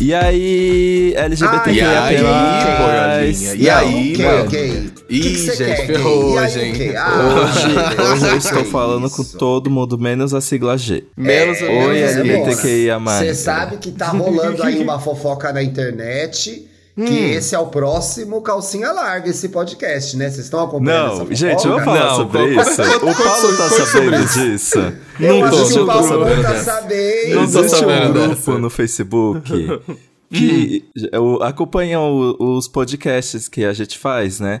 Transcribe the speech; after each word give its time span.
E 0.00 0.12
aí, 0.14 1.14
LGBTQIA+. 1.16 2.04
Ah, 2.04 2.12
e 2.12 2.20
aí, 2.20 3.32
boiolinha? 3.32 3.54
E 3.54 3.70
aí, 3.70 4.12
ok, 4.12 4.24
mano? 4.26 4.44
ok. 4.44 4.90
Ih, 5.08 5.20
Que 5.20 5.30
que 5.30 5.34
gente, 5.38 5.56
quer, 5.56 5.86
ferrou? 5.86 6.34
E 6.34 6.38
aí, 6.38 6.44
hoje, 6.44 6.60
hein? 6.60 6.72
o 6.72 6.76
quê? 6.76 6.84
Ferrou. 6.92 6.98
Ah, 6.98 7.44
Hoje, 7.44 8.02
hoje 8.12 8.26
eu 8.26 8.36
estou 8.36 8.64
falando 8.66 9.08
com 9.10 9.22
isso. 9.22 9.38
todo 9.38 9.70
mundo, 9.70 9.98
menos 9.98 10.34
a 10.34 10.40
sigla 10.40 10.76
G. 10.76 11.04
Menos 11.16 11.62
É, 11.62 11.66
Oi, 11.86 11.98
LGBTQIA+. 12.02 12.98
Você 12.98 13.34
sabe 13.34 13.78
que 13.78 13.90
tá 13.92 14.08
rolando 14.08 14.62
aí 14.62 14.78
uma 14.82 14.98
fofoca 15.00 15.50
na 15.52 15.62
internet 15.62 16.68
que 16.96 17.02
Hum. 17.02 17.28
esse 17.32 17.54
é 17.54 17.58
o 17.58 17.66
próximo 17.66 18.40
calcinha 18.40 18.90
larga, 18.90 19.28
esse 19.28 19.50
podcast, 19.50 20.16
né? 20.16 20.30
Vocês 20.30 20.46
estão 20.46 20.64
acompanhando 20.64 20.96
essa 20.98 21.08
Não, 21.08 21.16
fofoca? 21.16 21.34
gente, 21.34 21.68
vamos 21.68 21.84
falar 21.84 22.04
Não, 22.06 22.16
sobre 22.16 22.54
isso. 22.54 22.82
O 22.82 23.14
Paulo 23.14 23.14
conta 23.14 23.56
tá 23.56 23.68
sabendo 23.68 24.16
isso. 24.24 24.40
disso. 24.40 24.78
Eu 25.20 25.34
Não 25.40 25.44
acho 25.46 25.56
tô, 25.58 25.66
que 25.68 25.72
o 25.72 25.76
não 25.76 25.86
tô 25.86 25.92
Paulo 25.92 26.08
sabendo 26.08 26.36
não 26.36 26.42
tá 26.42 26.56
sabendo. 26.64 27.34
Não 27.34 27.52
tô 27.52 27.58
Existe 27.60 27.74
um 27.76 27.78
sabendo 27.88 28.12
grupo 28.12 28.28
dessa. 28.34 28.58
no 28.58 28.70
Facebook 28.70 29.84
que 30.32 30.84
o- 31.18 31.42
acompanha 31.42 32.00
o- 32.00 32.36
os 32.56 32.66
podcasts 32.68 33.48
que 33.48 33.64
a 33.64 33.72
gente 33.72 33.98
faz, 33.98 34.40
né? 34.40 34.60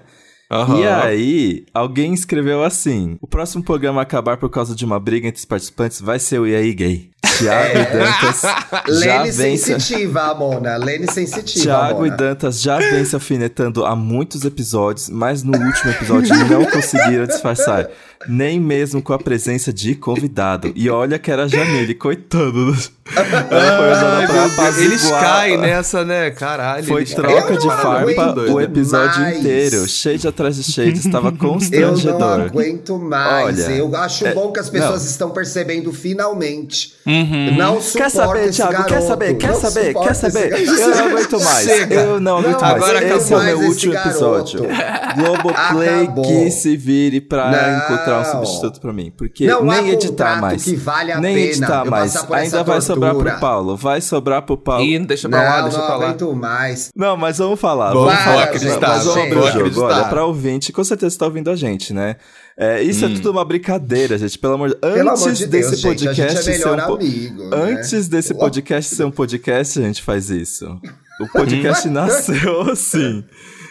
Aham. 0.50 0.78
E 0.80 0.86
aí, 0.86 1.66
alguém 1.74 2.14
escreveu 2.14 2.62
assim: 2.62 3.16
o 3.20 3.26
próximo 3.26 3.64
programa 3.64 4.00
a 4.00 4.02
acabar 4.02 4.36
por 4.36 4.48
causa 4.48 4.76
de 4.76 4.84
uma 4.84 5.00
briga 5.00 5.26
entre 5.26 5.38
os 5.40 5.44
participantes 5.44 6.00
vai 6.00 6.18
ser 6.20 6.38
o 6.38 6.46
E 6.46 6.54
aí 6.54 6.72
Gay. 6.72 7.10
Tiago 7.38 7.78
e 7.78 7.84
Dantas 7.84 8.42
já 9.02 9.22
Lene 9.22 9.30
vem 9.30 9.56
se... 9.56 9.64
sensitiva, 9.64 10.34
Mona. 10.34 10.76
Lene 10.76 11.10
sensitiva, 11.10 11.62
Tiago 11.64 12.06
e. 12.06 12.10
Dantas 12.10 12.60
já 12.60 12.78
vem 12.78 13.04
se 13.04 13.14
alfinetando 13.14 13.84
há 13.84 13.94
muitos 13.96 14.44
episódios, 14.44 15.08
mas 15.10 15.42
no 15.42 15.56
último 15.56 15.90
episódio 15.90 16.34
não 16.46 16.64
conseguiram 16.64 17.26
disfarçar. 17.26 17.88
Nem 18.28 18.58
mesmo 18.58 19.02
com 19.02 19.12
a 19.12 19.18
presença 19.18 19.72
de 19.72 19.94
convidado. 19.94 20.72
E 20.74 20.88
olha 20.88 21.18
que 21.18 21.30
era 21.30 21.44
a 21.44 21.48
Jamile, 21.48 21.94
coitado. 21.94 22.74
Ai, 23.14 24.84
Eles 24.84 25.08
caem 25.10 25.58
nessa, 25.58 26.04
né? 26.04 26.30
Caralho. 26.30 26.84
Foi 26.84 27.02
eles 27.02 27.14
troca 27.14 27.56
de 27.56 27.66
farpa 27.68 28.40
o 28.50 28.60
episódio 28.60 29.20
mais. 29.20 29.38
inteiro. 29.38 29.86
Shade 29.86 30.26
atrás 30.26 30.56
de 30.56 30.64
shade, 30.64 30.98
estava 30.98 31.28
Eu 31.30 31.32
não 31.32 31.38
constrangedor. 31.38 32.40
aguento 32.40 32.98
mais. 32.98 33.64
Olha, 33.66 33.72
eu 33.76 33.94
acho 33.96 34.26
é- 34.26 34.34
bom 34.34 34.50
que 34.50 34.58
as 34.60 34.68
pessoas 34.68 35.02
não. 35.02 35.10
estão 35.10 35.30
percebendo 35.30 35.92
finalmente. 35.92 36.94
Uhum. 37.06 37.15
Não 37.56 37.80
suporto 37.80 37.96
Quer 37.98 38.10
saber, 38.10 38.44
esse 38.44 38.52
Thiago? 38.56 38.72
garoto. 38.72 38.88
Quer 38.94 39.00
saber? 39.02 39.34
Quer 39.36 39.48
Não 39.48 39.54
saber? 39.60 39.94
Quer 39.94 40.14
saber? 40.14 40.50
garoto. 40.50 40.70
Eu 40.80 40.88
não 40.96 41.06
aguento 41.06 41.40
mais. 41.44 41.64
Chega. 41.66 41.94
Eu 41.94 42.20
não 42.20 42.38
aguento 42.38 42.52
Não, 42.54 42.60
mais. 42.60 42.74
agora 42.74 43.04
Esse 43.04 43.34
acabou 43.34 43.38
é 43.48 43.54
o 43.54 43.58
meu 43.58 43.68
último 43.68 43.94
esse 43.94 44.08
episódio. 44.08 44.62
garoto. 44.62 45.16
Globoplay 45.16 46.02
Acabou. 46.04 46.24
que 46.24 46.50
se 46.50 46.76
vire 46.76 47.20
pra 47.20 47.50
Não. 47.50 47.78
encontrar 47.78 48.20
um 48.20 48.24
substituto 48.24 48.80
pra 48.80 48.92
mim. 48.92 49.12
Porque 49.16 49.46
Não 49.46 49.70
há 49.70 49.80
nem 49.82 49.90
editar 49.92 50.40
mais. 50.40 50.64
que 50.64 50.74
vale 50.76 51.12
a 51.12 51.20
nem 51.20 51.34
pena 51.34 51.46
editar 51.48 51.84
eu 51.84 51.90
mais. 51.90 52.16
Ainda 52.30 52.62
vai 52.64 52.80
sobrar 52.80 53.12
tortura. 53.12 53.32
pro 53.32 53.40
Paulo. 53.40 53.76
Vai 53.76 54.00
sobrar 54.00 54.42
pro 54.42 54.56
Paulo. 54.56 54.84
Ih, 54.84 54.98
deixa 55.00 55.28
pra 55.28 55.42
lá, 55.42 55.56
Não, 55.56 55.62
deixa 55.64 55.78
não 55.78 55.86
pra 55.86 55.96
lá. 55.96 56.04
aguento 56.06 56.32
mais. 56.34 56.90
Não, 56.94 57.16
mas 57.16 57.38
vamos 57.38 57.58
falar. 57.60 57.92
Vamos 57.92 58.04
vou 58.12 58.16
falar. 58.22 58.42
acreditar, 58.44 58.88
mas 58.88 59.04
vamos 59.04 59.22
abrir 59.22 59.38
o 59.38 59.42
jogo. 59.42 59.48
acreditar. 59.58 59.82
Olha, 59.84 60.04
pra 60.04 60.24
ouvinte, 60.24 60.72
com 60.72 60.84
certeza 60.84 61.10
você 61.10 61.18
tá 61.18 61.24
ouvindo 61.26 61.50
a 61.50 61.56
gente, 61.56 61.92
né? 61.92 62.16
É, 62.58 62.82
isso 62.82 63.04
é 63.04 63.08
tudo 63.08 63.30
uma 63.30 63.44
brincadeira, 63.44 64.16
gente. 64.16 64.38
Pelo 64.38 64.54
amor 64.54 64.68
de 64.70 64.76
Antes 64.82 64.96
Pelo 64.96 65.10
amor 65.10 65.32
de 65.32 65.46
Deus, 65.46 65.70
desse 65.70 65.76
gente, 65.76 66.08
a 66.08 66.12
gente 66.12 66.22
podcast 66.22 66.38
é 66.38 66.42
ser 66.42 66.58
melhor 66.58 66.90
um 66.90 66.94
amigo, 66.94 67.44
né? 67.50 67.56
Antes 67.56 68.08
desse 68.08 68.28
Pelo 68.28 68.40
podcast 68.40 68.94
ser 68.94 69.04
um 69.04 69.10
podcast, 69.10 69.78
a 69.78 69.82
gente 69.82 70.02
faz 70.02 70.30
isso. 70.30 70.80
O 71.20 71.28
podcast 71.28 71.86
nasceu 71.90 72.62
assim. 72.62 73.22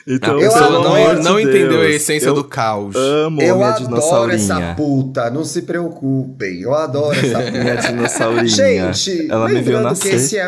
Então, 0.08 0.40
Eu 0.40 0.54
pelo 0.54 0.84
não, 0.84 0.96
amor 0.96 1.16
de 1.16 1.24
não 1.24 1.40
entendeu 1.40 1.80
a 1.80 1.84
Deus, 1.84 1.96
essência 1.96 2.28
eu 2.28 2.36
do 2.36 2.44
caos. 2.44 2.96
Amo 2.96 3.42
Eu 3.42 3.56
minha 3.56 3.70
adoro 3.70 3.86
dinossaurinha. 3.86 4.36
essa 4.36 4.76
puta, 4.76 5.32
não 5.32 5.44
se 5.44 5.64
preocupem. 5.64 6.62
Eu 6.62 6.76
adoro 6.76 7.18
essa 7.18 7.40
puta. 7.42 7.52
Minha 7.52 7.76
dinossaurinha. 7.78 8.46
Gente, 8.94 9.32
ela 9.32 9.46
me 9.48 9.56
viu 9.56 9.64
lembrando 9.64 9.84
nascer. 9.86 10.10
que 10.12 10.16
esse 10.16 10.38
é... 10.38 10.46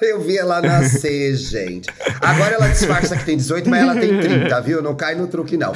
Eu 0.10 0.20
vi 0.20 0.38
ela 0.38 0.60
nascer, 0.62 1.36
gente. 1.36 1.88
Agora 2.20 2.54
ela 2.54 2.68
disfarça 2.68 3.16
que 3.16 3.24
tem 3.24 3.36
18, 3.36 3.68
mas 3.68 3.82
ela 3.82 3.94
tem 3.96 4.18
30, 4.18 4.60
viu? 4.62 4.82
Não 4.82 4.94
cai 4.94 5.14
no 5.14 5.26
truque, 5.26 5.56
não. 5.56 5.72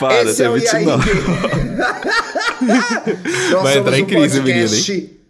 Para, 0.00 0.22
esse 0.22 0.42
é 0.42 0.48
o 0.48 0.56
E 0.56 0.66
aí 0.68 0.84
29. 0.84 1.10
Nós 3.50 3.62
Vai 3.62 3.74
somos 3.74 3.76
entrar 3.76 3.98
em 3.98 4.02
um 4.02 4.06
crise, 4.06 4.40
podcast 4.40 5.20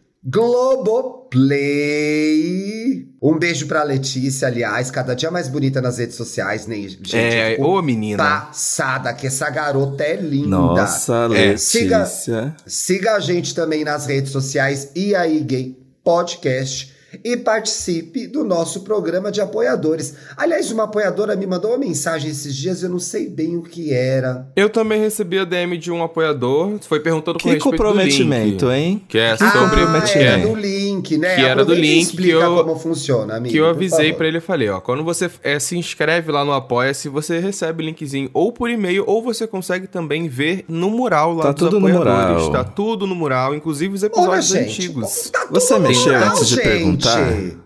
Globoplay. 1.80 3.08
Um 3.22 3.38
beijo 3.38 3.66
pra 3.66 3.82
Letícia, 3.82 4.48
aliás, 4.48 4.90
cada 4.90 5.14
dia 5.14 5.30
mais 5.30 5.48
bonita 5.48 5.80
nas 5.80 5.98
redes 5.98 6.16
sociais, 6.16 6.66
né, 6.66 6.76
gente? 6.76 7.16
É, 7.16 7.52
Ficou 7.52 7.78
ô 7.78 7.82
menina. 7.82 8.22
Passada, 8.22 9.12
que 9.12 9.26
essa 9.26 9.48
garota 9.50 10.02
é 10.04 10.16
linda. 10.16 10.48
Nossa, 10.48 11.28
É, 11.34 11.48
Letícia. 11.50 12.54
Siga 12.66 13.14
a 13.14 13.20
gente 13.20 13.54
também 13.54 13.84
nas 13.84 14.06
redes 14.06 14.30
sociais 14.32 14.90
e 14.94 15.14
aí 15.14 15.40
Gay 15.40 15.76
Podcast 16.04 16.92
e 17.24 17.36
participe 17.36 18.26
do 18.26 18.44
nosso 18.44 18.80
programa 18.80 19.30
de 19.30 19.40
apoiadores. 19.40 20.14
Aliás, 20.36 20.70
uma 20.70 20.84
apoiadora 20.84 21.34
me 21.36 21.46
mandou 21.46 21.70
uma 21.72 21.78
mensagem 21.78 22.30
esses 22.30 22.54
dias, 22.54 22.82
eu 22.82 22.88
não 22.88 22.98
sei 22.98 23.28
bem 23.28 23.56
o 23.56 23.62
que 23.62 23.92
era. 23.92 24.48
Eu 24.56 24.68
também 24.70 25.00
recebi 25.00 25.38
a 25.38 25.44
DM 25.44 25.76
de 25.78 25.90
um 25.90 26.02
apoiador. 26.02 26.78
Foi 26.82 27.00
perguntando 27.00 27.38
com 27.38 27.48
Que 27.48 27.54
respeito 27.54 27.76
comprometimento, 27.76 28.66
do 28.66 28.70
link. 28.72 28.78
hein? 28.78 29.04
Que 29.08 29.18
é 29.18 29.32
Que 29.36 29.38
sobre. 29.50 29.80
Ah, 29.80 30.02
era 30.14 30.38
é, 30.38 30.46
do 30.46 30.54
link, 30.54 31.18
né? 31.18 31.34
Que 31.36 31.42
era 31.42 31.64
do 31.64 31.74
link 31.74 32.02
explica 32.02 32.38
que 32.38 32.44
eu- 32.44 32.56
como 32.64 32.76
funciona, 32.78 33.36
amigo. 33.36 33.52
que 33.52 33.58
eu 33.58 33.66
avisei 33.66 34.12
pra 34.12 34.26
ele 34.28 34.38
e 34.38 34.40
falei, 34.40 34.68
ó, 34.68 34.80
quando 34.80 35.02
você 35.04 35.30
é, 35.42 35.58
se 35.58 35.76
inscreve 35.76 36.30
lá 36.32 36.44
no 36.44 36.52
Apoia-se, 36.52 37.08
você 37.08 37.38
recebe 37.38 37.82
o 37.82 37.86
linkzinho 37.86 38.30
ou 38.32 38.52
por 38.52 38.70
e-mail, 38.70 39.04
ou 39.06 39.22
você 39.22 39.46
consegue 39.46 39.86
também 39.86 40.28
ver 40.28 40.64
no 40.68 40.90
mural 40.90 41.34
lá 41.34 41.44
Tá 41.44 41.52
dos 41.52 41.58
tudo 41.68 41.80
no 41.80 41.86
apoiadores. 41.88 42.42
mural. 42.46 42.52
Tá 42.52 42.64
tudo 42.64 43.06
no 43.06 43.14
mural, 43.14 43.54
inclusive 43.54 43.94
os 43.94 44.02
Olha, 44.02 44.10
episódios 44.10 44.46
gente, 44.48 44.68
antigos. 44.82 45.30
tá 45.30 45.46
Você 45.50 45.68
tudo 45.74 45.82
no 45.82 45.88
mexeu 45.88 46.14
antes 46.16 46.48
de 46.48 46.56
perguntar? 46.56 46.99
Tá 47.00 47.60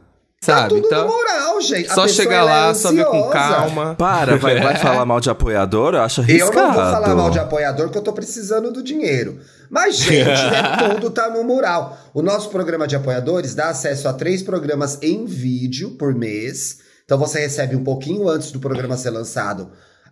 Sabe? 0.58 0.74
tudo 0.74 0.86
Então, 0.86 1.06
no 1.06 1.12
moral, 1.12 1.60
gente. 1.62 1.90
A 1.90 1.94
só 1.94 2.06
chegar 2.06 2.44
lá, 2.44 2.68
é 2.68 2.74
só 2.74 2.92
ver 2.92 3.06
com 3.06 3.30
calma. 3.30 3.94
Para, 3.94 4.36
vai, 4.36 4.60
vai 4.60 4.76
falar 4.82 5.06
mal 5.06 5.18
de 5.18 5.30
apoiador? 5.30 5.94
Eu 5.94 6.02
acho 6.02 6.20
Eu 6.20 6.24
arriscado. 6.24 6.54
não 6.56 6.72
vou 6.74 6.82
falar 6.82 7.14
mal 7.14 7.30
de 7.30 7.38
apoiador, 7.38 7.88
que 7.88 7.96
eu 7.96 8.02
tô 8.02 8.12
precisando 8.12 8.70
do 8.70 8.82
dinheiro. 8.82 9.38
Mas, 9.70 9.96
gente, 9.96 10.26
né, 10.26 10.76
tudo 10.92 11.08
tá 11.10 11.30
no 11.30 11.42
mural. 11.44 11.96
O 12.12 12.20
nosso 12.20 12.50
programa 12.50 12.86
de 12.86 12.94
apoiadores 12.94 13.54
dá 13.54 13.68
acesso 13.70 14.06
a 14.06 14.12
três 14.12 14.42
programas 14.42 14.98
em 15.00 15.24
vídeo 15.24 15.92
por 15.92 16.14
mês. 16.14 16.80
Então 17.06 17.16
você 17.16 17.40
recebe 17.40 17.74
um 17.74 17.82
pouquinho 17.84 18.28
antes 18.28 18.50
do 18.52 18.60
programa 18.60 18.96
ser 18.98 19.10
lançado 19.10 19.70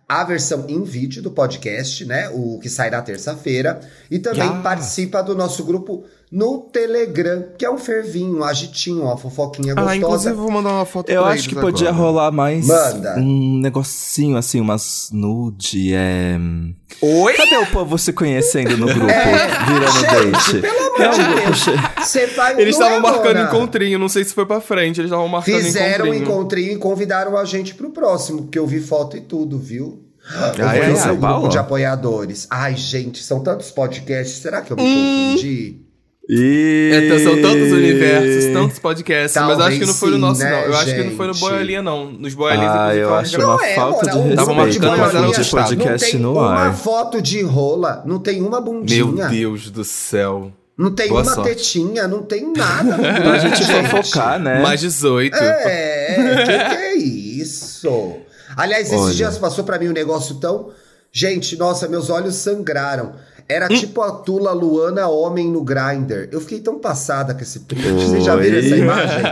a 0.09 0.23
versão 0.23 0.65
em 0.67 0.83
vídeo 0.83 1.23
do 1.23 1.31
podcast, 1.31 2.05
né? 2.05 2.29
O 2.33 2.59
que 2.59 2.69
sai 2.69 2.89
na 2.89 3.01
terça-feira. 3.01 3.79
E 4.11 4.19
também 4.19 4.49
Yes. 4.51 4.61
participa 4.61 5.21
do 5.23 5.33
nosso 5.35 5.63
grupo 5.63 6.03
no 6.35 6.61
Telegram, 6.61 7.45
que 7.55 7.63
é 7.63 7.69
um 7.69 7.77
fervinho, 7.77 8.39
um 8.39 8.43
agitinho, 8.43 9.03
uma 9.03 9.15
fofoquinha 9.15 9.75
gostosa. 9.75 9.91
Ah, 9.91 9.95
inclusive 9.95 10.31
eu 10.33 10.37
vou 10.37 10.49
mandar 10.49 10.71
uma 10.71 10.85
foto 10.85 11.07
Eu 11.11 11.21
pra 11.21 11.29
acho 11.31 11.43
eles 11.43 11.47
que 11.47 11.55
podia 11.55 11.89
agora. 11.89 12.03
rolar 12.03 12.31
mais 12.31 12.65
Manda. 12.65 13.15
um 13.19 13.59
negocinho 13.59 14.35
assim, 14.35 14.59
umas 14.59 15.09
nude, 15.13 15.93
é... 15.93 16.39
Oi? 17.01 17.33
Cadê 17.33 17.57
o 17.57 17.67
povo 17.67 17.97
se 17.99 18.11
conhecendo 18.13 18.75
no 18.77 18.87
grupo, 18.87 19.05
É, 19.11 19.47
virando 19.65 19.91
gente, 19.91 20.31
date? 20.31 20.61
pelo 20.61 20.79
amor 20.79 21.01
É 21.01 21.09
de 21.09 21.41
Deus. 21.41 21.65
Você 22.07 22.27
vai 22.27 22.53
Eles 22.59 22.79
é, 22.79 22.83
estavam 22.83 22.99
marcando 22.99 23.35
Mona? 23.37 23.43
encontrinho, 23.49 23.99
não 23.99 24.09
sei 24.09 24.23
se 24.23 24.33
foi 24.33 24.45
pra 24.47 24.59
frente, 24.59 24.99
eles 25.01 25.09
estavam 25.11 25.27
marcando 25.27 25.55
Fizeram 25.61 26.05
um 26.05 26.13
encontrinho. 26.15 26.33
encontrinho 26.33 26.71
e 26.73 26.77
convidaram 26.77 27.37
a 27.37 27.45
gente 27.45 27.75
pro 27.75 27.91
próximo, 27.91 28.43
porque 28.43 28.57
eu 28.57 28.65
vi 28.65 28.79
foto 28.79 29.15
e 29.17 29.21
tudo, 29.21 29.59
viu? 29.59 30.01
Eu 30.57 30.65
Ai, 30.65 30.77
vou 30.77 30.85
ai, 30.85 30.91
nesse 30.93 31.07
ai, 31.09 31.15
grupo 31.17 31.47
de 31.49 31.57
apoiadores. 31.57 32.47
Ai, 32.49 32.75
gente, 32.77 33.21
são 33.21 33.41
tantos 33.43 33.69
podcasts. 33.71 34.37
Será 34.41 34.61
que 34.61 34.71
eu 34.71 34.77
me 34.77 34.83
confundi? 34.83 35.82
E... 36.29 36.91
É, 37.11 37.19
são 37.19 37.41
tantos 37.41 37.71
universos, 37.73 38.53
tantos 38.53 38.79
podcasts, 38.79 39.35
mas 39.35 39.57
Talvez 39.57 39.67
acho 39.69 39.79
que 39.79 39.85
não 39.85 39.93
foi 39.93 40.09
no 40.11 40.15
sim, 40.15 40.21
nosso, 40.21 40.39
né, 40.41 40.51
não. 40.51 40.57
Eu 40.59 40.77
acho 40.77 40.95
que 40.95 41.03
não 41.03 41.11
foi 41.17 41.27
no 41.27 41.33
gente? 41.33 41.41
Boiolinha, 41.41 41.81
não. 41.81 42.11
Nos 42.11 42.33
Boiolinhas, 42.33 42.71
Ah, 42.71 42.75
inclusive, 42.95 43.01
eu 43.01 43.15
acho 43.15 43.29
que 43.29 43.35
era- 43.35 43.45
uma 43.47 43.55
Não 43.57 43.63
é, 43.63 43.75
falta 43.75 44.05
de 44.05 44.35
Tava 44.35 44.53
marcando, 44.53 44.97
mas 44.97 45.15
era 45.15 45.25
outro 45.27 45.41
de 45.41 45.47
estado. 45.47 45.63
podcast 45.77 46.05
não 46.05 46.11
tem 46.11 46.19
no 46.21 46.31
uma 46.33 46.53
ar. 46.53 46.75
foto 46.77 47.21
de 47.21 47.41
rola, 47.41 48.03
não 48.05 48.19
tem 48.19 48.41
uma 48.41 48.61
bundinha, 48.61 49.05
Meu 49.05 49.27
Deus 49.29 49.69
do 49.69 49.83
céu. 49.83 50.53
não 50.77 50.91
tem 50.95 51.09
Boa 51.09 51.23
uma 51.23 51.33
sorte. 51.35 51.49
tetinha, 51.49 52.07
não 52.07 52.23
tem 52.23 52.53
nada. 52.55 52.95
no 52.95 53.03
Pra 53.21 53.37
gente 53.39 53.61
fofocar, 53.65 54.39
né? 54.39 54.61
Mais 54.61 54.79
18. 54.79 55.35
É, 55.35 56.15
que 56.15 56.75
que 56.75 56.81
é 56.83 56.95
isso? 56.95 58.13
Aliás, 58.55 58.91
esses 58.91 59.15
dias 59.15 59.37
passou 59.37 59.63
pra 59.65 59.77
mim 59.77 59.89
um 59.89 59.93
negócio 59.93 60.35
tão. 60.35 60.69
Gente, 61.11 61.57
nossa, 61.57 61.87
meus 61.87 62.09
olhos 62.09 62.35
sangraram. 62.35 63.13
Era 63.47 63.65
Hum. 63.71 63.75
tipo 63.75 64.01
a 64.01 64.11
Tula 64.11 64.51
Luana 64.53 65.07
homem 65.07 65.49
no 65.51 65.61
grinder. 65.63 66.29
Eu 66.31 66.39
fiquei 66.41 66.59
tão 66.59 66.79
passada 66.79 67.33
com 67.33 67.41
esse 67.41 67.61
print. 67.61 67.83
Vocês 67.91 68.23
já 68.23 68.35
viram 68.35 68.57
Oi. 68.57 68.65
essa 68.65 68.75
imagem? 68.77 69.23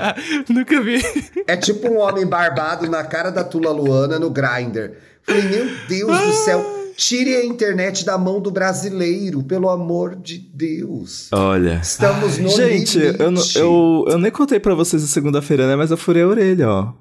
Nunca 0.49 0.81
vi. 0.81 1.01
É 1.47 1.55
tipo 1.57 1.87
um 1.89 1.97
homem 1.99 2.25
barbado 2.25 2.89
na 2.89 3.03
cara 3.03 3.29
da 3.31 3.43
Tula 3.43 3.71
Luana 3.71 4.19
no 4.19 4.29
grinder. 4.29 4.97
Falei, 5.23 5.43
meu 5.43 5.65
Deus 5.87 6.19
do 6.21 6.33
céu. 6.33 6.77
Tire 6.97 7.35
a 7.35 7.45
internet 7.45 8.03
da 8.05 8.17
mão 8.17 8.39
do 8.39 8.51
brasileiro, 8.51 9.41
pelo 9.43 9.69
amor 9.69 10.15
de 10.15 10.37
Deus. 10.37 11.29
Olha. 11.31 11.79
Estamos 11.81 12.37
no 12.37 12.49
Gente, 12.49 12.99
limite. 12.99 13.19
eu, 13.21 13.31
não- 13.31 13.41
eu, 13.55 14.05
eu 14.09 14.17
nem 14.19 14.29
contei 14.29 14.59
pra 14.59 14.75
vocês 14.75 15.01
na 15.01 15.07
segunda-feira, 15.07 15.65
né? 15.67 15.75
Mas 15.75 15.89
eu 15.89 15.97
furei 15.97 16.21
a 16.23 16.27
orelha, 16.27 16.69
ó. 16.69 16.93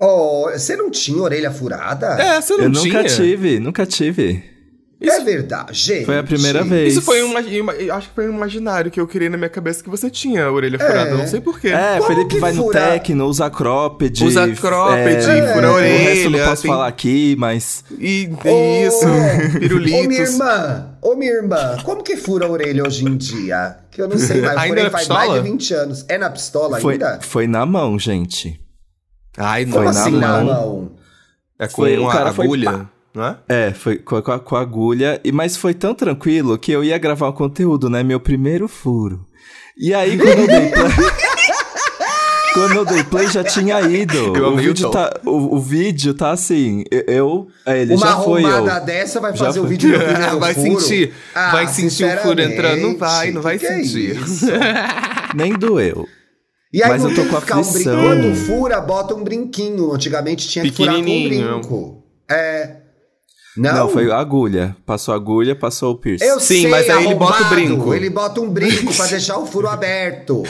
Oh, 0.00 0.50
você 0.52 0.76
não 0.76 0.90
tinha 0.90 1.22
orelha 1.22 1.50
furada? 1.50 2.06
É, 2.20 2.40
você 2.40 2.56
não 2.56 2.64
eu 2.64 2.72
tinha. 2.72 2.94
nunca 2.94 3.04
tive, 3.08 3.60
nunca 3.60 3.86
tive. 3.86 4.42
É 5.10 5.20
verdade, 5.20 5.72
gente. 5.74 6.04
Foi 6.06 6.18
a 6.18 6.22
primeira 6.22 6.62
vez. 6.64 6.92
Isso 6.92 7.02
foi 7.02 7.22
um, 7.22 7.36
acho 7.36 8.08
que 8.08 8.14
foi 8.14 8.28
um 8.28 8.34
imaginário 8.34 8.90
que 8.90 9.00
eu 9.00 9.06
criei 9.06 9.28
na 9.28 9.36
minha 9.36 9.48
cabeça 9.48 9.82
que 9.82 9.90
você 9.90 10.08
tinha 10.10 10.44
a 10.46 10.52
orelha 10.52 10.78
furada, 10.78 11.10
eu 11.10 11.18
não 11.18 11.26
sei 11.26 11.40
porquê. 11.40 11.68
É, 11.68 11.98
Como 11.98 12.08
Felipe 12.08 12.34
que 12.34 12.40
vai 12.40 12.52
no 12.52 12.62
fura? 12.64 12.80
tecno, 12.80 13.26
usa 13.26 13.48
cropped. 13.50 14.24
Usa 14.24 14.48
cropped, 14.54 15.30
é, 15.30 15.52
fura 15.52 15.68
a 15.68 15.72
O 15.72 15.76
resto 15.76 16.24
eu 16.24 16.30
não 16.30 16.38
orelha, 16.38 16.44
posso 16.50 16.62
tem- 16.62 16.70
falar 16.70 16.86
aqui, 16.88 17.36
mas... 17.38 17.84
E 17.98 18.30
tem 18.42 18.86
isso, 18.86 19.04
Ô, 19.06 19.08
minha 19.48 19.60
pirulitos. 19.60 20.18
irmã, 20.18 20.96
ô 21.02 21.14
minha 21.14 21.32
irmã, 21.32 21.76
como 21.84 22.02
que 22.02 22.16
fura 22.16 22.46
a 22.46 22.50
orelha 22.50 22.84
hoje 22.86 23.04
em 23.04 23.16
dia? 23.16 23.76
Que 23.90 24.02
eu 24.02 24.08
não 24.08 24.18
sei 24.18 24.40
mais, 24.40 24.56
Ainda 24.58 24.68
furei 24.68 24.84
na 24.84 24.90
faz 24.90 25.08
mais 25.08 25.32
de 25.34 25.40
20 25.40 25.74
anos. 25.74 26.04
É 26.08 26.18
na 26.18 26.28
pistola 26.30 26.80
Foi, 26.80 26.94
ainda? 26.94 27.18
foi 27.22 27.46
na 27.46 27.64
mão, 27.64 27.98
gente. 27.98 28.60
Ai, 29.36 29.64
não. 29.64 29.72
Como 29.72 29.84
Foi 29.84 29.92
na 29.94 30.00
assim 30.00 30.10
na 30.18 30.28
mão. 30.28 30.44
mão? 30.44 30.92
É 31.58 31.66
com 31.68 31.74
Foi- 31.82 31.96
o 31.96 32.02
uma 32.02 32.12
cara 32.12 32.32
foi 32.32 32.44
agulha. 32.46 32.88
Não 33.14 33.24
é? 33.24 33.36
É, 33.48 33.72
foi 33.72 33.96
com 33.98 34.16
a, 34.16 34.22
com 34.22 34.32
a- 34.32 34.40
com 34.40 34.56
a 34.56 34.60
agulha, 34.60 35.20
e 35.24 35.30
mas 35.32 35.56
foi 35.56 35.72
tão 35.74 35.94
tranquilo 35.94 36.58
que 36.58 36.72
eu 36.72 36.82
ia 36.82 36.98
gravar 36.98 37.28
o 37.28 37.32
conteúdo, 37.32 37.88
né? 37.88 38.02
Meu 38.02 38.18
primeiro 38.20 38.66
furo. 38.68 39.24
E 39.78 39.92
aí, 39.94 40.16
quando 40.16 40.38
eu 40.40 40.46
dei 40.46 40.70
play. 40.70 40.92
quando 42.54 42.74
eu 42.76 42.84
dei 42.84 43.02
play, 43.04 43.26
já 43.28 43.42
tinha 43.42 43.80
ido. 43.82 44.16
Eu 44.36 44.44
o, 44.44 44.46
amei 44.48 44.64
o 44.66 44.68
vídeo 44.68 44.84
tom. 44.86 44.90
tá, 44.90 45.20
o, 45.26 45.56
o 45.56 45.60
vídeo 45.60 46.14
tá 46.14 46.30
assim. 46.30 46.84
eu- 46.90 47.04
Eu. 47.08 47.46
é, 47.66 47.82
ele 47.82 47.94
Uma 47.94 48.06
já 48.06 48.16
foi 48.18 48.42
eu. 48.44 48.46
arrombada 48.48 48.80
dessa 48.86 49.20
vai 49.20 49.32
Já 49.36 49.46
fazer 49.46 49.60
o 49.60 49.66
vídeo 49.66 49.90
do 49.92 49.98
primeiro 50.04 50.38
vai 50.38 50.54
furo? 50.54 50.80
sentir. 50.80 51.12
Ah, 51.34 51.50
vai 51.52 51.66
sentir 51.68 52.04
o 52.04 52.18
furo 52.18 52.40
entrando. 52.40 52.80
Não 52.82 52.96
vai, 52.96 53.30
não 53.32 53.42
vai 53.42 53.58
que 53.58 53.66
que 53.66 53.72
é 53.72 53.76
sentir. 53.82 54.16
isso? 54.22 54.46
Nem 55.34 55.52
doeu. 55.54 56.06
E 56.72 56.82
aí 56.82 56.90
Mas 56.90 57.04
eu 57.04 57.14
tô 57.14 57.24
com 57.26 57.40
ficar 57.40 57.56
um 57.56 57.60
aflição. 57.60 57.96
brinco. 57.96 58.06
Quando 58.22 58.34
fura, 58.36 58.80
bota 58.80 59.14
um 59.14 59.22
brinquinho. 59.24 59.92
Antigamente 59.92 60.48
tinha 60.48 60.64
que 60.64 60.70
furar 60.72 60.94
com 60.94 61.00
um 61.00 61.04
brinco. 61.04 62.04
É. 62.30 62.76
Não, 63.56 63.72
Não, 63.74 63.88
foi 63.88 64.10
a 64.10 64.18
agulha. 64.18 64.76
Passou 64.84 65.14
a 65.14 65.16
agulha, 65.16 65.54
passou 65.54 65.92
o 65.92 65.96
piercing. 65.98 66.24
Eu 66.24 66.40
Sim, 66.40 66.62
sei, 66.62 66.70
mas 66.70 66.90
aí 66.90 67.04
ele 67.04 67.14
bota 67.14 67.42
o 67.42 67.48
brinco. 67.50 67.94
Ele 67.94 68.10
bota 68.10 68.40
um 68.40 68.50
brinco 68.50 68.92
pra 68.94 69.06
deixar 69.08 69.38
o 69.38 69.46
furo 69.46 69.68
aberto. 69.68 70.42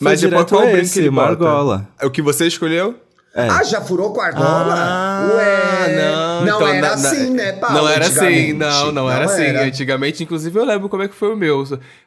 Mas 0.00 0.20
Foi 0.20 0.28
depois 0.28 0.46
direto 0.46 0.48
qual 0.50 0.62
brinco 0.62 0.78
esse, 0.84 0.92
que 0.94 0.98
ele 1.00 1.08
uma 1.08 1.22
bota? 1.22 1.32
argola. 1.32 1.88
É 1.98 2.04
o 2.06 2.10
que 2.10 2.20
você 2.20 2.46
escolheu? 2.46 2.94
É. 3.34 3.48
Ah, 3.48 3.62
já 3.62 3.82
furou 3.82 4.12
com 4.14 4.20
argola? 4.20 4.74
Ah, 4.74 5.30
Ué. 5.36 5.94
não. 5.96 6.40
Não 6.46 6.56
então, 6.56 6.68
era 6.68 6.80
na- 6.80 6.96
na- 6.96 7.08
assim, 7.10 7.30
né, 7.30 7.52
Paulo? 7.52 7.76
Não 7.78 7.88
era 7.88 8.06
assim, 8.06 8.16
antigamente? 8.18 8.52
não, 8.54 8.92
não, 8.92 9.10
era 9.10 9.24
assim. 9.26 9.42
era. 9.42 9.64
Antigamente, 9.64 10.22
inclusive, 10.22 10.58
eu 10.58 10.64
lembro 10.64 10.88
como 10.88 11.02
é 11.02 11.08
que 11.08 11.14
foi 11.14 11.32
o 11.32 11.36
meu. 11.36 11.62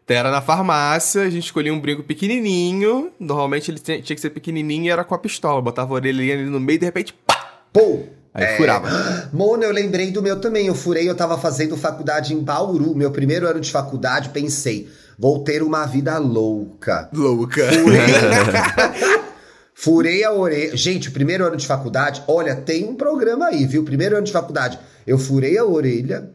Era 0.07 0.31
na 0.31 0.41
farmácia, 0.41 1.21
a 1.21 1.29
gente 1.29 1.45
escolhia 1.45 1.71
um 1.73 1.79
brinco 1.79 2.01
pequenininho. 2.03 3.11
Normalmente 3.19 3.69
ele 3.69 3.77
tinha 3.79 4.01
tinha 4.01 4.15
que 4.15 4.21
ser 4.21 4.31
pequenininho 4.31 4.85
e 4.85 4.89
era 4.89 5.03
com 5.03 5.13
a 5.13 5.19
pistola. 5.19 5.61
Botava 5.61 5.91
a 5.91 5.95
orelhinha 5.95 6.33
ali 6.33 6.45
no 6.45 6.59
meio 6.59 6.77
e 6.77 6.79
de 6.79 6.85
repente, 6.85 7.13
pá! 7.27 7.59
Pô. 7.71 8.03
Aí 8.33 8.43
é. 8.45 8.57
furava. 8.57 8.89
Mona, 9.33 9.65
eu 9.65 9.71
lembrei 9.71 10.11
do 10.11 10.21
meu 10.21 10.39
também. 10.39 10.67
Eu 10.67 10.75
furei, 10.75 11.09
eu 11.09 11.15
tava 11.15 11.37
fazendo 11.37 11.75
faculdade 11.75 12.33
em 12.33 12.39
Bauru. 12.41 12.95
Meu 12.95 13.11
primeiro 13.11 13.47
ano 13.47 13.59
de 13.59 13.71
faculdade, 13.71 14.29
pensei, 14.29 14.89
vou 15.17 15.43
ter 15.43 15.63
uma 15.63 15.85
vida 15.85 16.17
louca. 16.17 17.09
Louca. 17.13 17.67
Furei 19.73 20.23
a 20.23 20.31
orelha. 20.31 20.75
Gente, 20.77 21.09
o 21.09 21.11
primeiro 21.11 21.45
ano 21.45 21.57
de 21.57 21.67
faculdade, 21.67 22.23
olha, 22.27 22.55
tem 22.55 22.85
um 22.85 22.95
programa 22.95 23.47
aí, 23.47 23.65
viu? 23.65 23.83
Primeiro 23.83 24.15
ano 24.15 24.25
de 24.25 24.31
faculdade, 24.31 24.79
eu 25.05 25.17
furei 25.17 25.57
a 25.57 25.65
orelha, 25.65 26.29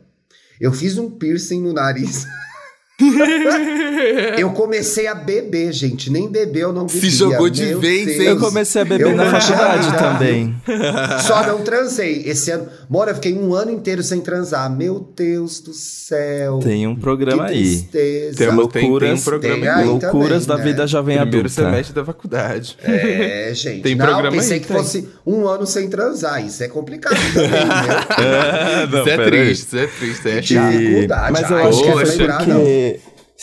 eu 0.61 0.73
fiz 0.73 0.99
um 0.99 1.11
piercing 1.11 1.63
no 1.63 1.73
nariz. 1.73 2.27
eu 4.39 4.51
comecei 4.53 5.07
a 5.09 5.15
beber, 5.15 5.73
gente. 5.73 6.11
Nem 6.11 6.29
beber 6.31 6.61
eu 6.61 6.73
não 6.73 6.89
Se 6.89 6.97
bebia. 6.97 7.11
jogou 7.11 7.51
de 7.51 7.65
Meu 7.67 7.81
vez, 7.81 8.21
hein? 8.21 8.27
Eu 8.29 8.39
comecei 8.39 8.83
a 8.83 8.85
beber 8.85 9.09
Eu 9.09 9.17
na 9.17 9.25
não 9.25 9.41
faculdade 9.41 9.99
também. 9.99 10.55
Só 11.27 11.45
não 11.47 11.63
transei. 11.63 12.23
Esse 12.25 12.51
ano. 12.53 12.69
Mora, 12.89 13.11
eu 13.11 13.15
fiquei 13.17 13.33
um 13.35 13.53
ano 13.53 13.71
inteiro 13.73 14.03
sem 14.03 14.21
transar. 14.21 14.71
Meu 14.71 15.01
Deus 15.17 15.61
do 15.61 15.73
céu. 15.73 16.61
Tem 16.63 16.87
um 16.87 16.95
programa 16.95 17.47
aí. 17.47 17.63
tristeza. 17.65 18.37
Tem, 18.39 18.49
uma- 18.49 18.63
tem, 18.69 18.71
tem 18.83 18.85
um 18.85 18.91
Loucuras- 18.93 19.25
programa 19.25 19.61
Tem 19.61 19.69
aí. 19.69 19.85
Loucuras 19.87 20.47
também, 20.47 20.47
da 20.47 20.57
né? 20.57 20.63
vida 20.65 20.87
jovem 20.87 21.17
Primeiro 21.19 21.47
adulta. 21.47 21.63
semestre 21.63 21.95
da 21.95 22.05
faculdade. 22.05 22.77
É, 22.85 23.51
gente. 23.55 23.83
Tem 23.83 23.95
não, 23.97 24.07
programa 24.07 24.31
pensei 24.37 24.55
aí, 24.55 24.61
que 24.61 24.69
tem. 24.69 24.77
fosse 24.77 25.09
um 25.27 25.49
ano 25.49 25.67
sem 25.67 25.89
transar. 25.89 26.45
Isso 26.47 26.63
é 26.63 26.69
complicado 26.69 27.17
também, 27.33 27.51
né? 27.51 28.87
isso 29.01 29.09
é 29.09 29.25
triste, 29.25 29.65
isso 29.67 29.77
é 29.79 29.87
triste, 29.87 30.29
é 30.29 30.41
Que- 30.41 30.55
chato. 30.55 30.73
dificuldade. 30.79 31.33
Mas 31.33 31.51
eu 31.51 31.57
acho 31.57 31.83
que 31.83 31.91
foi 31.93 32.27
porque 32.27 32.84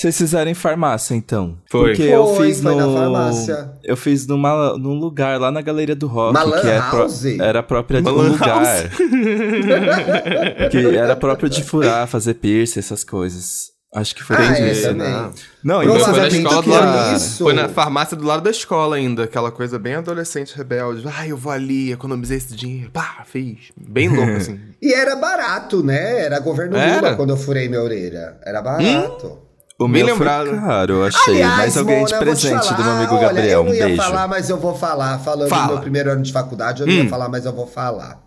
vocês 0.01 0.18
fizeram 0.18 0.50
em 0.51 0.53
farmácia, 0.53 1.15
então. 1.15 1.57
Foi. 1.69 1.89
Porque 1.89 2.03
eu 2.03 2.27
Foi, 2.36 2.48
fiz 2.48 2.62
foi 2.62 2.75
no... 2.75 2.77
na 2.94 3.00
farmácia. 3.01 3.71
Eu 3.83 3.95
fiz 3.98 4.25
numa, 4.27 4.77
num 4.77 4.94
lugar 5.00 5.39
lá 5.39 5.51
na 5.51 5.62
Galeria 5.62 5.95
do 5.95 6.07
Rock, 6.07 6.31
Uma 6.31 6.44
lan 6.44 6.62
que 6.62 6.68
é 6.68 6.81
pro- 6.81 7.00
house? 7.00 7.25
era 7.25 7.62
própria 7.63 8.01
de 8.01 8.09
Uma 8.09 8.21
um 8.24 8.27
lugar. 8.31 8.89
que 10.71 10.77
era 10.95 11.15
próprio 11.15 11.50
de 11.50 11.63
furar, 11.63 12.07
fazer 12.07 12.36
piercing, 12.36 12.80
essas 12.80 13.03
coisas. 13.03 13.71
Acho 13.94 14.15
que 14.15 14.24
foi 14.24 14.38
Ah, 14.38 14.57
é, 14.57 14.71
isso. 14.71 14.83
também. 14.88 15.09
não. 15.09 15.33
Não, 15.62 15.83
e 15.83 15.88
Foi 15.88 16.00
você 16.00 16.12
na 16.21 16.27
escola 16.30 16.62
do 16.62 16.69
lado. 16.69 17.19
Foi 17.19 17.54
na 17.54 17.68
farmácia 17.68 18.15
do 18.15 18.24
lado 18.25 18.42
da 18.42 18.50
escola 18.50 18.95
ainda. 18.95 19.25
Aquela 19.25 19.51
coisa 19.51 19.77
bem 19.77 19.95
adolescente, 19.95 20.56
rebelde. 20.56 21.04
Ah, 21.13 21.27
eu 21.27 21.36
vou 21.36 21.51
ali, 21.51 21.92
economizei 21.92 22.38
esse 22.38 22.56
dinheiro. 22.56 22.89
Pá, 22.92 23.24
fiz. 23.25 23.57
Bem 23.75 24.07
louco, 24.15 24.31
assim. 24.31 24.57
E 24.81 24.94
era 24.94 25.18
barato, 25.18 25.83
né? 25.83 26.21
Era 26.24 26.39
governo 26.39 26.77
Era? 26.77 27.01
Lula 27.01 27.15
quando 27.18 27.31
eu 27.31 27.38
furei 27.38 27.68
minha 27.68 27.81
orelha. 27.81 28.38
Era 28.45 28.62
barato. 28.62 29.39
O 29.83 29.88
meu 29.88 30.06
lembrado. 30.06 30.50
foi 30.50 30.60
caro, 30.60 30.94
eu 30.94 31.06
achei. 31.06 31.33
Aliás, 31.36 31.57
mas 31.57 31.75
eu 31.75 31.86
ganhei 31.86 32.06
de 32.06 32.16
presente 32.18 32.74
do 32.74 32.83
meu 32.83 32.92
amigo 32.94 33.16
olha, 33.16 33.28
Gabriel. 33.28 33.60
Eu 33.60 33.63
não 33.66 33.72
Um 33.72 33.75
ia 33.75 33.86
beijo. 33.86 34.01
falar, 34.01 34.28
mas 34.28 34.50
eu 34.50 34.57
vou 34.57 34.75
falar. 34.78 35.19
Falando 35.19 35.50
Fala. 35.50 35.68
do 35.68 35.74
meu 35.74 35.81
primeiro 35.81 36.12
ano 36.12 36.22
de 36.22 36.31
faculdade, 36.31 36.81
eu 36.81 36.88
não 36.88 36.94
Hum. 36.94 36.98
ia 37.04 37.10
falar, 37.10 37.30
mas 37.30 37.45
eu 37.45 37.54
vou 37.54 37.68
falar. 37.68 38.22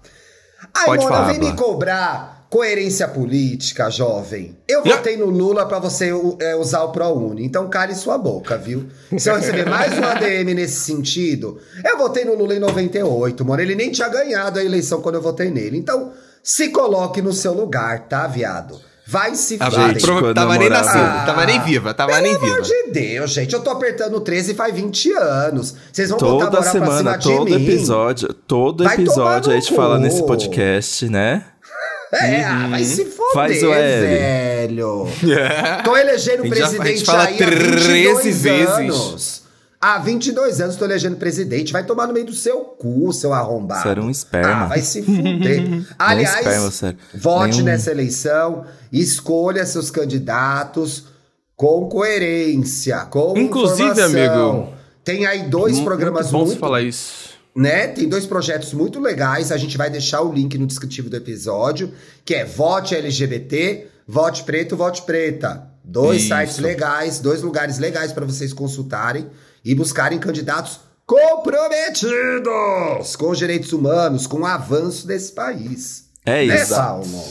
Ai, 0.75 0.85
Pode 0.87 1.05
Mona, 1.05 1.15
falar, 1.17 1.29
vem 1.33 1.39
me 1.41 1.53
cobrar 1.57 2.47
coerência 2.51 3.09
política, 3.09 3.91
jovem. 3.91 4.57
Eu 4.69 4.83
votei 4.85 5.17
no 5.17 5.27
Lula 5.27 5.67
pra 5.67 5.79
você 5.81 6.11
é, 6.41 6.55
usar 6.55 6.83
o 6.85 6.93
ProUni, 6.93 7.45
então 7.45 7.69
cale 7.69 7.95
sua 7.97 8.17
boca, 8.17 8.57
viu? 8.57 8.87
Se 9.19 9.29
eu 9.29 9.35
receber 9.37 9.69
mais 9.69 9.93
um 9.99 10.05
ADM 10.05 10.55
nesse 10.55 10.81
sentido, 10.85 11.59
eu 11.85 11.99
votei 11.99 12.25
no 12.25 12.35
Lula 12.35 12.55
em 12.55 12.61
98, 12.61 13.45
Mona. 13.45 13.61
Ele 13.61 13.75
nem 13.75 13.91
tinha 13.91 14.09
ganhado 14.09 14.59
a 14.61 14.65
eleição 14.65 15.01
quando 15.03 15.17
eu 15.17 15.23
votei 15.23 15.51
nele. 15.51 15.77
Então, 15.77 16.13
se 16.43 16.69
coloque 16.69 17.21
no 17.21 17.33
seu 17.33 17.53
lugar, 17.53 18.07
tá, 18.09 18.27
viado? 18.29 18.81
Vai 19.07 19.35
se 19.35 19.59
Ah, 19.61 19.71
fuder. 19.71 19.89
gente, 19.89 20.03
prova- 20.03 20.33
tava 20.35 20.57
nem 20.57 20.63
morava- 20.71 20.87
nascida, 20.87 21.27
tava 21.27 21.45
nem 21.47 21.61
viva, 21.61 21.93
tava 21.93 22.21
nem 22.23 22.33
Pelo 22.39 22.47
amor 22.55 22.63
viva. 22.63 22.75
de 22.87 22.91
Deus, 22.91 23.31
gente. 23.33 23.53
Eu 23.55 23.61
tô 23.61 23.71
apertando 23.71 24.19
13 24.21 24.55
faz 24.55 24.75
20 24.75 25.13
anos. 25.13 25.75
Vocês 25.93 26.09
vão 26.09 26.19
botar 26.19 26.33
a 26.33 26.39
Toda 26.39 26.51
moral 26.57 26.63
pra 26.63 26.73
semana, 26.73 27.21
cima 27.21 27.37
todo 27.37 27.47
de 27.51 27.59
mim. 27.59 27.65
episódio, 27.75 28.33
todo 28.33 28.83
Vai 28.85 28.95
episódio 28.95 29.53
a 29.53 29.55
gente 29.57 29.75
fala 29.75 29.97
cu. 29.97 30.03
nesse 30.03 30.23
podcast, 30.27 31.09
né? 31.09 31.45
É, 32.15 32.45
ah, 32.45 32.69
vai 32.71 32.85
se 32.85 33.05
foder, 33.07 33.27
Uhum. 33.27 33.35
Faz 33.35 33.63
o 33.65 33.73
L. 33.75 34.07
velho. 34.07 35.09
Tô 35.85 35.97
elegendo 35.97 36.43
A 36.45 36.47
gente 36.47 36.59
já- 36.59 36.67
a 36.67 36.69
gente 36.69 36.79
presidente 36.79 37.05
fala 37.05 37.25
aí 37.25 37.35
há 37.43 37.47
22 37.47 37.83
13 37.85 38.31
vezes. 38.31 38.69
anos. 38.69 39.43
Há 39.87 39.99
22 39.99 40.63
anos 40.63 40.77
tô 40.77 40.87
elegendo 40.87 41.17
presidente. 41.17 41.71
Vai 41.75 41.85
tomar 41.85 42.07
no 42.07 42.15
meio 42.15 42.25
do 42.25 42.33
seu 42.33 42.61
cu, 42.61 43.13
seu 43.13 43.35
arrombado. 43.35 43.83
Você 43.83 43.89
era 43.91 44.01
um 44.03 44.11
esperma. 44.11 44.65
Ah, 44.65 44.67
vai 44.69 44.81
se 44.81 45.03
fuder. 45.03 45.85
Aliás, 45.99 46.39
esperma, 46.39 46.71
sério. 46.71 46.99
vote 47.15 47.51
Nenhum- 47.57 47.65
nessa 47.67 47.91
eleição, 47.91 48.65
escolha 48.91 49.67
seus 49.67 49.91
candidatos 49.91 51.05
com 51.55 51.87
coerência, 51.89 53.01
com 53.11 53.37
Inclusive, 53.37 53.91
informação. 53.91 54.51
amigo, 54.51 54.73
Tem 55.05 55.27
aí 55.27 55.49
dois 55.51 55.79
programas 55.81 56.23
muito 56.27 56.33
bom 56.33 56.39
muito 56.47 56.55
você 56.55 56.59
falar 56.59 56.81
isso. 56.81 57.31
né? 57.55 57.87
Tem 57.89 58.09
dois 58.09 58.25
projetos 58.25 58.73
muito 58.73 58.99
legais. 58.99 59.53
A 59.53 59.59
gente 59.59 59.77
vai 59.77 59.91
deixar 59.91 60.23
o 60.23 60.33
link 60.33 60.57
no 60.57 60.67
descritivo 60.67 61.11
do 61.11 61.17
episódio, 61.17 61.93
que 62.25 62.35
é 62.35 62.43
Vote 62.45 62.95
LGBT, 62.95 63.87
Vote 64.09 64.45
Preto, 64.45 64.77
Vote 64.79 65.03
Preta. 65.03 65.69
Dois 65.85 66.23
Isso. 66.23 66.29
sites 66.35 66.59
legais, 66.59 67.19
dois 67.19 67.43
lugares 67.43 67.79
legais 67.79 68.11
para 68.13 68.25
vocês 68.25 68.55
consultarem 68.55 69.27
e 69.65 69.75
buscarem 69.75 70.19
candidatos 70.19 70.81
comprometidos 71.07 73.17
com 73.17 73.31
os 73.31 73.39
direitos 73.39 73.73
humanos, 73.73 74.27
com 74.27 74.41
o 74.41 74.47
avanço 74.47 75.07
desse 75.07 75.33
país. 75.33 76.05
É 76.25 76.47
Né, 76.47 76.57
isso. 76.57 76.75
Salmo? 76.75 77.25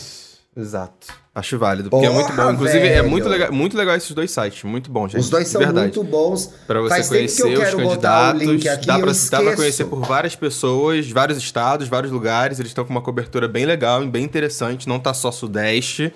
Exato. 0.56 1.24
Acho 1.36 1.58
válido, 1.58 1.90
porque 1.90 2.06
é 2.06 2.10
muito 2.12 2.28
Porra, 2.28 2.44
bom. 2.46 2.52
Inclusive, 2.54 2.86
é 2.88 2.98
velho. 2.98 3.10
muito 3.10 3.28
legal, 3.28 3.52
muito 3.52 3.76
legal 3.76 3.96
esses 3.96 4.12
dois 4.12 4.30
sites. 4.30 4.64
Muito 4.64 4.92
bom, 4.92 5.08
gente. 5.08 5.20
Os 5.22 5.30
dois 5.32 5.48
são 5.48 5.58
Verdade. 5.60 5.88
muito 5.88 6.04
bons. 6.04 6.46
Pra 6.68 6.80
você 6.80 6.90
Faz 6.90 7.10
que 7.10 7.16
conhecer 7.16 7.52
eu 7.56 7.60
os 7.64 7.74
candidatos. 7.74 8.42
link 8.44 8.70
aqui, 8.70 8.86
dá, 8.86 9.00
eu 9.00 9.02
pra, 9.02 9.12
dá 9.12 9.30
pra 9.30 9.40
esqueço. 9.40 9.56
conhecer 9.56 9.86
por 9.86 10.02
várias 10.06 10.36
pessoas, 10.36 11.10
vários 11.10 11.40
estados, 11.40 11.88
vários 11.88 12.12
lugares. 12.12 12.60
Eles 12.60 12.70
estão 12.70 12.86
com 12.86 12.92
uma 12.92 13.02
cobertura 13.02 13.48
bem 13.48 13.66
legal 13.66 14.04
e 14.04 14.08
bem 14.08 14.24
interessante. 14.24 14.88
Não 14.88 15.00
tá 15.00 15.12
só 15.12 15.32
Sudeste. 15.32 16.14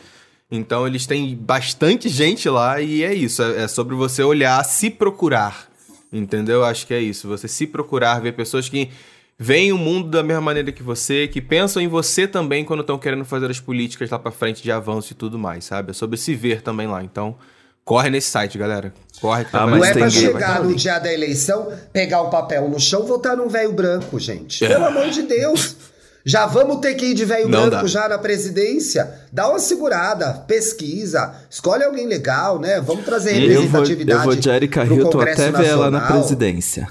Então 0.52 0.86
eles 0.86 1.08
têm 1.08 1.36
bastante 1.36 2.08
gente 2.10 2.48
lá 2.48 2.80
e 2.80 3.04
é 3.04 3.12
isso. 3.12 3.42
É, 3.42 3.64
é 3.64 3.68
sobre 3.68 3.96
você 3.96 4.22
olhar, 4.22 4.64
se 4.66 4.92
procurar. 4.92 5.66
Entendeu? 6.12 6.64
Acho 6.64 6.88
que 6.88 6.94
é 6.94 7.00
isso. 7.00 7.28
Você 7.28 7.48
se 7.48 7.68
procurar, 7.68 8.20
ver 8.22 8.34
pessoas 8.34 8.70
que 8.70 8.90
veem 9.38 9.72
o 9.72 9.78
mundo 9.78 10.10
da 10.10 10.24
mesma 10.24 10.42
maneira 10.42 10.72
que 10.72 10.82
você, 10.82 11.28
que 11.28 11.42
pensam 11.42 11.82
em 11.82 11.88
você 11.88 12.28
também 12.28 12.66
quando 12.66 12.82
estão 12.82 12.98
querendo 12.98 13.24
fazer 13.26 13.52
as 13.52 13.60
políticas 13.60 14.10
lá 14.10 14.18
pra 14.18 14.32
frente 14.32 14.64
de 14.64 14.72
avanço 14.72 15.14
e 15.14 15.16
tudo 15.16 15.38
mais, 15.38 15.66
sabe? 15.66 15.92
É 15.92 15.94
sobre 15.94 16.18
se 16.18 16.34
ver 16.34 16.62
também 16.62 16.88
lá. 16.88 17.04
Então, 17.04 17.36
corre 17.86 18.10
nesse 18.10 18.30
site, 18.30 18.58
galera. 18.58 18.94
Corre 19.22 19.46
que 19.46 19.52
tá 19.52 19.64
Ah, 19.64 19.68
Não 19.68 19.84
é 19.84 19.94
pra 19.94 20.10
chegar 20.10 20.64
no 20.64 20.74
dia 20.76 20.98
da 21.00 21.14
eleição, 21.14 21.72
pegar 21.94 22.22
o 22.22 22.30
papel 22.30 22.68
no 22.70 22.80
chão 22.80 23.04
e 23.04 23.08
votar 23.08 23.36
num 23.38 23.48
velho 23.48 23.74
branco, 23.74 24.20
gente. 24.20 24.66
Pelo 24.66 24.86
amor 24.86 25.10
de 25.10 25.24
Deus. 25.24 25.76
Já 26.27 26.46
vamos 26.46 26.81
ter 26.81 26.93
que 26.96 27.05
ir 27.05 27.13
de 27.13 27.24
velho 27.24 27.48
branco 27.48 27.69
dá. 27.69 27.88
já 27.88 28.10
na 28.10 28.17
presidência? 28.17 29.10
Dá 29.31 29.48
uma 29.50 29.60
segurada, 29.60 30.34
pesquisa, 30.46 31.34
escolhe 31.50 31.86
alguém 31.86 32.05
legal, 32.05 32.60
né? 32.60 32.81
Vamos 32.81 33.05
trazer 33.05 33.31
Eu 33.31 33.39
vou, 33.39 33.62
representatividade. 33.62 34.19
eu 34.19 34.25
vou 34.25 34.36
de 34.36 34.50
Erika 34.50 34.86
pro 34.86 34.96
Hilton 34.96 35.12
Congresso 35.12 35.41
até 35.41 35.51
ver 35.57 35.67
ela 35.67 35.89
na 35.89 36.00
Nacional. 36.00 36.19
presidência. 36.22 36.89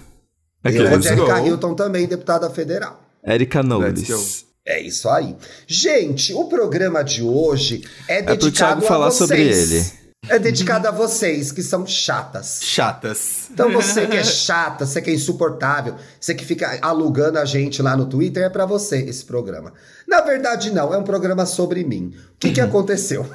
Eu 0.64 0.72
vou 0.72 1.12
Erika. 1.12 1.40
Hilton 1.46 1.74
também, 1.74 2.06
deputada 2.06 2.48
federal. 2.48 2.98
Erika 3.22 3.62
Knowles. 3.62 4.46
É 4.66 4.80
isso 4.80 5.08
aí. 5.08 5.36
Gente, 5.66 6.32
o 6.32 6.46
programa 6.46 7.04
de 7.04 7.22
hoje 7.22 7.84
é 8.08 8.22
pro 8.22 8.36
dedicado 8.36 8.80
Thiago 8.80 8.86
falar 8.86 9.08
a 9.08 9.10
vocês. 9.10 9.28
sobre 9.28 9.42
ele. 9.42 9.86
É 10.28 10.38
dedicado 10.38 10.88
a 10.88 10.90
vocês 10.90 11.52
que 11.52 11.62
são 11.62 11.86
chatas. 11.86 12.60
Chatas. 12.62 13.48
Então 13.50 13.70
você 13.72 14.06
que 14.06 14.16
é 14.16 14.24
chata, 14.24 14.84
você 14.86 15.00
que 15.00 15.10
é 15.10 15.14
insuportável, 15.14 15.94
você 16.20 16.34
que 16.34 16.44
fica 16.44 16.78
alugando 16.82 17.38
a 17.38 17.44
gente 17.44 17.80
lá 17.82 17.96
no 17.96 18.06
Twitter, 18.06 18.42
é 18.44 18.48
pra 18.48 18.66
você 18.66 18.98
esse 19.02 19.24
programa. 19.24 19.72
Na 20.06 20.20
verdade 20.20 20.70
não, 20.72 20.92
é 20.92 20.98
um 20.98 21.04
programa 21.04 21.46
sobre 21.46 21.84
mim. 21.84 22.12
O 22.34 22.38
que 22.38 22.50
que 22.52 22.60
aconteceu? 22.60 23.26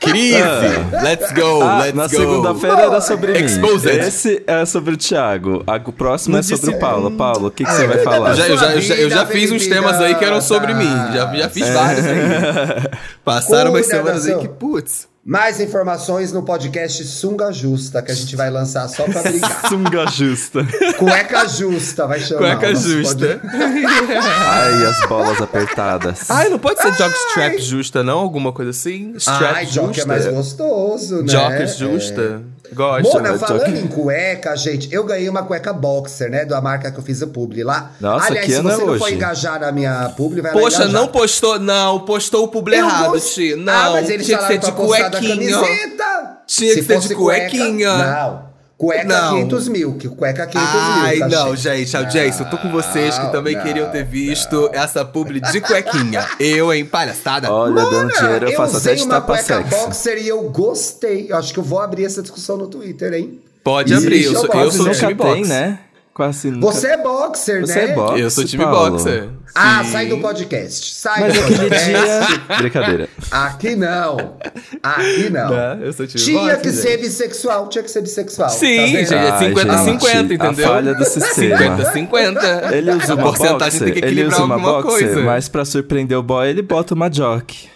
Crise! 0.00 0.38
Let's 1.02 1.32
go, 1.32 1.60
Ah, 1.60 1.78
let's 1.80 1.94
na 1.96 2.04
go. 2.04 2.08
segunda-feira 2.10 2.82
era 2.82 3.00
sobre 3.00 3.32
mim. 3.32 3.44
Exposed. 3.44 3.90
Esse 3.98 4.44
é 4.46 4.64
sobre 4.64 4.94
o 4.94 4.96
Thiago. 4.96 5.64
O 5.86 5.92
próximo 5.92 6.34
Não 6.34 6.38
é 6.38 6.42
sobre 6.44 6.70
o 6.70 6.78
Paulo. 6.78 7.10
Paulo, 7.16 7.48
o 7.48 7.50
que, 7.50 7.64
que 7.64 7.70
você 7.70 7.86
vai 7.86 7.96
cuida 7.96 8.04
falar? 8.12 8.34
Já- 8.34 8.48
eu, 8.48 8.56
já, 8.56 8.74
eu 8.74 8.80
já- 8.80 8.94
eu 8.94 9.10
já 9.10 9.26
fiz 9.26 9.50
uns 9.50 9.66
temas 9.66 9.96
aí 10.00 10.14
que 10.14 10.24
eram 10.24 10.40
sobre 10.40 10.72
mim. 10.72 10.88
Já, 11.12 11.34
já 11.34 11.48
fiz 11.50 11.68
vários 11.68 12.06
aí. 12.06 12.16
Passaram 13.24 13.70
umas 13.72 13.86
Cuida 13.86 13.98
da 14.04 14.20
semanas 14.20 14.26
aí 14.26 14.38
que, 14.38 14.48
putz. 14.48 15.08
Mais 15.28 15.60
informações 15.60 16.32
no 16.32 16.42
podcast 16.42 17.04
Sunga 17.04 17.52
Justa, 17.52 18.00
que 18.00 18.10
a 18.10 18.14
gente 18.14 18.34
vai 18.34 18.48
lançar 18.48 18.88
só 18.88 19.04
pra 19.04 19.20
brincar. 19.22 19.60
Sunga 19.68 20.06
justa. 20.06 20.66
Cueca 20.96 21.46
Justa, 21.46 22.06
vai 22.06 22.18
chamar. 22.18 22.56
Cueca 22.56 22.74
justa. 22.74 23.38
Ai, 23.44 24.86
as 24.86 25.06
bolas 25.06 25.38
apertadas. 25.42 26.30
Ai, 26.30 26.48
não 26.48 26.58
pode 26.58 26.80
ser 26.80 26.94
jockstrap 26.94 27.58
justa, 27.58 28.02
não? 28.02 28.20
Alguma 28.20 28.54
coisa 28.54 28.70
assim? 28.70 29.12
Strap 29.16 29.54
Ai, 29.54 29.66
jock 29.66 29.88
justa. 29.88 30.02
é 30.02 30.06
mais 30.06 30.26
gostoso, 30.26 31.16
né? 31.22 31.28
Jock 31.28 31.52
É. 31.56 31.66
justa. 31.66 32.42
Gosto. 32.72 33.12
Mona, 33.12 33.32
né, 33.32 33.38
falando 33.38 33.76
em 33.76 33.86
cueca, 33.86 34.56
gente, 34.56 34.92
eu 34.92 35.04
ganhei 35.04 35.28
uma 35.28 35.42
cueca 35.42 35.72
boxer, 35.72 36.30
né? 36.30 36.44
Da 36.44 36.60
marca 36.60 36.90
que 36.90 36.98
eu 36.98 37.02
fiz 37.02 37.22
a 37.22 37.26
publi 37.26 37.62
lá. 37.64 37.92
Nossa, 38.00 38.26
Aliás, 38.26 38.46
que 38.46 38.52
se 38.52 38.58
ano 38.58 38.68
você 38.70 38.74
é 38.74 38.78
não 38.86 38.98
for 38.98 39.02
hoje? 39.06 39.14
engajar 39.14 39.60
na 39.60 39.72
minha 39.72 40.12
publi, 40.16 40.40
vai 40.40 40.54
lá 40.54 40.60
Poxa, 40.60 40.86
não 40.88 41.08
postou. 41.08 41.58
Não, 41.58 42.00
postou 42.00 42.44
o 42.44 42.48
publi 42.48 42.76
Eu 42.76 42.84
errado, 42.86 43.10
gost- 43.12 43.34
Ti. 43.34 43.54
Não, 43.56 43.72
ah, 43.72 43.90
mas 43.92 44.10
eles 44.10 44.26
tinha 44.26 44.38
que 44.38 44.46
ser 44.46 44.58
de 44.58 44.66
pra 44.66 44.72
postar 44.72 45.08
da 45.08 45.18
cuequinha. 45.18 45.36
camiseta. 45.58 46.38
Tinha 46.46 46.74
que 46.74 46.82
Se 46.82 46.86
ser 46.86 46.98
de 47.00 47.14
cuequinha. 47.14 47.96
Não. 47.96 48.47
Cueca 48.78 49.04
Não. 49.08 49.34
500 49.38 49.68
mil, 49.68 49.94
que 49.94 50.08
cueca 50.08 50.46
500 50.46 50.70
Ai, 50.72 51.16
mil. 51.16 51.28
não, 51.28 51.50
cachê. 51.50 51.76
gente, 51.78 51.96
audiência, 51.96 52.42
eu 52.44 52.48
tô 52.50 52.56
com 52.58 52.70
vocês 52.70 53.18
que 53.18 53.24
Não, 53.24 53.32
também 53.32 53.56
não, 53.56 53.62
queriam 53.64 53.90
ter 53.90 54.04
visto 54.04 54.70
essa 54.72 55.04
publi 55.04 55.40
de 55.40 55.60
cuequinha. 55.60 56.24
Eu, 56.38 56.72
hein, 56.72 56.84
palhaçada. 56.84 57.52
Olha, 57.52 57.74
dando 57.74 57.90
Mona, 57.90 58.12
dinheiro 58.12 58.48
eu 58.48 58.56
faço 58.56 58.76
até 58.76 58.92
usei 58.92 58.94
de 58.94 59.02
uma 59.02 59.14
tapa 59.16 59.26
cueca 59.32 59.56
sexy. 59.64 59.70
boxer 59.84 60.18
e 60.18 60.28
eu 60.28 60.42
gostei. 60.50 61.26
Eu 61.28 61.36
acho 61.36 61.52
que 61.52 61.58
eu 61.58 61.64
vou 61.64 61.80
abrir 61.80 62.04
essa 62.04 62.22
discussão 62.22 62.56
no 62.56 62.68
Twitter, 62.68 63.12
hein? 63.14 63.40
Pode 63.64 63.92
Existe 63.92 64.06
abrir, 64.06 64.24
eu 64.24 64.30
o 64.30 64.34
sou, 64.36 64.44
eu 64.44 64.50
boxe, 64.52 64.76
sou 64.76 64.86
do 64.86 64.90
né? 64.92 64.96
time 64.96 65.12
Nunca 65.14 65.24
tem, 65.24 65.34
box. 65.38 65.48
né? 65.48 65.78
Quase 66.18 66.50
nunca. 66.50 66.66
Você 66.66 66.88
é 66.88 66.96
boxer, 66.96 67.60
Você 67.60 67.74
né? 67.76 67.92
é 67.92 67.94
boxe, 67.94 68.20
Eu 68.20 68.28
sou 68.28 68.44
time 68.44 68.64
Paulo. 68.64 68.90
boxer. 68.90 69.28
Ah, 69.54 69.84
Sim. 69.84 69.92
sai 69.92 70.06
do 70.06 70.18
podcast. 70.18 70.94
Sai 70.94 71.20
Mas 71.20 71.34
do 71.34 71.42
podcast. 71.42 71.86
dia... 71.86 72.56
Brincadeira. 72.58 73.08
Aqui 73.30 73.76
não. 73.76 74.36
Aqui 74.82 75.30
não. 75.30 75.48
Né? 75.50 75.78
Eu 75.80 75.92
sou 75.92 76.08
time 76.08 76.24
Tinha 76.24 76.40
boxer, 76.40 76.60
que 76.60 76.70
gente. 76.70 76.82
ser 76.82 76.96
bissexual, 76.96 77.68
tinha 77.68 77.84
que 77.84 77.90
ser 77.92 78.02
bissexual. 78.02 78.48
Sim, 78.50 78.76
tá 78.78 78.86
gente, 78.86 79.14
é 79.14 79.30
Ai, 79.30 79.52
50-50, 79.52 80.00
gente, 80.00 80.34
entendeu? 80.34 80.48
A 80.48 80.54
falha 80.54 80.94
do 80.96 81.04
sistema. 81.04 81.56
50-50. 81.78 82.72
Ele 82.72 82.90
usa 82.90 83.14
uma 83.14 83.22
porcentagem 83.22 83.58
boxer, 83.58 83.84
tem 83.84 83.92
que 83.92 83.98
ele 84.00 84.06
equilibrar 84.06 84.34
usa 84.38 84.44
uma 84.44 84.54
alguma 84.56 84.82
boxer, 84.82 85.06
coisa. 85.06 85.20
mas 85.20 85.48
pra 85.48 85.64
surpreender 85.64 86.18
o 86.18 86.22
boy, 86.24 86.48
ele 86.48 86.62
bota 86.62 86.94
uma 86.94 87.08
jock. 87.08 87.68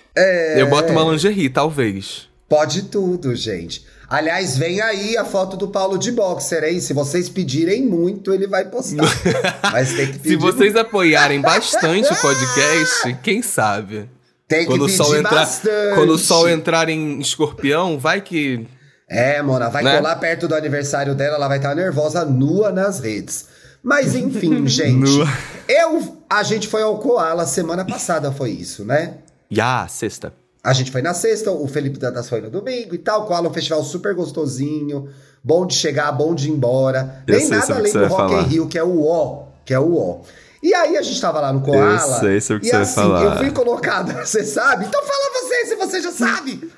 Eu 0.57 0.69
boto 0.69 0.91
uma 0.91 1.03
lingerie, 1.13 1.49
talvez. 1.49 2.29
Pode 2.49 2.83
tudo, 2.83 3.37
gente. 3.37 3.87
Aliás, 4.13 4.59
vem 4.59 4.79
aí 4.83 5.17
a 5.17 5.25
foto 5.25 5.57
do 5.57 5.69
Paulo 5.69 5.97
de 5.97 6.13
boxer, 6.13 6.63
hein? 6.65 6.81
Se 6.81 6.93
vocês 6.93 7.31
pedirem 7.31 7.87
muito, 7.87 8.35
ele 8.35 8.47
vai 8.47 8.67
postar. 8.67 9.07
Mas 9.73 9.95
tem 9.95 10.07
que 10.09 10.19
pedir 10.19 10.29
Se 10.29 10.37
vocês 10.37 10.77
apoiarem 10.77 11.41
bastante 11.41 12.13
o 12.13 12.17
podcast, 12.21 13.15
quem 13.23 13.41
sabe? 13.41 14.11
Tem 14.47 14.61
que 14.61 14.67
Quando 14.67 14.83
o, 14.83 14.85
pedir 14.85 14.97
sol 14.99 15.17
entrar, 15.17 15.31
bastante. 15.35 15.95
quando 15.95 16.11
o 16.11 16.19
sol 16.19 16.47
entrar 16.47 16.91
em 16.91 17.21
escorpião, 17.21 17.99
vai 17.99 18.21
que. 18.21 18.67
É, 19.09 19.41
Mona, 19.41 19.71
vai 19.71 19.83
Né? 19.83 19.97
colar 19.97 20.17
perto 20.17 20.47
do 20.47 20.55
aniversário 20.55 21.15
dela, 21.15 21.37
ela 21.37 21.49
vai 21.49 21.57
estar 21.57 21.75
nervosa, 21.75 22.23
nua 22.23 22.71
nas 22.71 23.01
redes. 23.01 23.47
Mas 23.83 24.15
enfim, 24.15 24.65
gente. 24.69 24.93
Nua. 25.11 25.27
Eu, 25.67 26.19
a 26.29 26.43
gente 26.43 26.69
foi 26.69 26.83
ao 26.83 26.99
Koala 26.99 27.47
semana 27.47 27.83
passada, 27.83 28.31
foi 28.31 28.51
isso, 28.51 28.85
né? 28.85 29.15
Ya, 29.51 29.87
sexta. 29.89 30.35
A 30.65 30.73
gente 30.73 30.93
foi 30.93 31.03
na 31.03 31.13
sexta, 31.13 31.51
o 31.51 31.67
Felipe 31.67 31.99
Dantas 31.99 32.29
foi 32.29 32.41
no 32.41 32.49
domingo 32.49 32.95
e 32.95 32.99
tal. 32.99 33.27
Koala 33.27 33.47
é 33.49 33.51
um 33.51 33.53
festival 33.53 33.83
super 33.83 34.15
gostosinho, 34.15 35.09
bom 35.43 35.67
de 35.67 35.75
chegar, 35.75 36.13
bom 36.13 36.35
de 36.35 36.49
ir 36.49 36.53
embora. 36.53 37.25
Eu 37.27 37.37
Nem 37.37 37.49
nada 37.49 37.73
o 37.75 37.77
além 37.79 37.93
do 37.93 37.99
vai 37.99 38.09
Rock 38.09 38.35
in. 38.35 38.43
Rio, 38.43 38.69
que 38.69 38.79
é 38.79 38.85
o 38.85 39.01
O, 39.03 39.49
que 39.65 39.75
é 39.75 39.79
o 39.81 39.93
O. 39.93 40.21
E 40.63 40.73
aí 40.73 40.97
a 40.97 41.03
gente 41.03 41.21
tava 41.21 41.41
lá 41.41 41.53
no 41.53 41.63
Koala. 41.63 41.95
Eu 41.95 42.21
sei 42.21 42.41
sobre 42.41 42.59
o 42.59 42.61
que 42.61 42.67
e 42.69 42.71
você 42.71 42.77
vai 42.77 42.83
assim, 42.83 42.95
falar. 42.95 43.25
eu 43.25 43.37
fui 43.39 43.51
colocada, 43.51 44.13
você 44.25 44.45
sabe? 44.45 44.85
Então 44.85 45.03
fala 45.03 45.33
você, 45.43 45.67
se 45.67 45.75
você 45.75 46.01
já 46.01 46.13
sabe. 46.13 46.71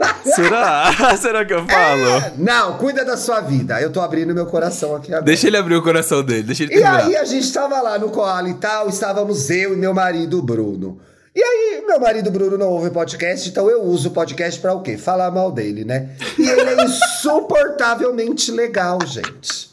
Será? 0.24 0.90
Será 1.16 1.44
que 1.44 1.52
eu 1.54 1.64
falo? 1.66 2.34
Não, 2.38 2.78
cuida 2.78 3.04
da 3.04 3.16
sua 3.16 3.40
vida. 3.42 3.80
Eu 3.80 3.92
tô 3.92 4.00
abrindo 4.00 4.34
meu 4.34 4.46
coração 4.46 4.96
aqui 4.96 5.08
agora. 5.12 5.22
Deixa 5.24 5.46
ele 5.46 5.56
abrir 5.56 5.76
o 5.76 5.82
coração 5.82 6.24
dele, 6.24 6.42
deixa 6.42 6.64
ele 6.64 6.72
E 6.72 6.76
terminar. 6.80 7.04
aí 7.04 7.16
a 7.16 7.24
gente 7.24 7.52
tava 7.52 7.80
lá 7.80 7.96
no 7.98 8.10
Koala 8.10 8.48
e 8.48 8.54
tal, 8.54 8.88
estávamos 8.88 9.50
eu 9.50 9.74
e 9.74 9.76
meu 9.76 9.94
marido 9.94 10.42
Bruno. 10.42 10.98
E 11.32 11.40
aí, 11.40 11.84
meu 11.86 12.00
marido 12.00 12.28
Bruno 12.28 12.58
não 12.58 12.70
ouve 12.70 12.90
podcast, 12.90 13.48
então 13.48 13.70
eu 13.70 13.84
uso 13.84 14.08
o 14.08 14.12
podcast 14.12 14.60
pra 14.60 14.74
o 14.74 14.82
quê? 14.82 14.98
Falar 14.98 15.30
mal 15.30 15.52
dele, 15.52 15.84
né? 15.84 16.10
E 16.36 16.42
ele 16.42 16.70
é 16.70 16.84
insuportavelmente 16.84 18.50
legal, 18.50 18.98
gente. 19.06 19.70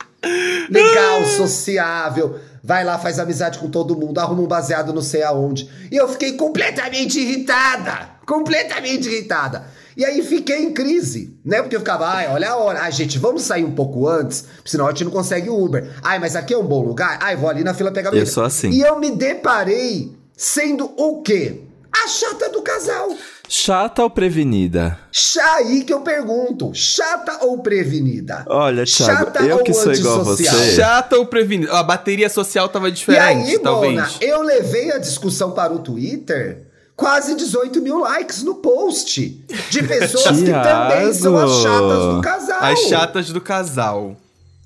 Legal, 0.70 1.26
sociável, 1.26 2.40
vai 2.64 2.84
lá, 2.84 3.00
faz 3.00 3.18
amizade 3.18 3.58
com 3.58 3.72
todo 3.72 3.98
mundo, 3.98 4.20
arruma 4.20 4.44
um 4.44 4.48
baseado 4.48 4.94
não 4.94 5.02
sei 5.02 5.24
aonde. 5.24 5.68
E 5.92 5.96
eu 5.96 6.08
fiquei 6.08 6.34
completamente 6.34 7.20
irritada, 7.20 8.10
completamente 8.24 9.10
irritada. 9.10 9.66
E 9.96 10.06
aí 10.06 10.22
fiquei 10.22 10.60
em 10.60 10.72
crise, 10.72 11.36
né? 11.44 11.64
Porque 11.64 11.76
eu 11.76 11.80
ficava, 11.80 12.08
ai, 12.08 12.28
olha 12.28 12.52
a 12.52 12.56
hora. 12.56 12.82
Ai, 12.82 12.92
gente, 12.92 13.18
vamos 13.18 13.42
sair 13.42 13.64
um 13.64 13.74
pouco 13.74 14.08
antes, 14.08 14.46
senão 14.64 14.86
a 14.86 14.92
gente 14.92 15.06
não 15.06 15.12
consegue 15.12 15.50
o 15.50 15.60
Uber. 15.60 15.90
Ai, 16.04 16.20
mas 16.20 16.36
aqui 16.36 16.54
é 16.54 16.58
um 16.58 16.68
bom 16.68 16.84
lugar. 16.84 17.18
Ai, 17.20 17.36
vou 17.36 17.50
ali 17.50 17.64
na 17.64 17.74
fila 17.74 17.92
pegar 17.92 18.12
meu 18.12 18.20
Eu 18.20 18.28
sou 18.28 18.44
assim. 18.44 18.70
E 18.70 18.82
eu 18.82 19.00
me 19.00 19.10
deparei 19.10 20.16
sendo 20.38 20.86
o 20.96 21.22
quê? 21.22 21.62
A 21.92 22.08
chata 22.08 22.50
do 22.50 22.62
casal. 22.62 23.10
Chata 23.50 24.04
ou 24.04 24.10
prevenida? 24.10 25.00
Chá 25.12 25.56
aí 25.56 25.84
que 25.84 25.92
eu 25.94 26.02
pergunto, 26.02 26.72
chata 26.76 27.46
ou 27.46 27.58
prevenida? 27.60 28.46
Olha, 28.48 28.84
Thiago, 28.86 29.26
Chata 29.26 29.44
eu 29.44 29.58
ou 29.58 29.64
que 29.64 29.74
sou 29.74 29.94
igual 29.94 30.16
a 30.20 30.22
antissocial? 30.22 30.56
você. 30.56 30.76
Chata 30.76 31.18
ou 31.18 31.26
prevenido? 31.26 31.72
A 31.74 31.82
bateria 31.82 32.30
social 32.30 32.70
tava 32.70 32.90
E 32.90 32.92
diferente, 32.92 33.52
aí, 33.52 33.60
talvez. 33.60 33.94
Mona, 33.96 34.10
eu 34.22 34.42
levei 34.44 34.92
a 34.92 34.98
discussão 35.00 35.52
para 35.52 35.74
o 35.74 35.80
Twitter. 35.80 36.68
Quase 36.96 37.36
18 37.36 37.82
mil 37.82 38.00
likes 38.00 38.44
no 38.44 38.56
post. 38.56 39.22
De 39.70 39.82
pessoas 39.88 40.38
que 40.42 40.52
também 40.52 41.14
são 41.14 41.38
as 41.38 41.52
chatas 41.62 42.16
do 42.16 42.22
casal. 42.22 42.60
As 42.64 42.80
chatas 42.82 43.30
do 43.30 43.42
casal. 43.42 44.18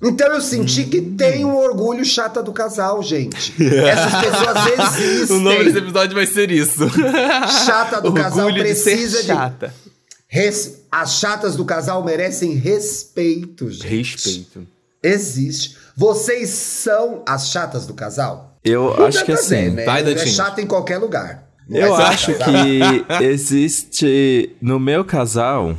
Então 0.02 0.26
eu 0.34 0.40
senti 0.40 0.84
que 0.84 1.00
tem 1.00 1.44
um 1.44 1.54
orgulho 1.56 2.04
chata 2.04 2.42
do 2.42 2.52
casal, 2.52 3.02
gente. 3.02 3.54
Essas 3.62 4.20
pessoas 4.20 4.96
existem. 4.96 5.36
O 5.36 5.40
nome 5.40 5.64
desse 5.64 5.78
episódio 5.78 6.14
vai 6.14 6.26
ser 6.26 6.50
isso. 6.50 6.88
Chata 7.66 8.00
do 8.00 8.12
casal 8.12 8.46
Orgulho 8.46 8.64
de 8.64 8.74
ser 8.74 8.90
precisa 8.96 9.20
de. 9.20 9.26
chata. 9.28 9.74
Res- 10.26 10.80
As 10.90 11.18
chatas 11.18 11.54
do 11.56 11.64
casal 11.64 12.02
merecem 12.04 12.54
respeito, 12.54 13.70
gente. 13.70 13.86
Respeito. 13.86 14.66
Existe. 15.02 15.76
Vocês 15.96 16.48
são 16.48 17.22
as 17.26 17.48
chatas 17.50 17.86
do 17.86 17.94
casal? 17.94 18.58
Eu 18.64 18.94
Não 18.96 19.06
acho 19.06 19.24
que 19.24 19.32
assim. 19.32 19.54
ver, 19.54 19.70
né? 19.72 19.84
vai, 19.84 20.02
É 20.12 20.26
chata 20.26 20.60
em 20.60 20.66
qualquer 20.66 20.98
lugar. 20.98 21.44
Não 21.68 21.78
Eu 21.80 21.94
ser 21.96 22.02
acho 22.02 22.34
casal. 22.38 22.54
que 22.54 23.04
existe. 23.24 24.56
No 24.60 24.80
meu 24.80 25.04
casal, 25.04 25.76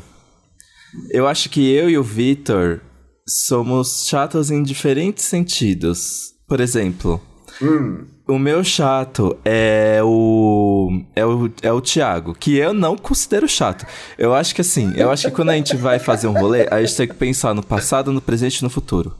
eu 1.10 1.27
acho 1.27 1.50
que 1.50 1.74
eu 1.74 1.89
e 1.89 1.98
o 1.98 2.03
Vitor 2.03 2.80
somos 3.27 4.06
chatos 4.08 4.51
em 4.51 4.62
diferentes 4.63 5.25
sentidos. 5.25 6.34
Por 6.48 6.60
exemplo, 6.60 7.22
Hum. 7.62 8.06
o 8.27 8.38
meu 8.39 8.63
chato 8.63 9.38
é 9.46 10.00
o, 10.03 11.01
é 11.15 11.25
o. 11.25 11.50
É 11.62 11.72
o 11.72 11.80
Thiago, 11.82 12.34
que 12.34 12.58
eu 12.58 12.74
não 12.74 12.98
considero 12.98 13.48
chato. 13.48 13.86
Eu 14.18 14.34
acho 14.34 14.53
que 14.56 14.62
assim, 14.62 14.92
eu 14.96 15.12
acho 15.12 15.27
que 15.27 15.36
quando 15.36 15.50
a 15.50 15.56
gente 15.56 15.75
vai 15.75 16.00
fazer 16.00 16.27
um 16.27 16.34
rolê, 16.34 16.68
a 16.70 16.82
gente 16.84 16.96
tem 16.96 17.08
que 17.08 17.13
pensar 17.13 17.53
no 17.53 17.63
passado, 17.63 18.12
no 18.12 18.22
presente 18.22 18.58
e 18.58 18.63
no 18.63 18.70
futuro. 18.70 19.15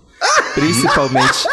Principalmente. 0.54 1.46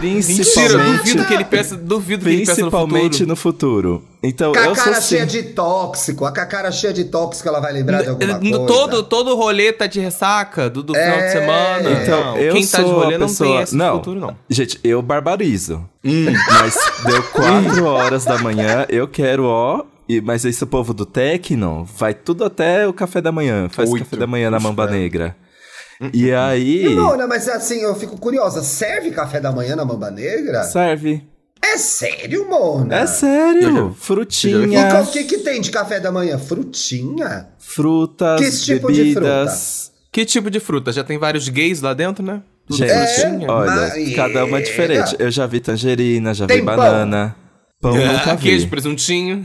Mentira, 0.00 0.34
Principalmente, 0.34 0.96
duvido 0.98 1.24
que 1.24 1.34
ele 1.34 1.44
pensa, 1.44 1.76
duvido 1.76 2.24
que 2.24 2.30
ele 2.30 2.38
pensa 2.38 2.50
no 2.52 2.56
principalmente 2.70 3.12
futuro. 3.12 3.28
no 3.28 3.36
futuro. 3.36 4.04
Então, 4.22 4.52
Com 4.52 4.58
a 4.58 4.62
eu 4.64 4.74
sou 4.74 4.84
cara 4.84 4.96
assim. 4.98 5.08
cheia 5.16 5.26
de 5.26 5.42
tóxico. 5.42 6.24
A 6.24 6.32
cara 6.32 6.72
cheia 6.72 6.92
de 6.92 7.04
tóxico, 7.04 7.48
ela 7.48 7.60
vai 7.60 7.72
lembrar 7.72 8.02
de 8.02 8.08
alguma 8.08 8.38
No- 8.38 8.50
coisa. 8.50 8.66
todo, 8.66 9.02
todo 9.02 9.34
rolê 9.36 9.72
tá 9.72 9.86
de 9.86 10.00
ressaca 10.00 10.68
do, 10.70 10.82
do 10.82 10.94
final 10.94 11.18
É, 11.18 11.26
de 11.26 11.32
semana. 11.32 11.90
Então, 12.02 12.24
Não, 12.24 12.36
eu 12.38 12.52
quem 12.54 12.66
tá 12.66 12.78
sou 12.78 12.84
de 12.86 12.90
rolê 12.92 13.14
a 13.14 13.18
não 13.18 13.26
pessoa... 13.28 13.50
tem 13.50 13.60
esse 13.62 13.76
não, 13.76 13.96
futuro, 13.96 14.20
não. 14.20 14.36
gente, 14.48 14.80
eu 14.82 15.00
barbarizo. 15.02 15.84
Hum. 16.04 16.26
Mas 16.60 16.74
deu 17.04 17.22
quatro 17.24 17.84
horas 17.86 18.24
da 18.24 18.38
manhã, 18.38 18.86
eu 18.88 19.06
quero, 19.08 19.44
ó... 19.44 19.84
E, 20.06 20.20
mas 20.20 20.44
esse 20.44 20.66
povo 20.66 20.92
do 20.92 21.06
Tecno 21.06 21.88
vai 21.96 22.12
tudo 22.12 22.44
até 22.44 22.86
o 22.86 22.92
café 22.92 23.22
da 23.22 23.32
manhã. 23.32 23.70
Faz 23.70 23.88
Oito. 23.90 24.04
café 24.04 24.16
da 24.18 24.26
manhã 24.26 24.50
na 24.50 24.60
Mamba 24.60 24.84
é. 24.86 24.90
Negra. 24.90 25.34
E 26.12 26.32
aí... 26.34 26.88
Mona, 26.94 27.26
mas 27.26 27.48
assim, 27.48 27.80
eu 27.80 27.94
fico 27.94 28.16
curiosa. 28.18 28.62
Serve 28.62 29.10
café 29.10 29.40
da 29.40 29.52
manhã 29.52 29.76
na 29.76 29.84
Mamba 29.84 30.10
Negra? 30.10 30.62
Serve. 30.64 31.22
É 31.62 31.78
sério, 31.78 32.46
Mona? 32.48 32.94
É 32.96 33.06
sério. 33.06 33.88
Já- 33.88 33.94
Frutinha, 33.98 34.98
E 34.98 35.02
o 35.02 35.06
que, 35.06 35.24
que 35.24 35.38
tem 35.38 35.60
de 35.60 35.70
café 35.70 35.98
da 35.98 36.12
manhã? 36.12 36.38
Frutinha? 36.38 37.48
frutas, 37.58 38.40
Que 38.40 38.50
tipo 38.74 38.92
de 38.92 39.02
bebidas... 39.04 39.92
Que 40.12 40.24
tipo 40.24 40.48
de 40.50 40.60
fruta? 40.60 40.92
Já 40.92 41.02
tem 41.02 41.18
vários 41.18 41.48
gays 41.48 41.80
lá 41.80 41.92
dentro, 41.92 42.24
né? 42.24 42.40
Gente, 42.70 42.88
frutinha. 42.92 43.50
olha, 43.50 43.70
mas- 43.72 44.14
cada 44.14 44.44
uma 44.44 44.58
é 44.58 44.62
diferente. 44.62 45.16
Eu 45.18 45.28
já 45.30 45.44
vi 45.46 45.58
tangerina, 45.58 46.32
já 46.32 46.46
Tem 46.46 46.60
vi 46.60 46.64
pão? 46.66 46.76
banana. 46.76 47.34
Pão 47.80 47.94
nunca 47.96 48.36
vi. 48.36 48.42
Queijo, 48.42 48.68
presuntinho. 48.68 49.44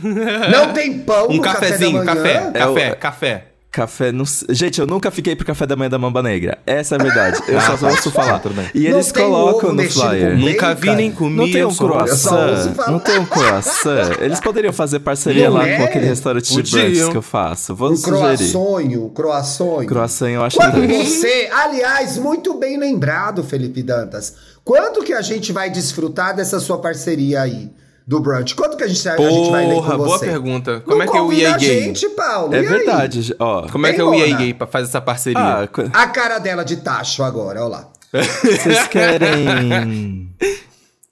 Não 0.51 0.71
tem 0.71 0.99
pão 0.99 1.27
um 1.29 1.37
no 1.37 1.41
café 1.41 1.71
cafezinho, 1.71 2.05
da 2.05 2.13
manhã? 2.15 2.23
café, 2.23 2.51
É 2.59 2.65
o- 2.67 2.95
café, 2.97 3.48
café. 3.71 4.11
Não 4.11 4.25
Gente, 4.49 4.79
eu 4.79 4.87
nunca 4.87 5.11
fiquei 5.11 5.35
pro 5.35 5.45
café 5.45 5.65
da 5.65 5.75
manhã 5.75 5.89
da 5.89 5.97
Mamba 5.99 6.21
Negra. 6.23 6.57
Essa 6.65 6.95
é 6.95 6.99
a 6.99 7.03
verdade. 7.03 7.41
Eu 7.47 7.59
só 7.61 7.73
ouço 7.87 8.11
falar. 8.11 8.39
tudo 8.39 8.55
bem. 8.55 8.69
E 8.73 8.89
Não 8.89 8.97
eles 8.97 9.11
colocam 9.11 9.73
no 9.73 9.83
flyer. 9.89 10.37
Nunca 10.37 10.73
vi 10.73 10.95
nem 10.95 11.11
comi. 11.11 11.35
Não 11.35 11.51
tem 11.51 11.63
um 11.63 11.67
ouço 11.67 11.85
croissant. 11.85 12.73
falar. 12.75 12.91
Não 12.91 12.99
tem 12.99 13.19
um 13.19 13.25
croissant. 13.25 14.11
Eles 14.19 14.39
poderiam 14.39 14.73
fazer 14.73 14.99
parceria 14.99 15.49
Não 15.49 15.57
lá 15.57 15.67
é? 15.67 15.77
com 15.77 15.83
aquele 15.83 16.05
restaurante 16.05 16.53
de 16.53 16.63
brunch 16.71 17.11
que 17.11 17.17
eu 17.17 17.21
faço. 17.21 17.75
Vou 17.75 17.91
Um 17.91 17.95
sugerir. 17.95 18.19
croissonho, 18.37 19.05
um 19.05 19.09
croissonho. 19.09 19.87
Croissant 19.87 20.29
eu 20.29 20.43
acho 20.43 20.57
Quando 20.57 20.87
que... 20.87 21.03
você, 21.05 21.49
aliás, 21.51 22.17
muito 22.17 22.53
bem 22.55 22.77
lembrado, 22.77 23.43
Felipe 23.43 23.83
Dantas. 23.83 24.35
Quando 24.63 25.03
que 25.03 25.13
a 25.13 25.21
gente 25.21 25.51
vai 25.51 25.69
desfrutar 25.69 26.35
dessa 26.35 26.59
sua 26.59 26.77
parceria 26.79 27.41
aí 27.41 27.71
do 28.09 28.19
brunch? 28.19 28.55
Quando 28.55 28.75
que 28.75 28.83
a 28.83 28.87
gente, 28.87 29.07
a 29.07 29.15
gente 29.17 29.51
vai 29.51 29.67
ler 29.67 29.75
com 29.75 29.81
Porra, 29.81 29.97
você? 29.97 30.05
boa 30.07 30.19
pergunta. 30.19 30.79
Como 30.81 30.97
Não 30.97 31.03
é 31.03 31.07
que 31.07 31.17
eu 31.17 31.31
ia 31.31 31.57
gay? 31.57 31.83
gente, 31.83 32.09
Paulo. 32.09 32.55
É 32.55 32.61
verdade, 32.63 33.35
ó. 33.39 33.67
Como 33.69 33.85
é 33.85 33.93
que 33.93 34.01
eu 34.01 34.13
ia 34.15 34.35
gay 34.35 34.53
pra 34.53 34.65
fazer 34.65 34.87
essa 34.87 34.99
parceria? 34.99 35.39
Ah, 35.39 35.69
A 35.93 36.07
cara 36.07 36.39
dela 36.39 36.63
de 36.65 36.77
tacho 36.77 37.21
agora, 37.23 37.59
olha 37.63 37.69
lá. 37.69 37.87
Vocês 38.11 38.87
querem. 38.89 40.33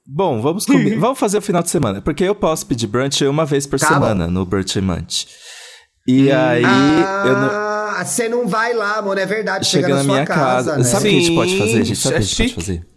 Bom, 0.05 0.41
vamos, 0.41 0.65
combi- 0.65 0.95
vamos 0.99 1.19
fazer 1.19 1.37
o 1.37 1.41
final 1.41 1.61
de 1.61 1.69
semana. 1.69 2.01
Porque 2.01 2.23
eu 2.23 2.33
posso 2.33 2.65
pedir 2.65 2.87
brunch 2.87 3.23
uma 3.25 3.45
vez 3.45 3.67
por 3.67 3.79
Tá 3.79 3.89
semana 3.89 4.25
no 4.27 4.43
Brunch 4.45 4.81
Month. 4.81 5.25
E 6.07 6.31
aí, 6.31 6.63
eu 6.63 7.33
não. 7.37 7.49
Ah, 7.51 8.03
você 8.05 8.27
não 8.29 8.47
vai 8.47 8.73
lá, 8.73 9.01
mano, 9.01 9.19
é 9.19 9.25
verdade. 9.25 9.67
Chega, 9.67 9.87
Chega 9.87 9.97
na, 9.97 10.03
na 10.03 10.05
sua 10.05 10.13
minha 10.15 10.25
casa. 10.25 10.71
casa, 10.71 10.77
né? 10.77 10.83
Sabe 10.83 11.07
o 11.07 11.11
que 11.11 11.17
a 11.17 11.21
gente 11.21 11.35
pode 11.35 11.51
Sim, 11.51 11.57
fazer, 11.59 11.83
gente? 11.85 11.95
Sabe 11.95 12.15
o 12.15 12.17
que 12.17 12.17
a 12.17 12.21
gente 12.21 12.31
isso 12.33 12.41
é 12.41 12.45
pode 12.45 12.55
fazer? 12.55 12.96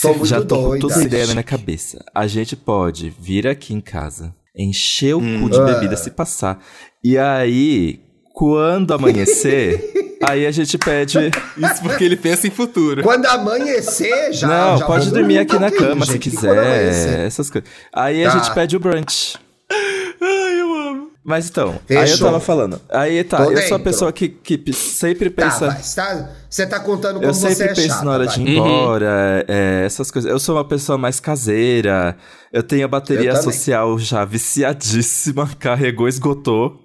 Tô 0.00 0.08
muito 0.14 0.26
Já 0.26 0.40
tô 0.42 0.56
com 0.70 0.78
toda 0.78 0.98
a 0.98 1.02
ideia 1.02 1.26
na 1.26 1.32
minha 1.34 1.42
cabeça. 1.44 2.04
A 2.14 2.26
gente 2.26 2.54
pode 2.56 3.10
vir 3.18 3.46
aqui 3.46 3.74
em 3.74 3.80
casa, 3.80 4.34
encher 4.56 5.14
o 5.14 5.20
Hum. 5.20 5.42
cu 5.42 5.50
de 5.50 5.58
Ah. 5.58 5.64
bebida 5.64 5.96
se 5.96 6.10
passar. 6.10 6.58
E 7.02 7.18
aí, 7.18 8.00
quando 8.34 8.92
amanhecer, 8.94 9.92
aí 10.22 10.46
a 10.46 10.50
gente 10.50 10.78
pede. 10.78 11.18
Isso 11.56 11.82
porque 11.82 12.04
ele 12.04 12.16
pensa 12.16 12.46
em 12.46 12.50
futuro. 12.50 13.02
Quando 13.02 13.26
amanhecer, 13.26 14.32
já. 14.32 14.46
Não, 14.46 14.78
já 14.78 14.86
pode 14.86 15.10
dormir 15.10 15.38
aqui 15.38 15.54
na 15.58 15.68
pouquinho, 15.70 15.88
cama 15.90 16.06
se 16.06 16.12
gente, 16.12 16.28
amanhecer. 16.36 16.90
quiser. 17.08 17.26
Essas 17.26 17.50
coisas. 17.50 17.68
Aí 17.92 18.24
a 18.24 18.30
Tá. 18.30 18.38
gente 18.38 18.54
pede 18.54 18.76
o 18.76 18.80
brunch. 18.80 19.36
Eu. 21.22 21.30
Mas 21.30 21.48
então, 21.50 21.78
aí 21.88 21.96
eu 21.96 22.00
Fechou. 22.06 22.26
tava 22.26 22.40
falando. 22.40 22.80
Aí 22.88 23.22
tá, 23.24 23.44
Tô 23.44 23.50
eu 23.50 23.56
sou 23.58 23.74
a 23.74 23.78
dentro. 23.78 23.82
pessoa 23.84 24.12
que, 24.12 24.28
que 24.28 24.72
sempre 24.72 25.28
Tá, 25.30 25.44
pensa. 25.44 25.66
vai, 25.66 25.82
você 25.82 25.96
tá, 26.00 26.30
você 26.48 26.66
tá 26.66 26.80
contando 26.80 27.14
como 27.16 27.26
eu 27.26 27.34
você 27.34 27.54
sempre 27.54 27.72
é 27.72 27.74
penso 27.74 27.88
chata, 27.88 28.04
na 28.04 28.10
hora 28.12 28.24
vai. 28.24 28.34
de 28.34 28.42
ir 28.42 28.56
embora, 28.56 29.44
é, 29.46 29.82
essas 29.84 30.10
coisas. 30.10 30.30
Eu 30.30 30.38
sou 30.38 30.56
uma 30.56 30.64
pessoa 30.66 30.96
mais 30.96 31.20
caseira. 31.20 32.16
Eu 32.52 32.62
tenho 32.62 32.84
a 32.84 32.88
bateria 32.88 33.30
Eu 33.30 33.42
social 33.42 33.98
já 33.98 34.24
viciadíssima. 34.24 35.48
Carregou, 35.58 36.08
esgotou. 36.08 36.78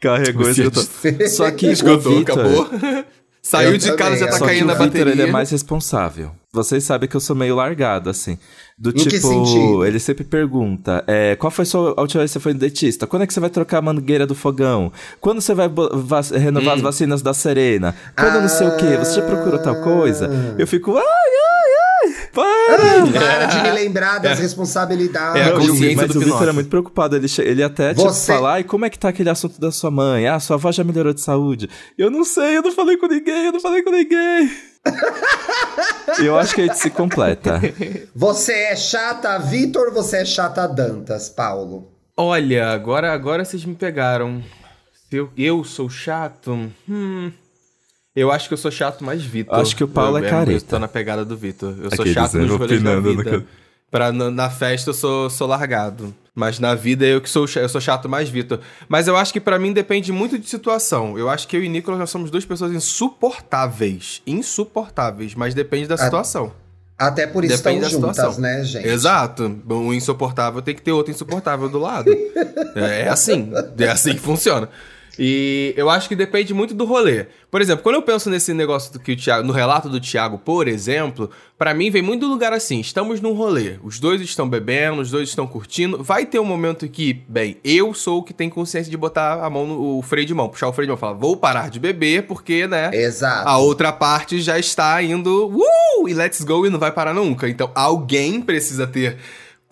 Carregou, 0.00 0.48
esgotou. 0.48 0.82
Só 1.28 1.50
que 1.50 1.66
Esgotou, 1.72 2.12
o 2.12 2.18
Vitor, 2.18 2.38
acabou. 2.38 3.04
Saiu 3.46 3.72
Eu 3.72 3.76
de 3.78 3.88
casa, 3.88 3.98
também, 4.04 4.18
já 4.18 4.26
tá 4.26 4.32
Só 4.32 4.38
que 4.46 4.50
caindo 4.52 4.68
o 4.68 4.70
a 4.70 4.74
Vitor, 4.74 4.86
bateria. 4.88 5.12
ele 5.12 5.22
é 5.22 5.26
mais 5.30 5.50
responsável. 5.50 6.30
Vocês 6.50 6.82
sabem 6.84 7.06
que 7.08 7.14
eu 7.14 7.20
sou 7.20 7.36
meio 7.36 7.54
largado, 7.56 8.08
assim. 8.08 8.38
Do 8.78 8.88
Em 8.88 8.94
que 8.94 9.08
tipo, 9.10 9.84
ele 9.84 9.98
sempre 9.98 10.24
pergunta: 10.24 11.04
é, 11.06 11.36
qual 11.36 11.50
foi 11.50 11.64
a 11.64 11.66
sua 11.66 11.94
a 11.94 12.00
última 12.00 12.20
vez 12.20 12.30
que 12.30 12.38
você 12.38 12.40
foi 12.40 12.54
no 12.54 12.58
dentista? 12.58 13.06
Quando 13.06 13.22
é 13.22 13.26
que 13.26 13.34
você 13.34 13.40
vai 13.40 13.50
trocar 13.50 13.78
a 13.78 13.82
mangueira 13.82 14.26
do 14.26 14.34
fogão? 14.34 14.90
Quando 15.20 15.42
você 15.42 15.52
vai 15.52 15.68
renovar 16.32 16.72
Hum. 16.72 16.76
as 16.76 16.80
vacinas 16.80 17.20
da 17.22 17.34
Serena? 17.34 17.94
Quando 18.16 18.40
não 18.40 18.48
sei 18.48 18.66
o 18.66 18.76
quê? 18.78 18.96
Você 18.96 19.16
já 19.20 19.22
procurou 19.26 19.58
tal 19.58 19.76
coisa? 19.82 20.26
Ah. 20.32 20.54
Eu 20.58 20.66
fico, 20.66 20.96
ai, 20.96 21.02
ai, 21.04 21.04
ai, 21.04 21.43
para! 22.34 23.06
Para 23.12 23.46
de 23.46 23.62
me 23.62 23.70
lembrar 23.70 24.18
das 24.18 24.38
responsabilidades. 24.38 25.40
É 25.40 25.44
a 25.44 25.48
e 25.48 25.52
consciência 25.52 25.96
mas 25.96 26.10
do 26.12 26.18
o 26.18 26.24
Vitor 26.24 26.48
é 26.48 26.52
muito 26.52 26.68
preocupado. 26.68 27.16
Ele, 27.16 27.26
ele 27.38 27.62
até 27.62 27.94
tipo, 27.94 28.02
Você- 28.02 28.32
fala: 28.32 28.54
ai, 28.54 28.64
como 28.64 28.84
é 28.84 28.90
que 28.90 28.98
tá 28.98 29.08
aquele 29.08 29.30
assunto 29.30 29.60
da 29.60 29.70
sua 29.70 29.90
mãe? 29.90 30.26
Ah, 30.26 30.38
sua 30.40 30.56
avó 30.56 30.70
já 30.72 30.82
melhorou 30.84 31.12
de 31.14 31.20
saúde. 31.20 31.70
Eu 31.96 32.10
não 32.10 32.24
sei, 32.24 32.56
eu 32.56 32.62
não 32.62 32.72
falei 32.72 32.96
com 32.96 33.06
ninguém, 33.06 33.46
eu 33.46 33.52
não 33.52 33.60
falei 33.60 33.82
com 33.82 33.90
ninguém. 33.90 34.50
eu 36.22 36.38
acho 36.38 36.54
que 36.54 36.60
a 36.60 36.66
gente 36.66 36.78
se 36.78 36.90
completa. 36.90 37.60
Você 38.14 38.52
é 38.52 38.76
chata, 38.76 39.38
Vitor, 39.38 39.88
ou 39.88 39.94
você 39.94 40.18
é 40.18 40.24
chata, 40.24 40.66
Dantas, 40.66 41.28
Paulo? 41.28 41.90
Olha, 42.16 42.68
agora, 42.68 43.12
agora 43.12 43.44
vocês 43.44 43.64
me 43.64 43.74
pegaram. 43.74 44.42
Eu, 45.10 45.30
eu 45.36 45.64
sou 45.64 45.88
chato? 45.88 46.70
Hum. 46.88 47.32
Eu 48.14 48.30
acho 48.30 48.46
que 48.48 48.54
eu 48.54 48.58
sou 48.58 48.70
chato 48.70 49.02
mais 49.04 49.22
Vitor. 49.24 49.58
Acho 49.58 49.74
que 49.74 49.82
o 49.84 49.88
Paulo 49.88 50.18
eu, 50.18 50.24
é 50.24 50.30
careta. 50.30 50.52
Eu 50.52 50.60
tô 50.70 50.78
na 50.78 50.88
pegada 50.88 51.24
do 51.24 51.36
Vitor. 51.36 51.74
Eu 51.82 51.94
sou 51.94 52.06
chato 52.06 52.38
nos 52.38 52.50
rolês 52.50 52.82
da 52.82 52.94
no 52.96 53.02
vida. 53.02 53.24
can- 53.24 53.44
Pra, 53.90 54.10
na, 54.10 54.28
na 54.30 54.50
festa 54.50 54.90
eu 54.90 54.94
sou, 54.94 55.30
sou 55.30 55.46
largado. 55.46 56.14
Mas 56.34 56.58
na 56.58 56.74
vida 56.74 57.04
eu 57.06 57.20
que 57.20 57.30
sou, 57.30 57.46
eu 57.56 57.68
sou 57.68 57.80
chato 57.80 58.08
mais 58.08 58.28
Vitor. 58.28 58.58
Mas 58.88 59.06
eu 59.06 59.16
acho 59.16 59.32
que 59.32 59.40
pra 59.40 59.58
mim 59.58 59.72
depende 59.72 60.10
muito 60.12 60.36
de 60.38 60.48
situação. 60.48 61.16
Eu 61.18 61.28
acho 61.30 61.46
que 61.46 61.56
eu 61.56 61.62
e 61.62 61.68
Nicolas 61.68 61.98
nós 62.00 62.10
somos 62.10 62.30
duas 62.30 62.44
pessoas 62.44 62.72
insuportáveis. 62.72 64.20
Insuportáveis, 64.26 65.34
mas 65.34 65.54
depende 65.54 65.86
da 65.86 65.96
situação. 65.96 66.52
Até 66.96 67.26
por 67.26 67.44
isso 67.44 67.56
Depende 67.56 67.84
estão 67.84 68.00
da 68.00 68.08
juntas, 68.08 68.16
situação. 68.16 68.40
né, 68.40 68.62
gente? 68.64 68.86
Exato. 68.86 69.60
Um 69.68 69.92
insuportável 69.92 70.62
tem 70.62 70.74
que 70.76 70.82
ter 70.82 70.92
outro 70.92 71.12
insuportável 71.12 71.68
do 71.68 71.78
lado. 71.78 72.08
é, 72.76 73.02
é 73.02 73.08
assim. 73.08 73.52
É 73.78 73.88
assim 73.88 74.12
que 74.14 74.20
funciona. 74.20 74.68
E 75.18 75.74
eu 75.76 75.88
acho 75.88 76.08
que 76.08 76.16
depende 76.16 76.52
muito 76.52 76.74
do 76.74 76.84
rolê. 76.84 77.26
Por 77.50 77.60
exemplo, 77.60 77.82
quando 77.82 77.96
eu 77.96 78.02
penso 78.02 78.28
nesse 78.28 78.52
negócio 78.52 78.92
do 78.92 78.98
que 78.98 79.12
o 79.12 79.16
Thiago, 79.16 79.46
no 79.46 79.52
relato 79.52 79.88
do 79.88 80.00
Thiago, 80.00 80.38
por 80.38 80.66
exemplo, 80.66 81.30
pra 81.56 81.72
mim 81.72 81.90
vem 81.90 82.02
muito 82.02 82.22
do 82.22 82.28
lugar 82.28 82.52
assim: 82.52 82.80
estamos 82.80 83.20
num 83.20 83.32
rolê, 83.32 83.76
os 83.82 84.00
dois 84.00 84.20
estão 84.20 84.48
bebendo, 84.48 85.00
os 85.00 85.10
dois 85.10 85.28
estão 85.28 85.46
curtindo. 85.46 86.02
Vai 86.02 86.26
ter 86.26 86.38
um 86.38 86.44
momento 86.44 86.88
que, 86.88 87.22
bem, 87.28 87.58
eu 87.62 87.94
sou 87.94 88.18
o 88.18 88.22
que 88.22 88.34
tem 88.34 88.50
consciência 88.50 88.90
de 88.90 88.96
botar 88.96 89.44
a 89.44 89.48
mão 89.48 89.66
no 89.66 89.98
o 89.98 90.02
freio 90.02 90.26
de 90.26 90.34
mão, 90.34 90.48
puxar 90.48 90.68
o 90.68 90.72
freio 90.72 90.86
de 90.86 90.90
mão, 90.90 90.98
falar, 90.98 91.12
vou 91.12 91.36
parar 91.36 91.70
de 91.70 91.78
beber, 91.78 92.26
porque, 92.26 92.66
né? 92.66 92.90
Exato. 92.92 93.48
A 93.48 93.58
outra 93.58 93.92
parte 93.92 94.40
já 94.40 94.58
está 94.58 95.00
indo, 95.02 95.48
uh, 95.48 96.08
e 96.08 96.14
let's 96.14 96.42
go 96.42 96.66
e 96.66 96.70
não 96.70 96.78
vai 96.78 96.90
parar 96.90 97.14
nunca. 97.14 97.48
Então 97.48 97.70
alguém 97.74 98.40
precisa 98.40 98.86
ter 98.86 99.18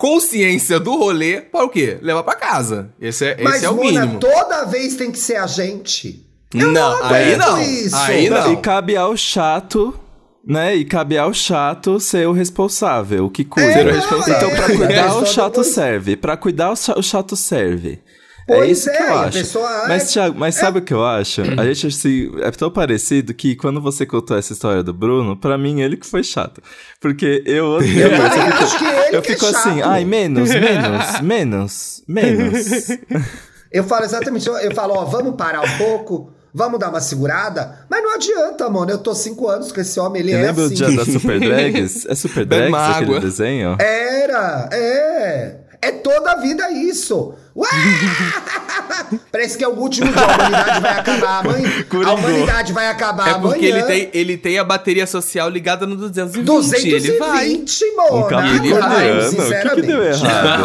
consciência 0.03 0.81
do 0.81 0.97
rolê 0.97 1.39
para 1.39 1.63
o 1.63 1.69
quê? 1.69 1.97
Levar 2.01 2.23
pra 2.23 2.35
casa. 2.35 2.89
Esse 2.99 3.25
é, 3.25 3.37
Mas, 3.41 3.55
esse 3.55 3.65
é 3.65 3.69
o 3.69 3.75
Mona, 3.77 4.01
mínimo. 4.01 4.19
toda 4.19 4.65
vez 4.65 4.97
tem 4.97 5.09
que 5.09 5.17
ser 5.17 5.37
a 5.37 5.47
gente. 5.47 6.27
Não, 6.53 7.01
aí 7.05 7.33
aguento 7.33 7.39
não. 7.47 7.61
isso. 7.61 7.95
Aí 7.95 8.29
Não, 8.29 8.37
não. 8.47 8.53
E 8.53 8.57
cabe 8.57 8.97
ao 8.97 9.15
chato, 9.15 9.97
né? 10.45 10.75
E 10.75 10.83
cabe 10.83 11.17
ao 11.17 11.33
chato 11.33 12.01
ser 12.01 12.27
o 12.27 12.33
responsável, 12.33 13.27
o 13.27 13.29
que 13.29 13.45
cuida. 13.45 13.93
Responsável. 13.93 14.35
Então, 14.35 14.49
pra 14.49 14.65
É, 14.73 14.75
cuidar, 14.75 15.15
o 15.15 15.25
chato 15.25 15.63
serve. 15.63 16.17
Pra 16.17 16.35
cuidar, 16.35 16.73
o 16.73 17.01
chato 17.01 17.37
serve. 17.37 18.01
É 18.47 18.55
Pois 18.55 18.77
isso 18.77 18.89
é, 18.89 18.97
que 18.97 19.03
eu 19.03 19.13
a 19.13 19.21
acho. 19.25 19.37
pessoa 19.37 19.69
é- 19.83 19.87
Mas, 19.87 20.11
Thiago, 20.11 20.37
mas 20.39 20.55
sabe 20.55 20.79
o 20.79 20.81
que 20.81 20.93
eu 20.93 21.05
acho? 21.05 21.41
A 21.57 21.65
gente 21.65 21.87
assim, 21.87 22.31
é 22.41 22.51
tão 22.51 22.69
parecido 22.69 23.33
que 23.33 23.55
quando 23.55 23.79
você 23.81 24.05
contou 24.05 24.37
essa 24.37 24.53
história 24.53 24.83
do 24.83 24.93
Bruno, 24.93 25.35
pra 25.37 25.57
mim 25.57 25.81
ele 25.81 25.95
que 25.97 26.05
foi 26.05 26.23
chato. 26.23 26.61
Porque 26.99 27.43
eu 27.45 27.65
odeio. 27.77 27.99
Eu 28.01 28.11
eu 28.11 28.29
também 28.29 28.51
fico- 28.51 28.63
acho 28.63 28.77
que 28.77 28.85
ele 28.85 29.15
eu 29.15 29.19
é 29.19 29.23
fico 29.23 29.45
assim, 29.45 29.79
chato. 29.79 29.89
ai, 29.89 30.05
menos, 30.05 30.49
menos, 30.49 31.21
menos, 31.23 32.03
menos. 32.07 32.87
Eu 33.71 33.83
falo 33.83 34.05
exatamente, 34.05 34.47
eu, 34.47 34.71
falo, 34.75 34.93
ó, 34.93 35.03
vamos 35.05 35.33
parar 35.35 35.61
um 35.61 35.77
pouco, 35.79 36.31
vamos 36.53 36.79
dar 36.79 36.89
uma 36.89 37.01
segurada, 37.01 37.79
mas 37.89 38.03
não 38.03 38.13
adianta, 38.13 38.69
mano, 38.69 38.91
eu 38.91 38.99
tô 38.99 39.15
cinco 39.15 39.47
anos 39.49 39.71
com 39.71 39.81
esse 39.81 39.99
homem, 39.99 40.21
ele 40.21 40.31
Eu 40.31 40.37
é 40.37 40.41
lembro 40.43 40.65
assim. 40.65 40.73
o 40.75 40.77
dia 40.77 40.91
da 40.95 41.03
Super 41.03 41.39
Drags? 41.39 42.05
É 42.05 42.13
Super 42.13 42.45
Drags 42.45 42.75
aquele 42.75 43.19
desenho? 43.19 43.75
Era, 43.79 44.69
é. 44.71 45.55
É 45.83 45.91
toda 45.91 46.31
a 46.31 46.35
vida 46.35 46.71
isso. 46.71 47.33
Parece 49.31 49.57
que 49.57 49.63
é 49.63 49.67
o 49.67 49.73
último 49.73 50.11
dia. 50.11 50.21
A 50.21 50.25
humanidade 50.33 50.81
vai 50.81 50.91
acabar 50.99 51.39
amanhã. 51.39 51.85
A 52.05 52.13
humanidade 52.13 52.73
vai 52.73 52.87
acabar 52.87 53.27
É 53.27 53.31
amanhã. 53.31 53.51
porque 53.51 53.65
ele 53.65 53.83
tem, 53.83 54.09
ele 54.13 54.37
tem 54.37 54.57
a 54.57 54.63
bateria 54.63 55.05
social 55.05 55.49
ligada 55.49 55.85
no 55.85 55.95
220. 55.95 56.45
220, 56.45 56.93
Ele 56.93 57.17
vai. 57.17 57.63
Mona. 57.95 58.15
Um 58.15 58.27
capricorniano. 58.29 59.27
O 59.29 59.35
que, 59.35 59.75
que 59.75 59.81
deu 59.81 60.03
errado? 60.03 60.63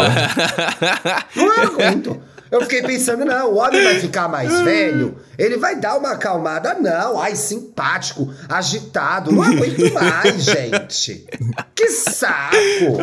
Não 1.36 1.62
aguento. 1.62 2.22
Eu 2.50 2.62
fiquei 2.62 2.82
pensando, 2.82 3.26
não, 3.26 3.52
o 3.52 3.56
homem 3.56 3.84
vai 3.84 4.00
ficar 4.00 4.26
mais 4.26 4.50
velho, 4.62 5.16
ele 5.36 5.58
vai 5.58 5.76
dar 5.76 5.98
uma 5.98 6.12
acalmada. 6.12 6.78
Não, 6.80 7.20
ai, 7.20 7.36
simpático, 7.36 8.32
agitado. 8.48 9.30
Não 9.30 9.42
aguento 9.42 9.92
mais, 9.92 10.44
gente. 10.44 11.26
Que 11.74 11.88
saco. 11.90 12.96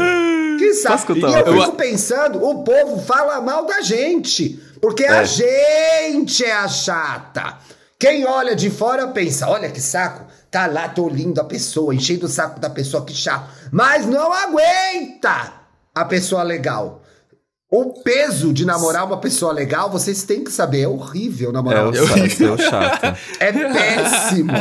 Saco. 0.73 1.13
E 1.15 1.21
eu 1.21 1.61
fico 1.61 1.75
pensando, 1.75 2.43
o 2.43 2.63
povo 2.63 3.01
fala 3.01 3.39
mal 3.41 3.65
da 3.65 3.81
gente. 3.81 4.59
Porque 4.81 5.05
a 5.05 5.21
É. 5.21 5.25
gente 5.25 6.43
é 6.43 6.51
a 6.53 6.67
chata. 6.67 7.57
Quem 7.99 8.25
olha 8.25 8.55
de 8.55 8.69
fora 8.69 9.07
pensa, 9.07 9.47
olha 9.49 9.69
que 9.69 9.79
saco. 9.81 10.25
Tá 10.51 10.67
lá, 10.67 10.87
tô 10.89 11.07
lindo 11.09 11.39
a 11.41 11.43
pessoa, 11.43 11.93
enchendo 11.93 12.25
o 12.25 12.29
saco 12.29 12.59
da 12.59 12.69
pessoa, 12.69 13.03
que 13.05 13.13
chato. 13.13 13.49
Mas 13.71 14.05
não 14.05 14.31
aguenta 14.31 15.53
a 15.93 16.05
pessoa 16.05 16.43
legal. 16.43 17.01
O 17.71 18.01
peso 18.03 18.53
de 18.53 18.63
namorar 18.63 19.05
uma 19.05 19.17
pessoa 19.17 19.51
legal, 19.51 19.89
vocês 19.89 20.23
têm 20.23 20.43
que 20.43 20.51
saber, 20.51 20.81
é 20.81 20.87
horrível 20.87 21.49
É 21.49 21.53
namorar 21.53 21.87
o 21.87 21.89
uma 21.89 22.13
pessoa 22.13 22.57
chato, 22.57 23.17
é 23.39 23.47
é 23.47 23.51
péssimo. 23.51 24.51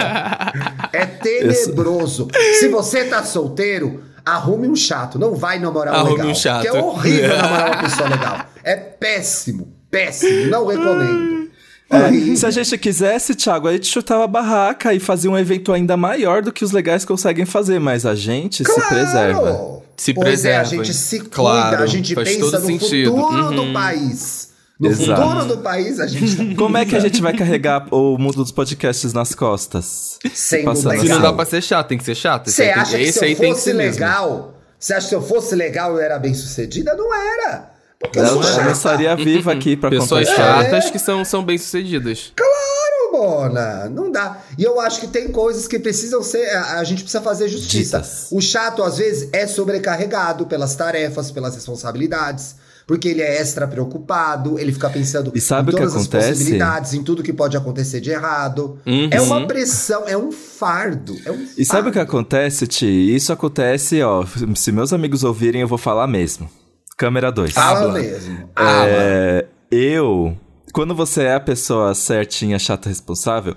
É 0.93 1.05
tenebroso. 1.07 2.29
Se 2.59 2.69
você 2.69 3.05
tá 3.05 3.23
solteiro, 3.23 4.03
arrume 4.25 4.69
um 4.69 4.77
chato. 4.77 5.19
Não 5.19 5.35
vai 5.35 5.59
namorar 5.59 5.95
um 5.95 5.97
Arrume 5.99 6.13
legal. 6.17 6.29
um 6.31 6.35
chato. 6.35 6.63
Que 6.63 6.69
é 6.69 6.73
horrível 6.73 7.37
namorar 7.37 7.67
uma 7.73 7.83
pessoa 7.83 8.09
legal. 8.09 8.39
É 8.63 8.77
péssimo. 8.77 9.73
Péssimo. 9.91 10.47
Não 10.51 10.67
recomendo. 10.67 11.45
É, 11.91 12.35
se 12.35 12.47
a 12.47 12.51
gente 12.51 12.77
quisesse, 12.79 13.35
Thiago, 13.35 13.69
a 13.69 13.73
gente 13.73 13.87
chutava 13.87 14.25
a 14.25 14.27
barraca 14.27 14.93
e 14.95 14.99
fazia 14.99 15.31
um 15.31 15.39
evento 15.39 15.73
ainda 15.73 15.97
maior 15.97 16.43
do 16.43 16.51
que 16.51 16.65
os 16.65 16.73
legais 16.73 17.05
conseguem 17.05 17.45
fazer, 17.45 17.79
mas 17.79 18.05
a 18.07 18.15
gente 18.17 18.65
se 18.65 18.89
preserva. 18.89 19.83
Se 19.97 20.13
pois 20.13 20.27
preserva. 20.27 20.59
É, 20.59 20.61
a 20.61 20.65
gente 20.65 20.93
se 20.95 21.19
cuida, 21.21 21.35
Claro, 21.37 21.83
a 21.83 21.87
gente 21.87 22.15
faz 22.15 22.29
pensa 22.37 22.59
no 22.59 22.67
sentido. 22.67 23.15
futuro 23.15 23.51
do 23.53 23.63
Uhum. 23.63 23.73
país. 23.73 24.44
No 24.79 24.91
Exato. 24.91 25.23
futuro 25.23 25.45
do 25.47 25.59
país, 25.59 26.01
a 26.01 26.07
gente 26.07 26.55
Como 26.57 26.77
é 26.77 26.85
que 26.85 26.97
a 26.97 27.01
gente 27.01 27.23
vai 27.23 27.33
carregar 27.33 27.87
o 27.95 28.19
mundo 28.19 28.37
dos 28.37 28.51
podcasts 28.51 29.13
nas 29.13 29.33
costas? 29.35 30.19
Passando 30.65 30.89
legal. 30.91 31.05
Se 31.07 31.13
não 31.13 31.21
dá 31.21 31.33
pra 31.33 31.45
ser 31.45 31.63
chato, 31.63 31.89
tem 31.89 31.99
que 31.99 32.03
ser 32.05 32.17
chato. 32.17 32.51
Você 32.51 32.65
tem- 32.65 32.73
acha 32.73 32.97
que 32.97 33.03
esse 33.05 33.19
se 33.21 33.25
aí 33.25 33.33
eu 33.33 33.37
fosse 33.39 33.73
legal, 33.73 34.55
você 34.79 34.95
acha 34.95 35.05
que 35.05 35.09
se 35.11 35.15
eu 35.15 35.23
fosse 35.23 35.55
legal 35.55 35.93
eu 35.93 36.01
era 36.01 36.19
bem 36.19 36.35
sucedida? 36.35 36.93
Não 36.97 37.15
era. 37.15 37.71
Porque 38.01 38.19
eu 38.19 38.27
sou 38.43 38.63
não 38.65 38.73
estaria 38.73 39.15
viva 39.17 39.53
aqui 39.53 39.77
pra 39.77 39.89
Pessoas 39.91 40.29
chatas 40.29 40.91
que 40.91 40.99
são, 40.99 41.25
são 41.25 41.45
bem-sucedidas. 41.45 42.33
Claro, 42.35 43.13
Mona, 43.13 43.89
não 43.89 44.11
dá. 44.11 44.39
E 44.59 44.65
eu 44.65 44.81
acho 44.81 45.01
que 45.01 45.07
tem 45.07 45.29
coisas 45.29 45.69
que 45.69 45.79
precisam 45.79 46.21
ser. 46.23 46.51
A, 46.51 46.81
a 46.81 46.85
gente 46.85 47.03
precisa 47.03 47.23
fazer 47.23 47.49
justiça. 47.49 47.99
Ditas. 47.99 48.27
O 48.33 48.41
chato, 48.41 48.83
às 48.83 48.99
vezes, 48.99 49.29
é 49.33 49.47
sobrecarregado 49.47 50.47
pelas 50.47 50.75
tarefas, 50.75 51.31
pelas 51.31 51.55
responsabilidades. 51.55 52.57
Porque 52.87 53.09
ele 53.09 53.23
é 53.23 53.41
extra 53.41 53.67
preocupado, 53.67 54.59
ele 54.59 54.73
fica 54.73 54.91
pensando 54.91 55.33
E 55.35 55.41
sabe 55.41 55.73
em 55.73 55.77
todas 55.77 55.97
as 55.97 56.07
possibilidades, 56.07 56.93
em 56.93 57.03
tudo 57.03 57.23
que 57.23 57.33
pode 57.33 57.57
acontecer 57.57 58.01
de 58.01 58.11
errado. 58.11 58.79
Uhum. 58.85 59.09
É 59.11 59.21
uma 59.21 59.47
pressão, 59.47 60.05
é 60.07 60.17
um 60.17 60.31
fardo. 60.31 61.17
É 61.25 61.31
um 61.31 61.47
E 61.57 61.65
sabe 61.65 61.89
o 61.89 61.93
que 61.93 61.99
fardo. 61.99 62.11
acontece, 62.11 62.67
Ti? 62.67 63.15
Isso 63.15 63.33
acontece, 63.33 64.03
ó. 64.03 64.25
Se 64.55 64.71
meus 64.71 64.93
amigos 64.93 65.25
ouvirem, 65.25 65.63
eu 65.63 65.69
vou 65.69 65.79
falar 65.79 66.07
mesmo. 66.07 66.49
Câmera 66.97 67.33
2. 67.33 67.53
Fala 67.53 67.93
mesmo. 67.93 68.51
É, 68.57 69.47
eu, 69.71 70.37
quando 70.73 70.95
você 70.95 71.23
é 71.23 71.35
a 71.35 71.41
pessoa 71.41 71.95
certinha, 71.95 72.59
chata, 72.59 72.89
responsável, 72.89 73.57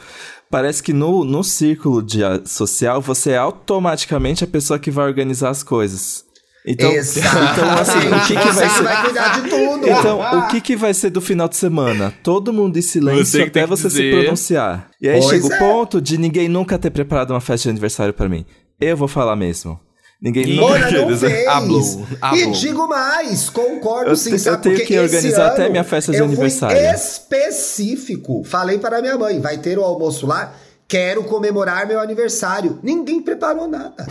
parece 0.49 0.81
que 0.81 0.93
no, 0.93 1.23
no 1.23 1.43
círculo 1.43 2.01
de, 2.01 2.21
social 2.45 3.01
você 3.01 3.31
é 3.31 3.37
automaticamente 3.37 4.43
a 4.43 4.47
pessoa 4.47 4.79
que 4.79 4.89
vai 4.89 5.05
organizar 5.05 5.49
as 5.49 5.63
coisas. 5.63 6.25
Então, 6.65 6.91
então 6.91 7.69
assim, 7.79 8.07
o 8.09 8.27
que, 8.27 8.35
que 8.35 8.51
vai 8.51 8.67
Você 8.69 8.75
ser? 8.77 8.83
vai 8.83 9.03
cuidar 9.05 9.41
de 9.41 9.49
tudo. 9.49 9.87
Então, 9.89 10.19
o 10.39 10.47
que, 10.47 10.59
que 10.61 10.75
vai 10.75 10.93
ser 10.93 11.09
do 11.09 11.21
final 11.21 11.47
de 11.47 11.55
semana? 11.55 12.13
Todo 12.23 12.51
mundo 12.51 12.77
em 12.77 12.81
silêncio 12.81 13.43
até 13.43 13.65
você 13.65 13.89
se 13.89 13.97
dizer. 14.01 14.21
pronunciar. 14.21 14.89
E 15.01 15.07
aí 15.07 15.19
Pois 15.21 15.29
chega 15.29 15.53
é. 15.53 15.55
o 15.55 15.59
ponto 15.59 16.01
de 16.01 16.17
ninguém 16.17 16.49
nunca 16.49 16.77
ter 16.77 16.89
preparado 16.89 17.31
uma 17.31 17.39
festa 17.41 17.63
de 17.63 17.69
aniversário 17.69 18.13
pra 18.13 18.27
mim. 18.27 18.45
Eu 18.81 18.97
vou 18.97 19.07
falar 19.07 19.35
mesmo. 19.35 19.79
Ninguém 20.21 20.55
nunca 20.55 20.91
não 20.91 21.15
fez. 21.15 21.97
E 22.33 22.51
digo 22.51 22.87
mais, 22.87 23.49
concordo 23.49 24.09
Eu 24.11 24.15
sim, 24.15 24.31
te- 24.31 24.39
sabe? 24.39 24.57
eu 24.57 24.61
tenho 24.61 24.75
Porque 24.77 24.93
que 24.93 24.99
organizar 24.99 25.43
ano 25.43 25.51
até 25.53 25.69
minha 25.69 25.83
festa 25.83 26.11
de 26.11 26.17
eu 26.17 26.25
aniversário. 26.25 26.75
Fui 26.75 26.85
específico. 26.95 28.43
Falei 28.43 28.77
para 28.79 28.99
minha 29.01 29.17
mãe, 29.17 29.39
vai 29.39 29.57
ter 29.57 29.77
o 29.77 29.83
almoço 29.83 30.25
lá, 30.25 30.53
quero 30.87 31.23
comemorar 31.23 31.87
meu 31.87 31.99
aniversário. 31.99 32.79
Ninguém 32.83 33.21
preparou 33.21 33.67
nada. 33.67 34.07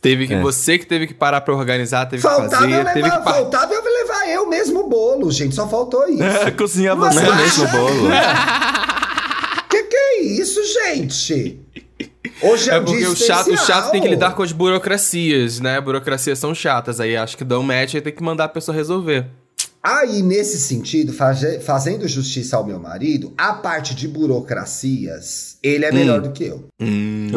Teve 0.00 0.26
que, 0.26 0.32
É. 0.34 0.40
Você 0.40 0.78
que 0.78 0.86
teve 0.86 1.06
que 1.06 1.12
parar 1.14 1.42
pra 1.42 1.54
organizar, 1.54 2.06
teve 2.06 2.22
Faltava 2.22 2.48
que 2.48 2.54
fazer, 2.56 2.72
eu 2.80 2.84
teve 2.86 3.02
levar, 3.02 3.18
que 3.18 3.24
par- 3.24 3.34
faltava 3.34 3.74
eu 3.74 3.82
levar 3.84 4.28
eu 4.30 4.48
mesmo 4.48 4.80
o 4.80 4.88
bolo, 4.88 5.30
gente, 5.30 5.54
só 5.54 5.68
faltou 5.68 6.08
isso. 6.08 6.22
Cozinhava 6.56 7.06
Mas 7.06 7.14
você 7.16 7.34
mesmo 7.34 7.64
o 7.64 7.68
bolo. 7.68 8.08
que 9.68 9.82
que 9.84 9.96
é 9.96 10.22
isso, 10.22 10.60
gente? 10.84 11.60
Hoje 12.42 12.70
é, 12.70 12.74
É 12.76 12.80
porque 12.80 12.96
dia 12.96 13.10
o 13.10 13.16
chato, 13.16 13.50
o 13.52 13.56
chato 13.58 13.90
tem 13.90 14.00
que 14.00 14.08
lidar 14.08 14.34
com 14.34 14.42
as 14.42 14.52
burocracias, 14.52 15.60
né? 15.60 15.78
Burocracias 15.80 16.38
são 16.38 16.54
chatas. 16.54 16.98
Aí 16.98 17.14
acho 17.16 17.36
que 17.36 17.44
dá 17.44 17.58
um 17.58 17.62
match 17.62 17.94
e 17.94 18.00
tem 18.00 18.12
que 18.12 18.22
mandar 18.22 18.44
a 18.44 18.48
pessoa 18.48 18.74
resolver. 18.74 19.26
Aí, 19.82 20.22
nesse 20.22 20.58
sentido, 20.58 21.12
faze- 21.12 21.60
fazendo 21.60 22.06
justiça 22.08 22.56
ao 22.56 22.64
meu 22.66 22.78
marido, 22.78 23.32
a 23.36 23.52
parte 23.54 23.94
de 23.94 24.06
burocracias, 24.08 25.56
ele 25.62 25.84
é 25.84 25.92
melhor 25.92 26.20
do 26.20 26.30
que 26.32 26.44
eu. 26.44 26.64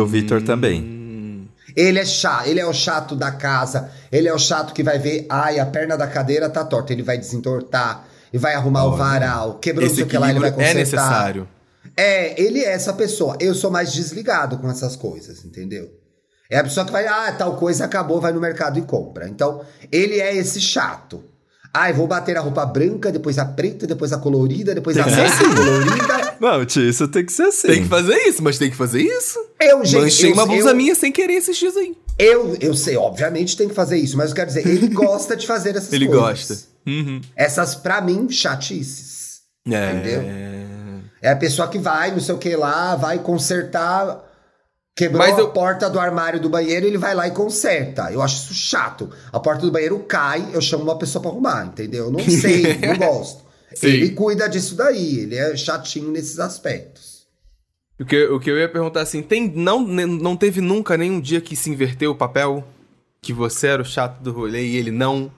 O 0.02 0.06
Vitor 0.06 0.41
também. 0.41 1.03
Ele 1.75 1.99
é 1.99 2.05
chato, 2.05 2.47
ele 2.47 2.59
é 2.59 2.65
o 2.65 2.73
chato 2.73 3.15
da 3.15 3.31
casa, 3.31 3.89
ele 4.12 4.27
é 4.27 4.33
o 4.33 4.39
chato 4.39 4.73
que 4.73 4.83
vai 4.83 4.99
ver, 4.99 5.25
ai, 5.29 5.59
a 5.59 5.65
perna 5.65 5.97
da 5.97 6.07
cadeira 6.07 6.49
tá 6.49 6.63
torta, 6.63 6.93
ele 6.93 7.03
vai 7.03 7.17
desentortar, 7.17 8.05
e 8.33 8.38
vai 8.38 8.55
arrumar 8.55 8.86
o 8.86 8.97
varal, 8.97 9.59
quebrou 9.59 9.88
o 9.88 10.07
que 10.07 10.17
lá, 10.17 10.31
ele 10.31 10.39
vai 10.39 10.49
é 10.49 10.51
consertar. 10.51 10.79
necessário. 10.79 11.47
É, 11.95 12.41
ele 12.41 12.59
é 12.59 12.71
essa 12.71 12.91
pessoa. 12.93 13.38
Eu 13.39 13.53
sou 13.53 13.69
mais 13.69 13.93
desligado 13.93 14.57
com 14.57 14.69
essas 14.69 14.95
coisas, 14.95 15.45
entendeu? 15.45 15.91
É 16.49 16.57
a 16.57 16.63
pessoa 16.63 16.86
que 16.86 16.91
vai, 16.91 17.05
ah, 17.07 17.31
tal 17.33 17.57
coisa 17.57 17.86
acabou, 17.86 18.19
vai 18.19 18.31
no 18.31 18.41
mercado 18.41 18.79
e 18.79 18.81
compra. 18.81 19.27
Então, 19.27 19.62
ele 19.91 20.19
é 20.19 20.36
esse 20.36 20.59
chato. 20.59 21.23
Ai, 21.75 21.91
vou 21.91 22.05
bater 22.05 22.38
a 22.38 22.41
roupa 22.41 22.63
branca, 22.67 23.12
depois 23.12 23.39
a 23.39 23.45
preta, 23.45 23.88
depois 23.88 24.13
a 24.13 24.17
colorida, 24.19 24.75
depois 24.75 24.95
a 24.95 25.03
ser 25.05 25.09
rosa 25.09 25.55
colorida. 25.55 26.36
Não, 26.39 26.63
tio, 26.65 26.88
isso 26.88 27.07
tem 27.07 27.25
que 27.25 27.31
ser 27.33 27.43
assim. 27.43 27.67
Tem 27.67 27.83
que 27.83 27.89
fazer 27.89 28.15
isso, 28.27 28.43
mas 28.43 28.59
tem 28.59 28.69
que 28.69 28.75
fazer 28.75 29.01
isso. 29.01 29.39
Eu, 29.59 29.83
gente, 29.83 30.01
Manchei 30.01 30.29
eu, 30.29 30.33
uma 30.36 30.45
blusa 30.45 30.69
eu, 30.69 30.75
minha 30.75 30.93
sem 30.93 31.12
querer 31.12 31.33
esses 31.33 31.57
dias 31.57 31.75
aí. 31.75 31.97
Eu, 32.19 32.55
eu 32.62 32.75
sei, 32.75 32.95
obviamente 32.95 33.57
tem 33.57 33.67
que 33.67 33.73
fazer 33.73 33.97
isso, 33.97 34.15
mas 34.15 34.29
eu 34.29 34.36
quero 34.36 34.47
dizer, 34.47 34.67
ele 34.67 34.88
gosta 34.93 35.36
de 35.36 35.47
fazer 35.47 35.75
essas 35.75 35.91
Ele 35.91 36.05
coisas. 36.07 36.21
gosta. 36.23 36.57
Uhum. 36.86 37.21
Essas, 37.36 37.73
pra 37.73 38.01
mim, 38.01 38.29
chatices. 38.29 39.41
É. 39.67 39.91
Entendeu? 39.91 40.23
É 41.21 41.31
a 41.31 41.36
pessoa 41.36 41.67
que 41.69 41.79
vai, 41.79 42.12
não 42.12 42.19
sei 42.19 42.36
o 42.36 42.38
que 42.38 42.55
lá, 42.55 42.95
vai 42.95 43.17
consertar. 43.19 44.31
Quebrou 44.95 45.19
Mas 45.25 45.38
eu- 45.39 45.45
a 45.45 45.49
porta 45.49 45.89
do 45.89 45.99
armário 45.99 46.39
do 46.39 46.49
banheiro, 46.49 46.86
ele 46.86 46.97
vai 46.99 47.15
lá 47.15 47.27
e 47.27 47.32
conserta. 47.32 48.12
Eu 48.12 48.21
acho 48.21 48.43
isso 48.43 48.53
chato. 48.53 49.10
A 49.32 49.39
porta 49.39 49.65
do 49.65 49.71
banheiro 49.71 49.97
cai, 49.99 50.47
eu 50.53 50.62
chamo 50.62 50.84
uma 50.84 50.97
pessoa 50.97 51.21
pra 51.21 51.32
arrumar, 51.32 51.65
entendeu? 51.65 52.06
Eu 52.06 52.12
não 52.12 52.19
sei, 52.29 52.77
não 52.77 52.97
gosto. 52.97 53.43
Sim. 53.73 53.88
Ele 53.88 54.10
cuida 54.12 54.47
disso 54.47 54.75
daí, 54.75 55.19
ele 55.21 55.36
é 55.36 55.58
chatinho 55.58 56.12
nesses 56.12 56.39
aspectos. 56.39 57.23
O 57.99 58.06
que, 58.06 58.23
o 58.27 58.39
que 58.39 58.51
eu 58.51 58.58
ia 58.60 58.69
perguntar 58.69 59.01
assim, 59.01 59.23
tem, 59.23 59.49
não, 59.56 59.79
não 59.79 60.36
teve 60.38 60.62
nunca 60.62 60.95
nenhum 60.95 61.19
dia 61.19 61.41
que 61.41 61.56
se 61.56 61.69
inverteu 61.71 62.12
o 62.12 62.15
papel? 62.15 62.63
Que 63.21 63.34
você 63.34 63.67
era 63.67 63.82
o 63.82 63.86
chato 63.86 64.19
do 64.21 64.32
rolê 64.32 64.63
e 64.67 64.75
ele 64.75 64.91
não? 64.91 65.32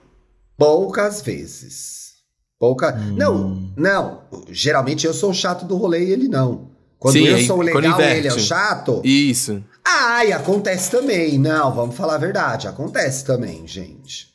Poucas 0.58 1.22
vezes. 1.22 2.14
Pouca... 2.58 2.92
Não, 2.92 3.70
não. 3.76 4.22
Geralmente 4.50 5.06
eu 5.06 5.14
sou 5.14 5.30
o 5.30 5.34
chato 5.34 5.64
do 5.64 5.76
rolê 5.76 6.04
e 6.06 6.10
ele 6.10 6.28
não. 6.28 6.70
Quando 6.98 7.14
Sim, 7.14 7.26
eu 7.26 7.38
sou 7.44 7.56
o 7.60 7.70
quando 7.70 7.74
legal 7.84 8.00
e 8.00 8.16
ele 8.16 8.28
é 8.28 8.32
o 8.34 8.38
chato. 8.38 9.00
Isso. 9.04 9.62
Ai, 9.84 10.32
acontece 10.32 10.90
também. 10.90 11.38
Não, 11.38 11.74
vamos 11.74 11.94
falar 11.94 12.14
a 12.14 12.18
verdade. 12.18 12.66
Acontece 12.66 13.24
também, 13.24 13.66
gente. 13.66 14.34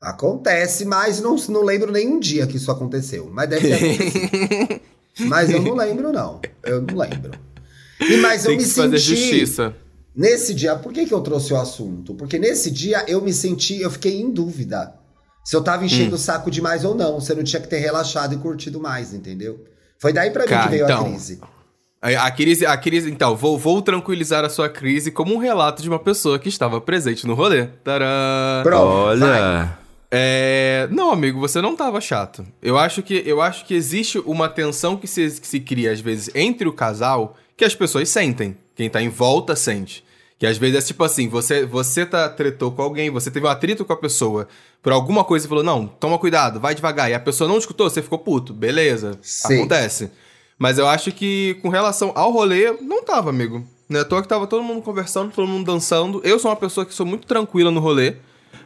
Acontece, 0.00 0.84
mas 0.84 1.20
não, 1.20 1.36
não 1.48 1.62
lembro 1.62 1.90
nenhum 1.90 2.20
dia 2.20 2.46
que 2.46 2.56
isso 2.56 2.70
aconteceu. 2.70 3.28
Mas 3.32 3.48
deve 3.48 3.68
ter 3.68 3.74
acontecido. 3.74 4.80
mas 5.28 5.50
eu 5.50 5.62
não 5.62 5.74
lembro, 5.74 6.12
não. 6.12 6.40
Eu 6.62 6.82
não 6.82 6.96
lembro. 6.96 7.32
E 8.00 8.16
mas 8.18 8.44
eu 8.44 8.50
Tem 8.50 8.58
me 8.58 8.64
que 8.64 8.70
fazer 8.70 8.98
senti. 8.98 9.16
justiça. 9.16 9.74
Nesse 10.14 10.54
dia, 10.54 10.76
por 10.76 10.92
que, 10.92 11.06
que 11.06 11.12
eu 11.14 11.20
trouxe 11.20 11.52
o 11.52 11.56
assunto? 11.56 12.14
Porque 12.14 12.38
nesse 12.38 12.70
dia 12.70 13.04
eu 13.08 13.20
me 13.22 13.32
senti, 13.32 13.80
eu 13.80 13.90
fiquei 13.90 14.20
em 14.20 14.30
dúvida. 14.30 14.94
Se 15.44 15.56
eu 15.56 15.62
tava 15.62 15.84
enchendo 15.84 16.12
Hum. 16.12 16.16
o 16.16 16.18
saco 16.18 16.50
demais 16.50 16.84
ou 16.84 16.94
não. 16.94 17.18
Você 17.20 17.34
não 17.34 17.42
tinha 17.42 17.60
que 17.60 17.68
ter 17.68 17.78
relaxado 17.78 18.34
e 18.34 18.38
curtido 18.38 18.78
mais, 18.80 19.14
entendeu? 19.14 19.64
Foi 19.98 20.12
daí 20.12 20.30
pra 20.30 20.42
mim 20.44 20.50
Cara, 20.50 20.64
que 20.64 20.70
veio 20.70 20.84
então, 20.84 21.00
a 21.06 21.08
crise. 21.08 21.40
A, 22.00 22.30
crise, 22.30 22.64
a 22.64 22.76
crise, 22.76 23.10
então, 23.10 23.34
vou, 23.34 23.58
vou 23.58 23.82
tranquilizar 23.82 24.44
a 24.44 24.48
sua 24.48 24.68
crise 24.68 25.10
como 25.10 25.34
um 25.34 25.38
relato 25.38 25.82
de 25.82 25.88
uma 25.88 25.98
pessoa 25.98 26.38
que 26.38 26.48
estava 26.48 26.80
presente 26.80 27.26
no 27.26 27.34
rolê. 27.34 27.66
Tadã! 27.82 28.62
Pronto, 28.62 29.18
vai. 29.18 29.40
Olha. 29.40 29.78
É... 30.10 30.88
Não, 30.90 31.10
amigo, 31.10 31.40
você 31.40 31.60
não 31.60 31.74
tava 31.74 32.00
chato. 32.00 32.46
Eu 32.62 32.78
acho 32.78 33.02
que, 33.02 33.22
eu 33.26 33.40
acho 33.40 33.64
que 33.64 33.74
existe 33.74 34.18
uma 34.20 34.48
tensão 34.48 34.96
que 34.96 35.08
se, 35.08 35.40
que 35.40 35.46
se 35.46 35.58
cria, 35.58 35.90
às 35.90 36.00
vezes, 36.00 36.30
entre 36.34 36.68
o 36.68 36.72
casal 36.72 37.36
que 37.56 37.64
as 37.64 37.74
pessoas 37.74 38.08
sentem. 38.08 38.56
Quem 38.74 38.90
tá 38.90 39.02
em 39.02 39.08
volta 39.08 39.56
sente. 39.56 40.04
Que 40.38 40.46
às 40.46 40.58
vezes 40.58 40.84
é 40.84 40.86
tipo 40.86 41.02
assim, 41.02 41.28
você, 41.28 41.64
você 41.64 42.04
tá 42.04 42.28
tretou 42.28 42.70
com 42.70 42.82
alguém, 42.82 43.08
você 43.08 43.30
teve 43.30 43.46
um 43.46 43.48
atrito 43.48 43.86
com 43.86 43.92
a 43.94 43.96
pessoa 43.96 44.46
por 44.82 44.92
alguma 44.92 45.24
coisa 45.24 45.46
e 45.46 45.48
falou, 45.48 45.64
não, 45.64 45.86
toma 45.86 46.18
cuidado, 46.18 46.60
vai 46.60 46.74
devagar. 46.74 47.10
E 47.10 47.14
a 47.14 47.20
pessoa 47.20 47.48
não 47.48 47.56
escutou, 47.56 47.88
você 47.88 48.02
ficou 48.02 48.18
puto. 48.18 48.52
Beleza, 48.52 49.18
Sim. 49.22 49.54
acontece. 49.54 50.10
Mas 50.58 50.78
eu 50.78 50.88
acho 50.88 51.12
que 51.12 51.58
com 51.62 51.68
relação 51.68 52.12
ao 52.14 52.30
rolê, 52.30 52.72
não 52.80 53.02
tava, 53.02 53.30
amigo. 53.30 53.66
Não 53.88 54.00
é 54.00 54.02
à 54.02 54.04
toa 54.04 54.22
que 54.22 54.28
tava 54.28 54.46
todo 54.46 54.62
mundo 54.62 54.82
conversando, 54.82 55.32
todo 55.32 55.46
mundo 55.46 55.66
dançando. 55.66 56.20
Eu 56.24 56.38
sou 56.38 56.50
uma 56.50 56.56
pessoa 56.56 56.84
que 56.84 56.94
sou 56.94 57.06
muito 57.06 57.26
tranquila 57.26 57.70
no 57.70 57.80
rolê. 57.80 58.14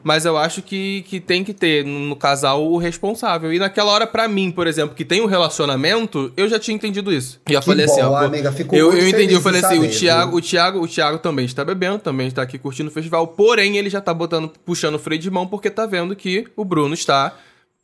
Mas 0.03 0.25
eu 0.25 0.37
acho 0.37 0.63
que, 0.63 1.05
que 1.09 1.21
tem 1.21 1.45
que 1.45 1.53
ter 1.53 1.85
no, 1.85 2.17
casal 2.17 2.65
o 2.65 2.79
responsável. 2.79 3.53
E 3.53 3.59
naquela 3.59 3.93
hora, 3.93 4.07
pra 4.07 4.29
mim, 4.29 4.51
por 4.51 4.67
exemplo, 4.67 4.95
que 4.95 5.05
tem 5.05 5.21
um 5.21 5.27
relacionamento, 5.27 6.33
eu 6.37 6.49
já 6.49 6.59
tinha 6.59 6.75
entendido 6.75 7.13
isso. 7.13 7.41
E 7.49 7.53
já 7.53 7.61
Que 7.61 7.67
falei 7.67 7.85
assim, 7.85 8.01
ó. 8.01 8.17
amiga, 8.17 8.51
fico 8.53 8.75
eu, 8.75 8.93
eu 8.93 9.09
entendi, 9.09 9.35
eu 9.35 9.41
falei 9.41 9.63
assim, 9.63 9.79
o 9.79 9.91
Thiago, 9.91 10.31
viu? 10.31 10.39
o 10.39 10.43
Thiago, 10.43 10.83
o 10.83 10.89
Thiago 10.89 11.19
também 11.19 11.45
está 11.45 11.65
bebendo, 11.65 11.99
também 11.99 12.29
está 12.29 12.43
aqui 12.43 12.59
curtindo 12.59 12.89
o 12.89 12.93
festival, 12.93 13.27
porém 13.27 13.77
ele 13.77 13.91
já 13.91 14.01
tá 14.01 14.15
botando, 14.15 14.51
puxando 14.65 14.95
o 14.95 14.99
freio 14.99 15.21
de 15.21 15.31
mão 15.31 15.47
porque 15.47 15.69
tá 15.69 15.85
vendo 15.87 16.17
que 16.17 16.47
o 16.57 16.65
Bruno 16.65 16.95
está 16.95 17.35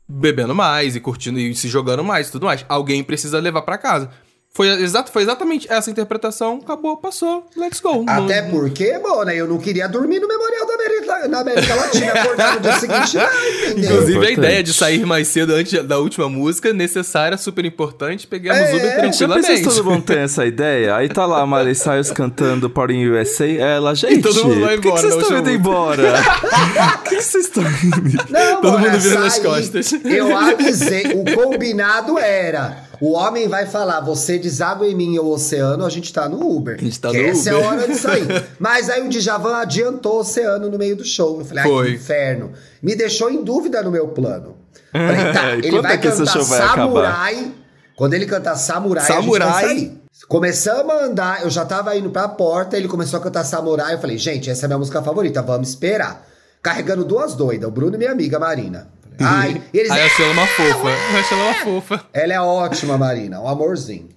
bebendo 0.07 0.55
mais 0.55 0.95
e 0.95 0.99
curtindo 0.99 1.39
e 1.39 1.53
se 1.53 1.67
jogando 1.67 2.03
mais 2.03 2.29
e 2.29 2.31
tudo 2.31 2.45
mais. 2.45 2.65
Alguém 2.69 3.03
precisa 3.03 3.39
levar 3.39 3.61
pra 3.63 3.77
casa. 3.77 4.09
Foi, 4.57 4.69
exato, 4.69 5.11
foi 5.11 5.21
exatamente 5.21 5.71
essa 5.71 5.91
interpretação, 5.91 6.59
acabou, 6.63 6.97
passou, 6.97 7.45
let's 7.55 7.79
go. 7.79 8.03
Até 8.07 8.41
Não- 8.41 8.49
porque, 8.49 8.97
Mona, 8.97 9.31
eu 9.31 9.47
não 9.47 9.59
queria 9.59 9.87
dormir 9.87 10.19
no 10.19 10.27
Memorial 10.27 10.65
da 10.65 10.73
América, 10.73 11.27
na 11.27 11.39
América 11.41 11.75
Latina, 11.75 12.11
acordar 12.13 12.55
no 12.55 12.61
dia 12.61 12.79
seguinte? 12.79 13.17
Inclusive, 13.77 14.25
a 14.25 14.31
ideia 14.31 14.63
de 14.63 14.73
sair 14.73 15.05
mais 15.05 15.27
cedo 15.27 15.53
antes 15.53 15.83
da 15.83 15.99
última 15.99 16.27
música, 16.27 16.73
necessária, 16.73 17.37
super 17.37 17.65
importante, 17.65 18.25
pegamos 18.25 18.59
É, 18.59 18.75
Uber 18.75 18.95
pensou 19.01 19.27
tranquilamente. 19.27 19.69
se 19.69 19.75
todo 19.75 19.91
mundo 19.91 20.01
tem 20.01 20.17
essa 20.21 20.43
ideia? 20.43 20.95
Aí 20.95 21.07
tá 21.07 21.27
lá 21.27 21.41
a 21.43 21.45
Miley 21.45 21.75
Cyrus 21.75 22.09
cantando 22.09 22.67
Party 22.67 22.95
in 22.95 23.11
USA, 23.11 23.45
ela, 23.45 23.93
gente, 23.93 24.23
todo 24.23 24.43
mundo 24.43 24.61
vai 24.61 24.73
por 24.77 24.81
que 24.81 24.87
embora 24.87 25.03
que 25.03 25.07
vocês 25.11 25.21
estão 25.21 25.37
indo 25.37 25.51
embora? 25.51 26.13
Por 26.97 27.03
que 27.03 27.21
vocês 27.21 27.45
estão 27.45 27.63
indo? 27.63 28.61
Todo 28.61 28.79
mundo 28.79 28.99
vira 28.99 29.19
nas 29.19 29.37
costas. 29.37 29.93
Eu 30.03 30.35
avisei, 30.35 31.03
o 31.13 31.23
combinado 31.35 32.17
era... 32.17 32.86
O 32.99 33.13
homem 33.13 33.47
vai 33.47 33.65
falar, 33.65 34.01
você 34.01 34.39
deságua 34.39 34.87
em 34.87 34.95
mim 34.95 35.17
o 35.19 35.27
oceano, 35.27 35.85
a 35.85 35.89
gente 35.89 36.11
tá 36.11 36.27
no 36.27 36.55
Uber. 36.55 36.75
A 36.79 36.83
gente 36.83 36.99
tá 36.99 37.11
no 37.11 37.15
essa 37.15 37.51
Uber. 37.51 37.61
é 37.61 37.65
a 37.65 37.69
hora 37.69 37.87
de 37.87 37.95
sair. 37.95 38.27
Mas 38.59 38.89
aí 38.89 39.05
o 39.05 39.09
Djavan 39.09 39.57
adiantou 39.57 40.15
o 40.15 40.19
oceano 40.19 40.69
no 40.69 40.77
meio 40.77 40.95
do 40.95 41.05
show. 41.05 41.39
Eu 41.39 41.45
falei, 41.45 41.63
ai, 41.63 41.69
Foi. 41.69 41.87
que 41.87 41.95
inferno. 41.95 42.51
Me 42.81 42.95
deixou 42.95 43.29
em 43.29 43.43
dúvida 43.43 43.83
no 43.83 43.91
meu 43.91 44.07
plano. 44.09 44.55
Falei, 44.91 45.33
tá, 45.33 45.53
ele 45.53 45.81
vai 45.81 45.93
é 45.93 45.97
cantar 45.97 46.43
vai 46.43 46.67
Samurai. 46.67 47.51
Quando 47.95 48.13
ele 48.13 48.25
cantar 48.25 48.55
Samurai, 48.55 49.03
a 49.03 49.07
gente 49.07 49.23
Samurai? 49.23 49.91
Começamos 50.27 50.93
a 50.93 51.03
andar, 51.05 51.43
eu 51.43 51.49
já 51.49 51.63
tava 51.63 51.95
indo 51.95 52.09
pra 52.09 52.27
porta, 52.27 52.75
ele 52.75 52.87
começou 52.87 53.19
a 53.19 53.23
cantar 53.23 53.43
Samurai. 53.43 53.93
Eu 53.93 53.99
falei, 53.99 54.17
gente, 54.17 54.49
essa 54.49 54.63
é 54.63 54.65
a 54.65 54.67
minha 54.67 54.77
música 54.79 55.01
favorita, 55.01 55.41
vamos 55.41 55.69
esperar. 55.69 56.27
Carregando 56.61 57.05
duas 57.05 57.33
doidas, 57.33 57.69
o 57.69 57.71
Bruno 57.71 57.95
e 57.95 57.97
minha 57.97 58.11
amiga 58.11 58.39
Marina. 58.39 58.89
Ai, 59.19 59.61
e 59.73 59.77
eles. 59.79 59.91
Aí 59.91 59.99
eu 60.01 60.05
achei 60.05 60.25
ela 60.25 60.33
uma 60.33 60.47
fofa. 60.47 60.89
Eu 61.13 61.19
achei 61.19 61.37
ela 61.37 61.47
uma 61.47 61.53
fofa. 61.55 62.05
Ela 62.13 62.33
é 62.33 62.39
ótima, 62.41 62.97
Marina, 62.97 63.41
um 63.41 63.47
amorzinho. 63.47 64.09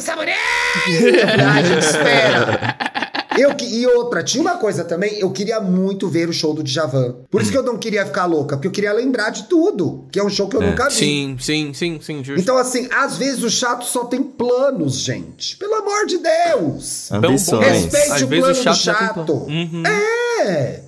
Samurai! 0.00 0.34
A 1.56 1.62
gente 1.62 1.84
espera. 1.86 2.76
Eu, 3.38 3.54
que- 3.54 3.66
e 3.66 3.86
outra, 3.86 4.22
tinha 4.24 4.40
uma 4.40 4.56
coisa 4.56 4.82
também, 4.82 5.18
eu 5.18 5.30
queria 5.30 5.60
muito 5.60 6.08
ver 6.08 6.26
o 6.26 6.32
show 6.32 6.54
do 6.54 6.62
Djavan. 6.62 7.16
Por 7.30 7.42
isso 7.42 7.50
que 7.50 7.58
eu 7.58 7.62
não 7.62 7.76
queria 7.76 8.06
ficar 8.06 8.24
louca, 8.24 8.56
porque 8.56 8.66
eu 8.68 8.72
queria 8.72 8.94
lembrar 8.94 9.28
de 9.28 9.42
tudo, 9.42 10.08
que 10.10 10.18
é 10.18 10.24
um 10.24 10.30
show 10.30 10.48
que 10.48 10.56
eu 10.56 10.62
nunca 10.62 10.88
vi. 10.88 10.94
Sim, 10.94 11.36
sim, 11.38 11.74
sim, 11.74 12.00
sim, 12.00 12.24
justo. 12.24 12.40
Então, 12.40 12.56
assim, 12.56 12.88
às 12.90 13.18
vezes 13.18 13.42
o 13.42 13.50
chato 13.50 13.84
só 13.84 14.06
tem 14.06 14.22
planos, 14.22 14.94
gente. 15.00 15.54
Pelo 15.58 15.74
amor 15.74 16.06
de 16.06 16.16
Deus. 16.16 17.12
Ambições. 17.12 17.66
Respeite 17.84 18.12
Às 18.12 18.22
o 18.22 18.26
vezes 18.26 18.44
plano 18.44 18.60
o 18.60 18.64
do 18.72 18.74
chato 18.74 18.96
tem 18.96 19.06
chato. 19.06 19.14
plano. 19.26 19.46
Uhum. 19.48 19.82
É. 19.86 20.25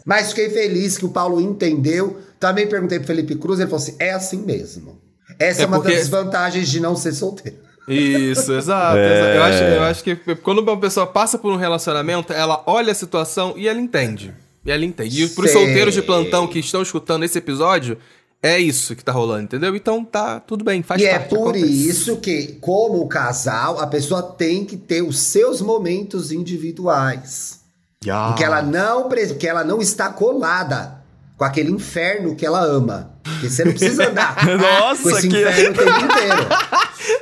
Mas 0.04 0.28
fiquei 0.30 0.50
feliz 0.50 0.96
que 0.98 1.04
o 1.04 1.08
Paulo 1.10 1.40
entendeu. 1.40 2.18
Também 2.40 2.66
perguntei 2.66 2.98
pro 2.98 3.06
Felipe 3.06 3.34
Cruz, 3.34 3.58
ele 3.60 3.68
falou 3.68 3.82
assim: 3.82 3.96
é 3.98 4.12
assim 4.12 4.38
mesmo. 4.38 4.98
Essa 5.38 5.62
é, 5.62 5.64
É 5.64 5.66
uma 5.66 5.78
porque- 5.80 5.94
das 5.96 6.08
vantagens 6.08 6.68
de 6.68 6.80
não 6.80 6.96
ser 6.96 7.12
solteiro. 7.12 7.58
Isso, 7.86 8.52
exato. 8.56 8.96
É. 8.98 9.16
exato. 9.18 9.36
Eu, 9.36 9.42
acho, 9.42 9.62
eu 9.64 9.82
acho 9.82 10.04
que 10.04 10.16
quando 10.36 10.58
uma 10.60 10.76
pessoa 10.78 11.06
passa 11.06 11.38
por 11.38 11.52
um 11.52 11.56
relacionamento, 11.56 12.32
ela 12.32 12.62
olha 12.66 12.92
a 12.92 12.94
situação 12.94 13.54
e 13.56 13.66
ela 13.68 13.80
entende. 13.80 14.34
E 14.64 14.70
ela 14.70 14.84
entende. 14.84 15.22
E 15.24 15.28
pros 15.28 15.50
Sei. 15.50 15.60
solteiros 15.64 15.94
de 15.94 16.02
plantão 16.02 16.46
que 16.46 16.58
estão 16.58 16.82
escutando 16.82 17.24
esse 17.24 17.38
episódio, 17.38 17.96
é 18.42 18.58
isso 18.58 18.94
que 18.94 19.02
tá 19.02 19.10
rolando, 19.12 19.44
entendeu? 19.44 19.74
Então 19.74 20.04
tá 20.04 20.38
tudo 20.38 20.62
bem, 20.64 20.82
faz 20.82 21.00
e 21.00 21.06
é 21.06 21.18
parte. 21.18 21.28
por 21.30 21.38
acontece. 21.56 21.88
isso 21.88 22.16
que, 22.18 22.58
como 22.60 23.06
casal, 23.08 23.78
a 23.80 23.86
pessoa 23.86 24.22
tem 24.22 24.64
que 24.64 24.76
ter 24.76 25.02
os 25.02 25.18
seus 25.18 25.60
momentos 25.60 26.30
individuais. 26.30 27.57
Ah. 28.08 28.28
Porque 28.28 28.44
ela 28.44 28.62
não, 28.62 29.08
porque 29.08 29.46
ela 29.48 29.64
não 29.64 29.80
está 29.80 30.08
colada 30.10 30.98
com 31.36 31.44
aquele 31.44 31.70
inferno 31.70 32.34
que 32.36 32.46
ela 32.46 32.60
ama. 32.62 33.10
Porque 33.24 33.48
você 33.50 33.64
não 33.64 33.72
precisa 33.72 34.08
andar 34.08 34.36
Nossa, 34.56 35.02
com 35.02 35.10
esse 35.10 35.28
que- 35.28 35.40
inferno 35.40 35.70
o 35.70 35.74
tempo 35.74 35.90
inteiro. 36.04 36.46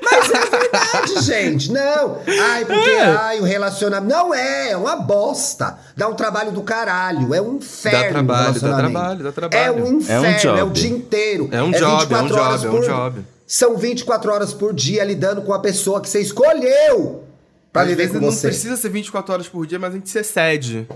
Mas 0.03 0.31
é 0.31 0.47
verdade, 0.47 1.21
gente. 1.23 1.73
Não. 1.73 2.19
Ai, 2.51 2.65
porque 2.65 2.91
É. 2.91 3.03
ai, 3.05 3.41
o 3.41 3.45
relacionamento. 3.45 4.15
Não 4.15 4.35
é, 4.35 4.71
é 4.73 4.77
uma 4.77 4.97
bosta. 4.97 5.79
Dá 5.97 6.09
um 6.09 6.15
trabalho 6.15 6.53
do 6.53 6.63
caralho. 6.63 7.35
É 7.35 7.41
um 7.41 7.57
inferno. 7.57 7.99
Dá 8.03 8.09
trabalho, 8.09 8.61
dá 8.61 8.77
trabalho, 8.77 9.25
dá 9.25 9.33
trabalho. 9.33 9.63
É 9.65 9.71
um 9.73 9.93
inferno, 9.95 10.27
É 10.27 10.53
um 10.55 10.59
é, 10.59 10.65
o 10.65 10.71
dia 10.71 10.91
inteiro. 10.91 11.49
É 11.51 11.63
um 11.63 11.71
job, 11.73 11.85
é 11.85 12.19
um 12.19 12.23
24 12.27 12.37
horas 12.41 12.61
job, 12.63 12.67
é 12.67 12.71
um 12.79 12.81
por- 12.81 12.87
job. 12.87 13.25
São 13.47 13.77
24 13.77 14.33
horas 14.33 14.53
por 14.53 14.75
dia 14.75 15.05
lidando 15.05 15.41
com 15.43 15.53
a 15.55 15.59
pessoa 15.59 16.01
que 16.01 16.09
você 16.09 16.21
escolheu 16.21 17.25
pra 17.77 17.83
Às 17.83 17.89
viver 17.89 18.09
com 18.09 18.15
não 18.21 18.31
você. 18.31 18.49
precisa 18.49 18.77
ser 18.77 18.89
24 18.89 19.33
horas 19.35 19.49
por 19.49 19.67
dia, 19.67 19.79
mas 19.79 19.93
a 19.93 19.97
gente 19.97 20.09
se 20.11 20.19
excede. 20.19 20.89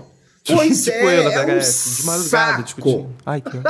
Pois 0.45 0.83
tipo 0.83 0.97
é, 0.97 1.19
eu 1.19 1.23
na 1.25 1.31
é 1.33 1.41
um 1.41 1.45
VHS, 1.59 1.97
de 1.97 2.05
madrugada 2.05 2.51
saco. 2.51 2.63
discutindo. 2.63 3.15
Ai, 3.25 3.41
que... 3.41 3.51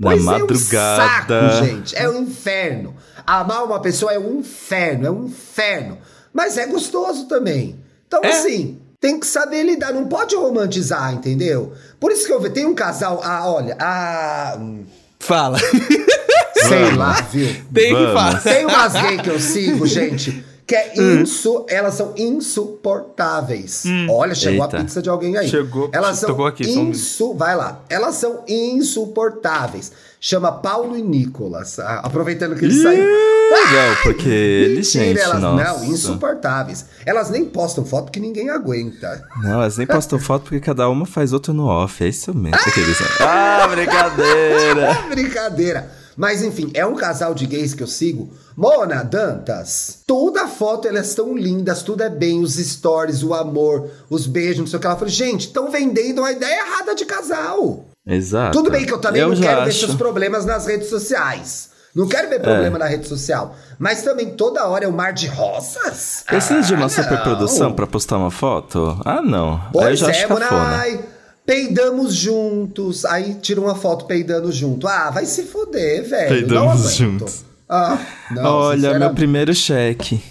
Pois 0.00 0.20
é, 0.20 0.24
madrugada. 0.24 1.34
um 1.44 1.50
saco, 1.50 1.64
gente. 1.66 1.96
É 1.96 2.08
um 2.08 2.22
inferno. 2.22 2.96
Amar 3.26 3.64
uma 3.64 3.80
pessoa 3.80 4.12
é 4.12 4.18
um 4.18 4.40
inferno, 4.40 5.06
é 5.06 5.10
um 5.10 5.26
inferno. 5.26 5.98
Mas 6.32 6.58
é 6.58 6.66
gostoso 6.66 7.26
também. 7.26 7.78
Então, 8.08 8.20
É. 8.24 8.28
assim, 8.30 8.78
tem 9.00 9.18
que 9.20 9.26
saber 9.26 9.62
lidar, 9.62 9.92
não 9.92 10.06
pode 10.08 10.34
romantizar, 10.34 11.12
entendeu? 11.14 11.72
Por 12.00 12.10
isso 12.10 12.26
que 12.26 12.32
eu 12.32 12.40
vejo, 12.40 12.54
tem 12.54 12.66
um 12.66 12.74
casal, 12.74 13.20
ah, 13.24 13.48
olha, 13.48 13.76
ah, 13.80 14.56
hum, 14.58 14.84
Fala. 15.20 15.58
sei 15.58 16.92
lá, 16.96 17.12
viu? 17.22 17.48
Tem 17.72 17.94
que 17.94 18.04
falar. 18.12 18.40
Tem 18.42 18.66
umas 18.66 18.92
gays 18.92 19.20
que 19.20 19.30
eu 19.30 19.40
sigo, 19.40 19.86
gente, 19.86 20.44
que 20.66 20.74
é 20.74 20.94
insu, 20.96 21.66
elas 21.68 21.94
são 21.94 22.14
insuportáveis. 22.16 23.84
Olha, 24.08 24.34
chegou 24.34 24.64
Eita. 24.64 24.78
a 24.78 24.80
pizza 24.80 25.02
de 25.02 25.10
alguém 25.10 25.36
aí. 25.36 25.48
Chegou, 25.48 25.90
elas 25.92 26.18
são 26.18 26.30
tocou 26.30 26.46
aqui, 26.46 26.66
um 26.66 26.88
insu, 26.88 27.34
vai 27.34 27.54
lá. 27.54 27.82
Elas 27.88 28.14
são 28.14 28.42
insuportáveis. 28.48 29.92
Chama 30.18 30.50
Paulo 30.50 30.96
e 30.96 31.02
Nicolas. 31.02 31.78
Ah, 31.78 32.00
aproveitando 32.02 32.56
que 32.56 32.64
ele 32.64 32.82
saiu. 32.82 33.04
Não, 33.04 33.96
porque 34.04 34.28
eles, 34.28 34.90
gente, 34.90 35.20
elas 35.20 35.38
nossa. 35.38 35.64
não, 35.64 35.84
insuportáveis. 35.84 36.86
Elas 37.04 37.28
nem 37.28 37.44
postam 37.44 37.84
foto 37.84 38.10
que 38.10 38.18
ninguém 38.18 38.48
aguenta. 38.48 39.22
Não, 39.42 39.60
elas 39.60 39.76
nem 39.76 39.86
postam 39.86 40.18
foto 40.18 40.44
porque 40.44 40.60
cada 40.60 40.88
uma 40.88 41.04
faz 41.04 41.34
outro 41.34 41.52
no 41.52 41.66
off. 41.66 42.02
É 42.02 42.08
isso 42.08 42.34
mesmo. 42.34 42.56
Aqueles... 42.66 42.96
Ah, 43.20 43.68
brincadeira! 43.70 44.80
É 44.80 45.02
brincadeira. 45.14 46.03
Mas 46.16 46.42
enfim, 46.42 46.70
é 46.74 46.84
um 46.86 46.94
casal 46.94 47.34
de 47.34 47.46
gays 47.46 47.74
que 47.74 47.82
eu 47.82 47.86
sigo. 47.86 48.32
Mona 48.56 49.02
Dantas. 49.02 49.98
Toda 50.06 50.42
a 50.44 50.48
foto 50.48 50.86
elas 50.86 51.08
estão 51.08 51.36
lindas, 51.36 51.82
tudo 51.82 52.02
é 52.02 52.08
bem, 52.10 52.40
os 52.42 52.54
stories, 52.54 53.22
o 53.22 53.34
amor, 53.34 53.90
os 54.08 54.26
beijos, 54.26 54.58
não 54.58 54.66
sei 54.66 54.76
o 54.76 54.80
que. 54.80 54.86
Ela 54.86 54.96
falou, 54.96 55.08
gente, 55.10 55.46
estão 55.48 55.70
vendendo 55.70 56.20
uma 56.20 56.30
ideia 56.32 56.60
errada 56.66 56.94
de 56.94 57.04
casal. 57.04 57.84
Exato. 58.06 58.56
Tudo 58.58 58.70
bem 58.70 58.84
que 58.84 58.92
eu 58.92 58.98
também 58.98 59.22
não 59.22 59.34
já 59.34 59.42
quero 59.42 59.62
ver 59.64 59.70
acho. 59.70 59.78
seus 59.80 59.94
problemas 59.94 60.44
nas 60.44 60.66
redes 60.66 60.88
sociais. 60.88 61.70
Não 61.94 62.08
quero 62.08 62.28
ver 62.28 62.40
problema 62.40 62.76
na 62.76 62.86
rede 62.86 63.06
social. 63.06 63.54
Mas 63.78 64.02
também 64.02 64.30
toda 64.30 64.66
hora 64.66 64.84
é 64.84 64.88
um 64.88 64.92
mar 64.92 65.12
de 65.12 65.28
rosas. 65.28 66.24
Precisa 66.26 66.60
de 66.62 66.74
uma 66.74 66.86
Ah, 66.86 66.88
superprodução 66.88 67.68
não. 67.68 67.76
pra 67.76 67.86
postar 67.86 68.16
uma 68.18 68.32
foto? 68.32 69.00
Ah, 69.04 69.22
não. 69.22 69.54
Aí 69.54 69.60
eu 69.66 69.70
Pois 69.72 69.98
já 70.00 70.08
é, 70.08 70.10
acho 70.10 70.26
cafona. 70.28 70.50
Monai. 70.50 71.00
Peidamos 71.46 72.14
juntos. 72.14 73.04
Aí 73.04 73.34
tira 73.34 73.60
uma 73.60 73.74
foto 73.74 74.06
peidando 74.06 74.50
junto. 74.50 74.88
Ah, 74.88 75.10
vai 75.10 75.26
se 75.26 75.42
foder, 75.44 76.08
velho. 76.08 76.28
Peidamos 76.28 76.52
não 76.64 76.70
aguento. 76.72 76.90
juntos. 76.96 77.44
Ah, 77.68 77.98
não, 78.30 78.44
Olha, 78.44 78.98
meu 78.98 79.14
primeiro 79.14 79.54
cheque. 79.54 80.22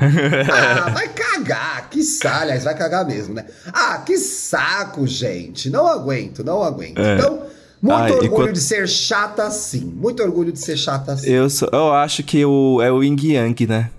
Ah, 0.00 0.90
vai 0.90 1.08
cagar, 1.08 1.88
que 1.88 2.02
saco. 2.02 2.42
Aliás, 2.42 2.64
vai 2.64 2.74
cagar 2.76 3.06
mesmo, 3.06 3.34
né? 3.34 3.44
Ah, 3.72 3.98
que 4.04 4.16
saco, 4.18 5.06
gente. 5.06 5.70
Não 5.70 5.86
aguento, 5.86 6.42
não 6.44 6.62
aguento. 6.62 6.98
É. 6.98 7.14
Então, 7.18 7.42
muito 7.80 7.94
Ai, 7.96 8.10
orgulho 8.12 8.26
enquanto- 8.26 8.52
de 8.52 8.60
ser 8.60 8.88
chata 8.88 9.44
assim. 9.44 9.80
Muito 9.80 10.22
orgulho 10.22 10.52
de 10.52 10.58
ser 10.58 10.76
chata 10.76 11.12
assim. 11.12 11.30
Eu, 11.30 11.48
sou, 11.48 11.68
eu 11.72 11.92
acho 11.92 12.22
que 12.22 12.44
o, 12.44 12.80
é 12.82 12.90
o 12.90 13.02
Ying 13.02 13.16
Yang, 13.32 13.66
né? 13.66 13.90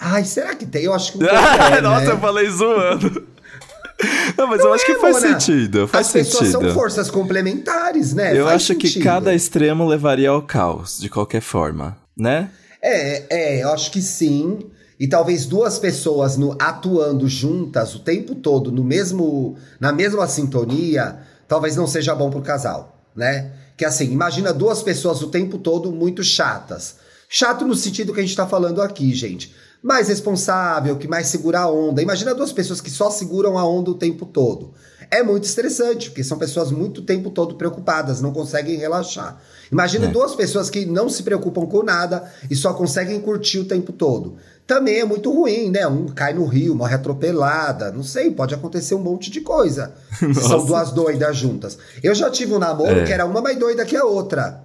Ai, 0.00 0.24
será 0.24 0.54
que 0.54 0.64
tem? 0.64 0.84
Eu 0.84 0.94
acho 0.94 1.12
que 1.12 1.18
um 1.18 1.20
pouco 1.20 1.34
é, 1.34 1.80
Nossa, 1.82 2.06
né? 2.06 2.12
eu 2.12 2.18
falei 2.18 2.48
zoando. 2.48 3.28
Não, 4.36 4.46
mas 4.46 4.62
eu 4.62 4.72
acho 4.72 4.86
que 4.86 4.94
faz 4.94 5.20
Mona. 5.20 5.38
sentido. 5.38 5.86
Faz 5.86 6.06
As 6.06 6.12
pessoas 6.14 6.48
sentido. 6.48 6.64
são 6.64 6.74
forças 6.74 7.10
complementares, 7.10 8.14
né? 8.14 8.34
Eu 8.34 8.44
Faz 8.46 8.56
acho 8.56 8.74
que 8.76 8.88
sentido. 8.88 9.04
cada 9.04 9.34
extremo 9.34 9.86
levaria 9.86 10.30
ao 10.30 10.40
caos, 10.40 10.98
de 10.98 11.10
qualquer 11.10 11.42
forma, 11.42 11.98
né? 12.16 12.50
É, 12.82 13.58
é, 13.58 13.62
eu 13.62 13.70
acho 13.70 13.90
que 13.90 14.00
sim. 14.00 14.58
E 14.98 15.06
talvez 15.06 15.44
duas 15.44 15.78
pessoas 15.78 16.38
no, 16.38 16.56
atuando 16.58 17.28
juntas 17.28 17.94
o 17.94 17.98
tempo 17.98 18.34
todo 18.34 18.72
no 18.72 18.82
mesmo, 18.82 19.56
na 19.78 19.92
mesma 19.92 20.26
sintonia, 20.26 21.18
talvez 21.46 21.76
não 21.76 21.86
seja 21.86 22.14
bom 22.14 22.30
pro 22.30 22.40
casal, 22.40 23.04
né? 23.14 23.52
Que 23.76 23.84
assim, 23.84 24.10
imagina 24.10 24.52
duas 24.52 24.82
pessoas 24.82 25.20
o 25.22 25.28
tempo 25.28 25.58
todo 25.58 25.92
muito 25.92 26.22
chatas. 26.24 26.96
Chato 27.28 27.66
no 27.66 27.74
sentido 27.74 28.12
que 28.12 28.20
a 28.20 28.22
gente 28.22 28.36
tá 28.36 28.46
falando 28.46 28.82
aqui, 28.82 29.14
gente. 29.14 29.54
Mais 29.82 30.08
responsável, 30.08 30.96
que 30.96 31.08
mais 31.08 31.28
segura 31.28 31.60
a 31.60 31.70
onda. 31.70 32.02
Imagina 32.02 32.34
duas 32.34 32.52
pessoas 32.52 32.80
que 32.80 32.90
só 32.90 33.10
seguram 33.10 33.56
a 33.58 33.64
onda 33.66 33.90
o 33.90 33.94
tempo 33.94 34.26
todo. 34.26 34.72
É 35.10 35.22
muito 35.22 35.44
estressante, 35.44 36.10
porque 36.10 36.22
são 36.22 36.38
pessoas 36.38 36.70
muito 36.70 36.98
o 36.98 37.02
tempo 37.04 37.30
todo 37.30 37.56
preocupadas, 37.56 38.20
não 38.20 38.32
conseguem 38.32 38.76
relaxar. 38.76 39.40
Imagina 39.72 40.06
É. 40.06 40.08
duas 40.08 40.34
pessoas 40.34 40.68
que 40.70 40.84
não 40.86 41.08
se 41.08 41.22
preocupam 41.22 41.66
com 41.66 41.82
nada 41.82 42.30
e 42.50 42.54
só 42.54 42.72
conseguem 42.74 43.20
curtir 43.20 43.58
o 43.58 43.64
tempo 43.64 43.92
todo. 43.92 44.36
Também 44.66 45.00
é 45.00 45.04
muito 45.04 45.32
ruim, 45.32 45.68
né? 45.70 45.84
Um 45.86 46.06
cai 46.06 46.32
no 46.34 46.44
rio, 46.44 46.76
morre 46.76 46.94
atropelada, 46.94 47.90
não 47.90 48.04
sei, 48.04 48.30
pode 48.30 48.54
acontecer 48.54 48.94
um 48.94 49.00
monte 49.02 49.30
de 49.30 49.40
coisa. 49.40 49.94
São 50.34 50.64
duas 50.64 50.92
doidas 50.92 51.36
juntas. 51.36 51.76
Eu 52.02 52.14
já 52.14 52.30
tive 52.30 52.52
um 52.54 52.58
namoro 52.58 53.00
É. 53.00 53.04
que 53.04 53.12
era 53.12 53.24
uma 53.24 53.40
mais 53.40 53.58
doida 53.58 53.84
que 53.84 53.96
a 53.96 54.04
outra. 54.04 54.62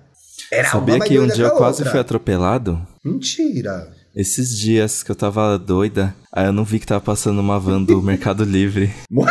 Era 0.52 0.70
Sabia 0.70 0.94
uma 0.96 1.00
mais 1.00 1.10
que 1.10 1.18
um 1.20 1.26
dia 1.26 1.36
que 1.36 1.42
eu 1.42 1.58
quase 1.58 1.78
outra. 1.80 1.90
fui 1.92 2.00
atropelado? 2.02 2.80
Mentira. 3.04 3.88
Esses 4.16 4.58
dias 4.58 5.04
que 5.04 5.12
eu 5.12 5.16
tava 5.16 5.60
doida, 5.60 6.16
aí 6.32 6.46
eu 6.46 6.54
não 6.54 6.64
vi 6.64 6.80
que 6.80 6.88
tava 6.88 7.02
passando 7.02 7.40
uma 7.40 7.60
van 7.60 7.84
do 7.84 8.00
Mercado 8.02 8.46
Livre. 8.46 8.94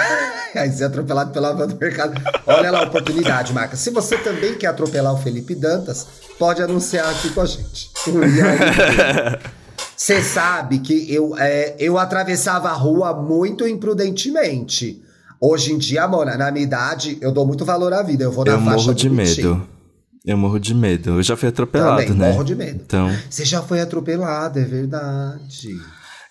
Aí 0.55 0.71
ser 0.71 0.85
atropelado 0.85 1.33
pela 1.33 1.53
van 1.53 1.67
do 1.67 1.77
mercado. 1.77 2.15
Olha 2.47 2.71
lá 2.71 2.79
a 2.79 2.83
oportunidade, 2.85 3.53
Marca. 3.53 3.75
Se 3.75 3.91
você 3.91 4.17
também 4.17 4.55
quer 4.55 4.69
atropelar 4.69 5.13
o 5.13 5.19
Felipe 5.19 5.53
Dantas, 5.53 6.07
pode 6.39 6.63
anunciar 6.63 7.11
aqui 7.11 7.31
com 7.31 7.41
a 7.41 7.47
gente. 7.47 7.91
Você 9.97 10.23
sabe 10.23 10.79
que 10.79 11.13
eu, 11.13 11.37
é, 11.37 11.75
eu 11.77 11.99
atravessava 11.99 12.69
a 12.69 12.73
rua 12.73 13.13
muito 13.13 13.67
imprudentemente. 13.67 15.03
Hoje 15.41 15.73
em 15.73 15.79
dia, 15.79 16.07
Mona, 16.07 16.37
na 16.37 16.53
minha 16.53 16.65
idade, 16.65 17.19
eu 17.21 17.33
dou 17.33 17.45
muito 17.45 17.65
valor 17.65 17.93
à 17.93 18.03
vida. 18.03 18.23
Eu 18.23 18.31
vou 18.31 18.45
na 18.45 18.53
Eu 18.53 18.59
faixa 18.61 18.77
morro 18.77 18.95
de 18.95 19.11
medo. 19.11 19.69
Eu 20.25 20.37
morro 20.39 20.59
de 20.59 20.75
medo. 20.75 21.11
Eu 21.19 21.23
já 21.23 21.37
fui 21.37 21.49
atropelado, 21.49 22.03
Também, 22.07 22.17
né? 22.19 22.31
morro 22.33 22.45
de 22.45 22.55
medo. 22.55 22.81
Então, 22.85 23.11
Você 23.29 23.45
já 23.45 23.63
foi 23.63 23.81
atropelado, 23.81 24.59
é 24.59 24.65
verdade. 24.65 25.69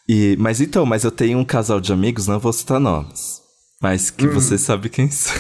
e, 0.10 0.36
mas 0.40 0.60
então, 0.60 0.86
mas 0.86 1.04
eu 1.04 1.12
tenho 1.12 1.38
um 1.38 1.46
casal 1.46 1.80
de 1.80 1.94
amigos, 1.94 2.26
não 2.28 2.40
vou 2.40 2.52
citar 2.54 2.80
nomes. 2.80 3.42
Mas 3.82 4.10
que 4.10 4.26
Hum. 4.26 4.32
você 4.34 4.58
sabe 4.58 4.90
quem 4.90 5.12
são. 5.12 5.36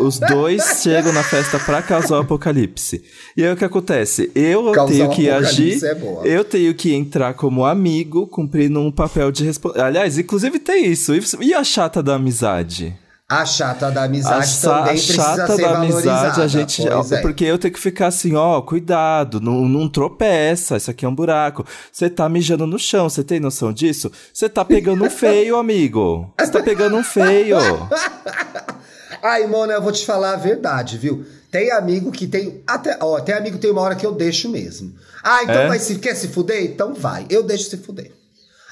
Os 0.00 0.18
dois 0.18 0.82
chegam 0.82 1.12
na 1.12 1.22
festa 1.22 1.58
pra 1.58 1.80
causar 1.80 2.16
o 2.18 2.20
apocalipse. 2.20 3.02
E 3.36 3.42
aí 3.42 3.50
o 3.52 3.56
que 3.56 3.64
acontece? 3.64 4.30
Eu 4.34 4.70
Causar 4.72 4.92
tenho 4.92 5.10
que 5.10 5.30
agir. 5.30 5.78
é 5.82 5.96
eu 6.24 6.44
tenho 6.44 6.74
que 6.74 6.92
entrar 6.92 7.32
como 7.34 7.64
amigo, 7.64 8.26
cumprindo 8.26 8.78
um 8.80 8.92
papel 8.92 9.32
de 9.32 9.44
responsabilidade. 9.44 9.96
Aliás, 9.96 10.18
inclusive 10.18 10.58
tem 10.58 10.86
isso. 10.92 11.12
E 11.40 11.54
a 11.54 11.64
chata 11.64 12.02
da 12.02 12.16
amizade? 12.16 12.94
A 13.28 13.44
chata 13.44 13.90
da 13.90 14.02
A, 14.02 14.04
amizade 14.04 14.46
sa- 14.46 14.78
também 14.84 14.92
a 14.92 14.96
chata 14.96 15.56
da 15.56 15.78
amizade, 15.78 16.40
a 16.42 16.46
gente. 16.46 16.82
é. 16.86 17.20
Porque 17.22 17.44
eu 17.44 17.58
tenho 17.58 17.74
que 17.74 17.80
ficar 17.80 18.06
assim, 18.06 18.36
ó, 18.36 18.62
cuidado, 18.62 19.40
não, 19.40 19.62
não 19.68 19.88
tropeça, 19.88 20.76
isso 20.76 20.92
aqui 20.92 21.04
é 21.04 21.08
um 21.08 21.14
buraco. 21.14 21.66
Você 21.90 22.08
tá 22.08 22.28
mijando 22.28 22.68
no 22.68 22.78
chão, 22.78 23.08
você 23.10 23.24
tem 23.24 23.40
noção 23.40 23.72
disso? 23.72 24.12
Você 24.32 24.48
tá 24.48 24.64
pegando 24.64 25.04
um 25.04 25.10
feio, 25.10 25.56
amigo. 25.58 26.32
Você 26.38 26.52
tá 26.52 26.62
pegando 26.62 26.96
um 26.96 27.02
feio. 27.02 27.56
Ai, 29.22 29.46
Mona, 29.48 29.72
eu 29.72 29.82
vou 29.82 29.90
te 29.90 30.06
falar 30.06 30.34
a 30.34 30.36
verdade, 30.36 30.96
viu? 30.96 31.24
Tem 31.50 31.72
amigo 31.72 32.12
que 32.12 32.28
tem. 32.28 32.62
Até, 32.64 32.96
ó, 33.00 33.18
tem 33.18 33.34
amigo 33.34 33.56
que 33.56 33.62
tem 33.62 33.72
uma 33.72 33.80
hora 33.80 33.96
que 33.96 34.06
eu 34.06 34.12
deixo 34.12 34.48
mesmo. 34.48 34.94
Ah, 35.24 35.42
então 35.42 35.62
É? 35.62 35.66
vai 35.68 35.78
se 35.80 35.96
quer 35.96 36.14
se 36.14 36.28
fuder? 36.28 36.62
Então 36.62 36.94
vai. 36.94 37.26
Eu 37.28 37.42
deixo 37.42 37.70
se 37.70 37.76
fuder. 37.78 38.12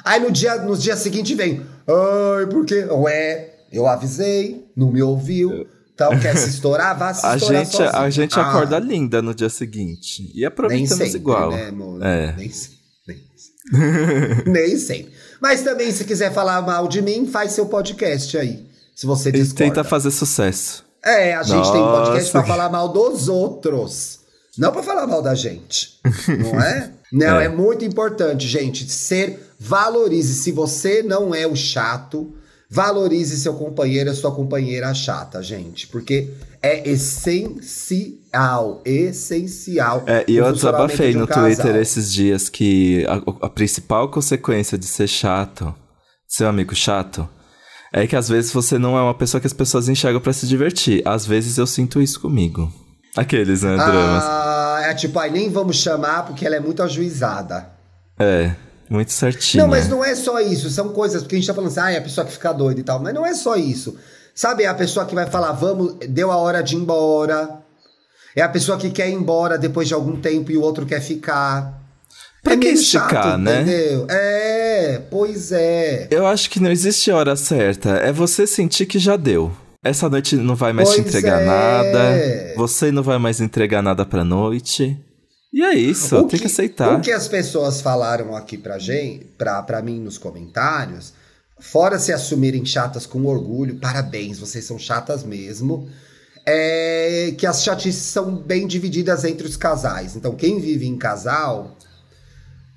Aí 0.04 0.20
no 0.20 0.30
dia, 0.30 0.56
nos 0.56 0.80
dias 0.80 1.00
seguintes 1.00 1.36
vem. 1.36 1.60
Ai, 1.88 2.46
por 2.46 2.64
quê? 2.64 2.86
Ué, 2.90 3.53
eu 3.74 3.86
avisei, 3.86 4.64
não 4.76 4.90
me 4.90 5.02
ouviu. 5.02 5.66
Então 5.94 6.18
quer 6.18 6.36
se 6.36 6.48
estourar? 6.50 6.98
Vá 6.98 7.12
se 7.14 7.24
A 7.24 7.36
estourar 7.36 7.64
gente, 7.64 7.76
sozinho. 7.76 7.96
a 7.96 8.10
gente 8.10 8.38
Ah, 8.38 8.48
acorda 8.48 8.78
linda 8.78 9.22
no 9.22 9.34
dia 9.34 9.48
seguinte. 9.48 10.30
E 10.34 10.38
Nem 10.38 10.44
aproveitamos 10.46 10.96
sempre, 11.04 11.18
igual. 11.18 11.50
né, 11.52 11.70
Mona? 11.70 12.06
É. 12.08 12.32
Nem 12.36 12.50
sempre. 12.50 12.78
Nem 13.06 13.20
sempre. 13.36 14.50
nem 14.50 14.76
sempre. 14.78 15.12
Mas 15.40 15.62
também, 15.62 15.90
se 15.92 16.04
quiser 16.04 16.32
falar 16.32 16.60
mal 16.62 16.88
de 16.88 17.00
mim, 17.02 17.26
faz 17.26 17.52
seu 17.52 17.66
podcast 17.66 18.36
aí. 18.36 18.66
Se 18.94 19.06
você 19.06 19.28
E 19.28 19.32
discorda. 19.32 19.64
tenta 19.64 19.84
fazer 19.84 20.10
sucesso. 20.10 20.84
É, 21.04 21.34
a 21.34 21.42
gente 21.42 21.70
tem 21.70 21.80
um 21.82 21.92
podcast 21.92 22.18
Nossa. 22.18 22.30
pra 22.32 22.42
falar 22.44 22.68
mal 22.70 22.88
dos 22.88 23.28
outros. 23.28 24.20
Não 24.56 24.72
pra 24.72 24.82
falar 24.82 25.06
mal 25.06 25.20
da 25.20 25.34
gente. 25.34 25.98
Não 26.28 26.60
é? 26.60 26.90
Não, 27.12 27.38
é. 27.40 27.44
É. 27.44 27.48
muito 27.48 27.84
importante, 27.84 28.46
gente. 28.48 28.88
Ser. 28.90 29.38
Valorize. 29.60 30.34
Se 30.34 30.50
você 30.50 31.02
não 31.02 31.32
é 31.34 31.46
o 31.46 31.54
chato, 31.54 32.34
valorize 32.74 33.38
seu 33.38 33.54
companheiro 33.54 34.10
e 34.10 34.14
sua 34.14 34.34
companheira 34.34 34.92
chata, 34.92 35.40
gente. 35.40 35.86
Porque 35.86 36.34
é 36.60 36.88
essencial. 36.88 38.82
Essencial. 38.84 40.02
É, 40.06 40.24
e 40.26 40.36
eu 40.36 40.52
desabafei 40.52 41.12
de 41.12 41.18
um 41.18 41.20
no 41.20 41.26
casal. 41.28 41.44
Twitter 41.44 41.76
esses 41.76 42.12
dias 42.12 42.48
que 42.48 43.06
a, 43.06 43.46
a 43.46 43.48
principal 43.48 44.10
consequência 44.10 44.76
de 44.76 44.86
ser 44.86 45.06
chato, 45.06 45.72
ser 46.28 46.46
um 46.46 46.48
amigo 46.48 46.74
chato, 46.74 47.28
é 47.92 48.08
que 48.08 48.16
às 48.16 48.28
vezes 48.28 48.52
você 48.52 48.76
não 48.76 48.98
é 48.98 49.02
uma 49.02 49.14
pessoa 49.14 49.40
que 49.40 49.46
as 49.46 49.52
pessoas 49.52 49.88
enxergam 49.88 50.20
pra 50.20 50.32
se 50.32 50.48
divertir. 50.48 51.00
Às 51.06 51.24
vezes 51.24 51.56
eu 51.58 51.68
sinto 51.68 52.02
isso 52.02 52.20
comigo. 52.20 52.72
Aqueles, 53.16 53.62
né, 53.62 53.76
dramas. 53.76 54.24
Ah, 54.24 54.80
é 54.86 54.94
tipo, 54.94 55.16
ai, 55.20 55.30
nem 55.30 55.48
vamos 55.48 55.76
chamar 55.76 56.26
porque 56.26 56.44
ela 56.44 56.56
é 56.56 56.60
muito 56.60 56.82
ajuizada. 56.82 57.70
É, 58.18 58.52
muito 58.88 59.12
certinho. 59.12 59.62
Não, 59.64 59.70
mas 59.70 59.88
não 59.88 60.04
é 60.04 60.14
só 60.14 60.40
isso. 60.40 60.68
São 60.70 60.90
coisas 60.90 61.22
porque 61.22 61.36
a 61.36 61.38
gente 61.38 61.46
tá 61.46 61.54
falando 61.54 61.70
assim, 61.70 61.80
ah, 61.80 61.90
é 61.92 61.98
a 61.98 62.02
pessoa 62.02 62.26
que 62.26 62.32
fica 62.32 62.52
doida 62.52 62.80
e 62.80 62.84
tal. 62.84 63.00
Mas 63.00 63.14
não 63.14 63.24
é 63.24 63.34
só 63.34 63.56
isso. 63.56 63.96
Sabe, 64.34 64.64
é 64.64 64.66
a 64.66 64.74
pessoa 64.74 65.06
que 65.06 65.14
vai 65.14 65.26
falar, 65.26 65.52
vamos, 65.52 65.96
deu 66.08 66.30
a 66.30 66.36
hora 66.36 66.62
de 66.62 66.74
ir 66.74 66.78
embora. 66.78 67.62
É 68.34 68.42
a 68.42 68.48
pessoa 68.48 68.76
que 68.76 68.90
quer 68.90 69.08
ir 69.08 69.14
embora 69.14 69.56
depois 69.56 69.86
de 69.86 69.94
algum 69.94 70.20
tempo 70.20 70.50
e 70.50 70.56
o 70.56 70.62
outro 70.62 70.84
quer 70.84 71.00
ficar. 71.00 71.80
Pra 72.42 72.54
é 72.54 72.56
que 72.56 72.68
esticar, 72.68 73.10
chato, 73.10 73.38
né? 73.38 73.62
Entendeu? 73.62 74.06
É, 74.10 75.00
pois 75.10 75.52
é. 75.52 76.08
Eu 76.10 76.26
acho 76.26 76.50
que 76.50 76.60
não 76.60 76.70
existe 76.70 77.10
hora 77.10 77.36
certa. 77.36 77.90
É 77.90 78.12
você 78.12 78.46
sentir 78.46 78.86
que 78.86 78.98
já 78.98 79.16
deu. 79.16 79.52
Essa 79.82 80.08
noite 80.08 80.36
não 80.36 80.54
vai 80.54 80.72
mais 80.72 80.90
te 80.90 80.96
Pois 80.96 81.08
entregar 81.08 81.42
é. 81.42 81.44
nada. 81.44 82.54
Você 82.56 82.90
não 82.90 83.02
vai 83.02 83.18
mais 83.18 83.40
entregar 83.40 83.82
nada 83.82 84.04
pra 84.04 84.24
noite. 84.24 84.98
E 85.54 85.62
é 85.62 85.72
isso, 85.72 86.16
O 86.16 86.26
tem 86.26 86.40
que, 86.40 86.46
aceitar. 86.46 86.98
O 86.98 87.00
que 87.00 87.12
as 87.12 87.28
pessoas 87.28 87.80
falaram 87.80 88.34
aqui 88.34 88.58
pra 88.58 88.76
gente, 88.76 89.26
pra, 89.38 89.62
pra 89.62 89.80
mim 89.80 90.00
nos 90.00 90.18
comentários, 90.18 91.12
fora 91.60 91.96
se 91.96 92.12
assumirem 92.12 92.66
chatas 92.66 93.06
com 93.06 93.24
orgulho, 93.24 93.76
parabéns, 93.76 94.36
vocês 94.40 94.64
são 94.64 94.76
chatas 94.76 95.22
mesmo. 95.22 95.88
É 96.44 97.32
que 97.38 97.46
as 97.46 97.62
chatices 97.62 98.02
são 98.02 98.34
bem 98.34 98.66
divididas 98.66 99.24
entre 99.24 99.46
os 99.46 99.56
casais. 99.56 100.16
Então, 100.16 100.34
quem 100.34 100.58
vive 100.58 100.88
em 100.88 100.98
casal 100.98 101.78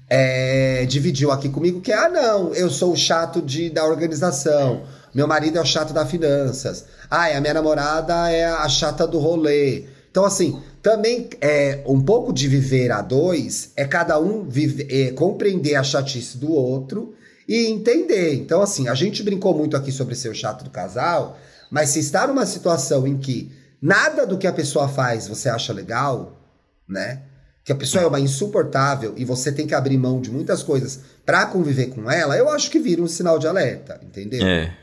é, 0.08 0.86
dividiu 0.86 1.32
aqui 1.32 1.50
comigo 1.50 1.82
que, 1.82 1.92
ah, 1.92 2.08
não, 2.08 2.54
eu 2.54 2.70
sou 2.70 2.94
o 2.94 2.96
chato 2.96 3.42
de, 3.42 3.72
da 3.72 3.86
organização. 3.86 4.84
Meu 5.16 5.28
marido 5.28 5.58
é 5.58 5.62
o 5.62 5.66
chato 5.66 5.94
da 5.94 6.06
finanças. 6.06 6.86
Ah, 7.10 7.26
a 7.26 7.42
minha 7.42 7.56
namorada 7.56 8.30
é 8.30 8.46
a 8.46 8.70
chata 8.70 9.08
do 9.08 9.18
rolê. 9.18 9.86
Então, 10.12 10.24
assim, 10.24 10.62
também 10.88 11.28
é 11.42 11.84
um 11.86 12.00
pouco 12.00 12.32
de 12.32 12.48
viver 12.48 12.94
a 12.94 13.02
dois 13.02 13.74
é 13.76 13.84
cada 13.84 14.18
um 14.18 14.48
vive, 14.48 14.88
é, 14.90 15.12
compreender 15.12 15.76
a 15.76 15.84
chatice 15.84 16.38
do 16.38 16.54
outro 16.54 17.14
e 17.46 17.66
entender. 17.66 18.36
Então, 18.36 18.62
assim, 18.62 18.88
a 18.88 18.96
gente 18.96 19.22
brincou 19.22 19.54
muito 19.54 19.76
aqui 19.76 19.92
sobre 19.92 20.16
ser 20.16 20.30
o 20.30 20.34
chato 20.34 20.64
do 20.64 20.70
casal, 20.70 21.38
mas 21.70 21.90
se 21.90 22.00
está 22.00 22.26
numa 22.26 22.46
situação 22.46 23.06
em 23.06 23.18
que 23.18 23.52
nada 23.82 24.26
do 24.26 24.38
que 24.38 24.48
a 24.48 24.54
pessoa 24.54 24.88
faz 24.88 25.28
você 25.28 25.50
acha 25.50 25.74
legal, 25.74 26.40
né? 26.88 27.22
Que 27.66 27.74
a 27.74 27.76
pessoa 27.76 28.06
é 28.06 28.08
uma 28.08 28.22
insuportável 28.22 29.14
e 29.18 29.26
você 29.26 29.52
tem 29.52 29.68
que 29.68 29.76
abrir 29.76 29.98
mão 29.98 30.22
de 30.22 30.32
muitas 30.32 30.64
coisas 30.64 31.02
pra 31.26 31.48
conviver 31.48 31.88
com 31.88 32.10
ela, 32.10 32.38
eu 32.38 32.48
acho 32.48 32.72
que 32.72 32.80
vira 32.80 33.02
um 33.02 33.10
sinal 33.10 33.38
de 33.38 33.46
alerta, 33.46 34.00
entendeu? 34.02 34.48
É. 34.48 34.74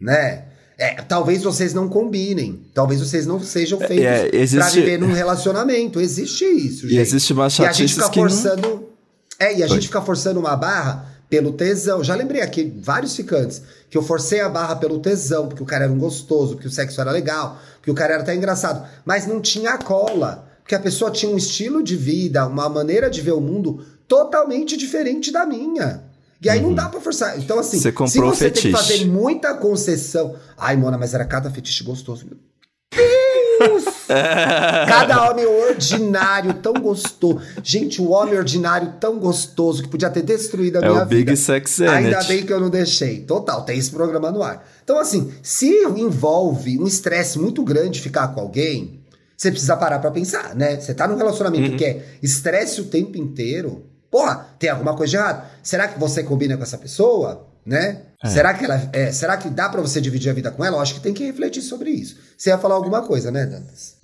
Né? 0.00 0.44
É, 0.78 0.94
talvez 1.02 1.42
vocês 1.42 1.72
não 1.74 1.88
combinem, 1.88 2.60
talvez 2.74 3.00
vocês 3.00 3.26
não 3.26 3.38
sejam 3.40 3.78
feitos 3.78 4.04
É, 4.04 4.28
pra 4.28 4.38
existe- 4.38 4.80
viver 4.80 4.98
num 4.98 5.12
relacionamento. 5.12 6.00
Existe 6.00 6.44
isso, 6.44 6.82
gente. 6.88 6.94
E 6.94 6.98
existe 6.98 7.32
uma 7.32 7.46
E 7.46 7.64
a 7.66 7.72
gente 7.72 7.94
fica 7.94 8.08
que 8.10 8.20
não... 8.20 8.28
forçando. 8.28 8.88
É, 9.38 9.56
e 9.58 9.62
a 9.62 9.66
Foi. 9.68 9.76
gente 9.76 9.86
fica 9.88 10.00
forçando 10.02 10.40
uma 10.40 10.56
barra 10.56 11.06
pelo 11.28 11.52
tesão. 11.52 12.02
Já 12.02 12.14
lembrei 12.14 12.40
aqui 12.42 12.72
vários 12.82 13.14
ficantes 13.14 13.62
que 13.90 13.96
eu 13.98 14.02
forcei 14.02 14.40
a 14.40 14.48
barra 14.48 14.76
pelo 14.76 14.98
tesão, 14.98 15.46
porque 15.48 15.62
o 15.62 15.66
cara 15.66 15.84
era 15.84 15.92
um 15.92 15.98
gostoso, 15.98 16.54
porque 16.54 16.68
o 16.68 16.70
sexo 16.70 17.00
era 17.00 17.10
legal, 17.10 17.58
porque 17.76 17.90
o 17.90 17.94
cara 17.94 18.14
era 18.14 18.22
até 18.22 18.34
engraçado. 18.34 18.86
Mas 19.04 19.26
não 19.26 19.40
tinha 19.40 19.76
cola. 19.78 20.48
Porque 20.62 20.74
a 20.76 20.80
pessoa 20.80 21.10
tinha 21.10 21.30
um 21.30 21.36
estilo 21.36 21.82
de 21.82 21.96
vida, 21.96 22.46
uma 22.46 22.68
maneira 22.68 23.10
de 23.10 23.20
ver 23.20 23.32
o 23.32 23.40
mundo 23.40 23.84
totalmente 24.06 24.76
diferente 24.76 25.32
da 25.32 25.44
minha. 25.44 26.04
E 26.42 26.50
aí 26.50 26.60
não 26.60 26.74
dá 26.74 26.88
pra 26.88 27.00
forçar. 27.00 27.38
Então, 27.38 27.58
assim, 27.58 27.78
Você 27.78 27.92
se 28.08 28.18
você 28.18 28.50
tem 28.50 28.62
que 28.62 28.72
fazer 28.72 29.04
muita 29.06 29.54
concessão. 29.54 30.34
Ai, 30.58 30.76
Mona, 30.76 30.98
mas 30.98 31.14
era 31.14 31.24
cada 31.24 31.50
fetiche 31.50 31.84
gostoso. 31.84 32.26
Meu 32.26 32.36
Deus! 33.60 33.84
cada 34.08 35.30
homem 35.30 35.46
ordinário 35.46 36.54
tão 36.54 36.72
gostoso. 36.74 37.40
Gente, 37.62 38.02
o 38.02 38.10
homem 38.10 38.36
ordinário 38.36 38.94
tão 39.00 39.18
gostoso 39.18 39.82
que 39.84 39.88
podia 39.88 40.10
ter 40.10 40.22
destruído 40.22 40.76
a 40.76 40.80
É 40.80 40.88
minha 40.88 41.02
o 41.02 41.06
Big 41.06 41.20
vida. 41.20 41.36
Sex 41.36 41.80
Ainda 41.80 42.22
bem 42.24 42.44
que 42.44 42.52
eu 42.52 42.60
não 42.60 42.70
deixei. 42.70 43.20
Total, 43.20 43.62
tem 43.64 43.78
esse 43.78 43.90
programa 43.90 44.30
no 44.32 44.42
ar. 44.42 44.66
Então, 44.82 44.98
assim, 44.98 45.32
se 45.42 45.68
envolve 45.96 46.78
um 46.78 46.86
estresse 46.86 47.38
muito 47.38 47.62
grande 47.62 48.00
ficar 48.00 48.28
com 48.28 48.40
alguém, 48.40 49.00
você 49.36 49.50
precisa 49.50 49.76
parar 49.76 49.98
pra 50.00 50.10
pensar, 50.10 50.54
né? 50.54 50.80
Você 50.80 50.92
tá 50.92 51.06
num 51.06 51.16
relacionamento 51.16 51.76
que 51.76 51.84
é 51.84 52.04
estresse 52.22 52.80
o 52.80 52.84
tempo 52.84 53.16
inteiro. 53.16 53.91
Porra, 54.12 54.46
tem 54.58 54.68
alguma 54.68 54.94
coisa 54.94 55.10
de 55.10 55.16
errado. 55.16 55.44
Será 55.62 55.88
que 55.88 55.98
você 55.98 56.22
combina 56.22 56.54
com 56.56 56.62
essa 56.62 56.76
pessoa? 56.76 57.48
Né? 57.64 58.02
Será 58.24 58.52
que 58.54 58.64
ela. 58.64 58.90
é, 58.92 59.10
será 59.12 59.36
que 59.36 59.48
dá 59.48 59.68
pra 59.68 59.80
você 59.80 60.00
dividir 60.00 60.28
a 60.30 60.32
vida 60.34 60.50
com 60.50 60.64
ela? 60.64 60.76
Eu 60.76 60.80
acho 60.80 60.94
que 60.94 61.00
tem 61.00 61.14
que 61.14 61.24
refletir 61.24 61.62
sobre 61.62 61.90
isso. 61.90 62.16
Você 62.36 62.50
ia 62.50 62.58
falar 62.58 62.74
alguma 62.74 63.02
coisa, 63.02 63.30
né, 63.30 63.46
Dantas? 63.46 63.94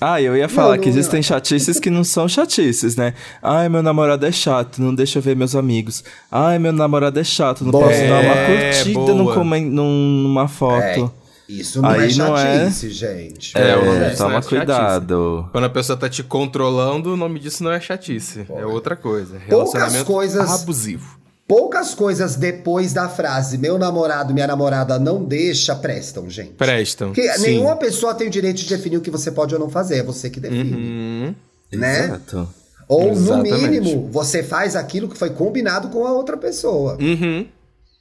Ah, 0.00 0.20
eu 0.20 0.36
ia 0.36 0.48
falar 0.48 0.76
Não, 0.76 0.82
que 0.82 0.90
não, 0.90 0.96
existem 0.96 1.22
chatices 1.22 1.80
que 1.80 1.90
não 1.90 2.04
são 2.04 2.28
chatices, 2.28 2.94
né? 2.94 3.14
Ai, 3.42 3.68
meu 3.70 3.82
namorado 3.82 4.24
é 4.26 4.30
chato, 4.32 4.80
não 4.82 4.94
deixa 4.94 5.18
eu 5.18 5.22
ver 5.22 5.34
meus 5.34 5.56
amigos. 5.56 6.04
Ai, 6.30 6.58
meu 6.58 6.72
namorado 6.72 7.18
é 7.18 7.24
chato, 7.24 7.64
não 7.64 7.72
Boa. 7.72 7.86
posso 7.88 7.98
dar 8.00 8.20
uma 8.20 8.34
É, 8.34 8.72
curtida 8.84 9.14
num 9.14 10.22
numa 10.22 10.46
foto. 10.46 11.10
Isso 11.48 11.82
não 11.82 11.90
Aí 11.90 12.12
é 12.12 12.16
não 12.16 12.36
é- 12.36 12.58
chatice, 12.64 12.90
gente. 12.90 13.56
É, 13.58 13.76
o 13.76 13.84
nome 13.84 13.98
É, 13.98 14.08
disso 14.10 14.22
toma 14.22 14.30
é 14.30 14.34
chatice. 14.36 14.48
cuidado. 14.56 15.48
Quando 15.52 15.64
a 15.64 15.70
pessoa 15.70 15.96
tá 15.98 16.08
te 16.08 16.22
controlando, 16.22 17.12
o 17.12 17.16
nome 17.16 17.38
disso 17.38 17.62
não 17.62 17.70
é 17.70 17.80
chatice. 17.80 18.46
É 18.48 18.64
outra 18.64 18.96
coisa. 18.96 19.38
Poucas 19.48 19.72
Relacionamento 19.74 20.04
coisas- 20.06 20.50
abusivo. 20.62 21.18
Poucas 21.46 21.94
coisas 21.94 22.36
depois 22.36 22.94
da 22.94 23.06
frase 23.06 23.58
meu 23.58 23.76
namorado, 23.76 24.32
minha 24.32 24.46
namorada 24.46 24.98
não 24.98 25.22
deixa 25.22 25.74
prestam, 25.76 26.30
gente. 26.30 26.52
Prestam. 26.52 27.08
Porque 27.08 27.30
Sim. 27.34 27.42
nenhuma 27.42 27.76
pessoa 27.76 28.14
tem 28.14 28.28
o 28.28 28.30
direito 28.30 28.56
de 28.62 28.66
definir 28.68 28.96
o 28.96 29.02
que 29.02 29.10
você 29.10 29.30
pode 29.30 29.52
ou 29.54 29.60
não 29.60 29.68
fazer, 29.68 29.98
é 29.98 30.02
você 30.02 30.30
que 30.30 30.40
define. 30.40 30.72
Uhum. 30.72 31.34
Né? 31.70 32.04
Exato. 32.06 32.48
Ou, 32.88 33.10
Exatamente. 33.12 33.50
no 33.52 33.58
mínimo, 33.58 34.08
você 34.10 34.42
faz 34.42 34.74
aquilo 34.74 35.06
que 35.08 35.18
foi 35.18 35.28
combinado 35.30 35.88
com 35.88 36.06
a 36.06 36.12
outra 36.12 36.38
pessoa. 36.38 36.96
Uhum. 36.98 37.46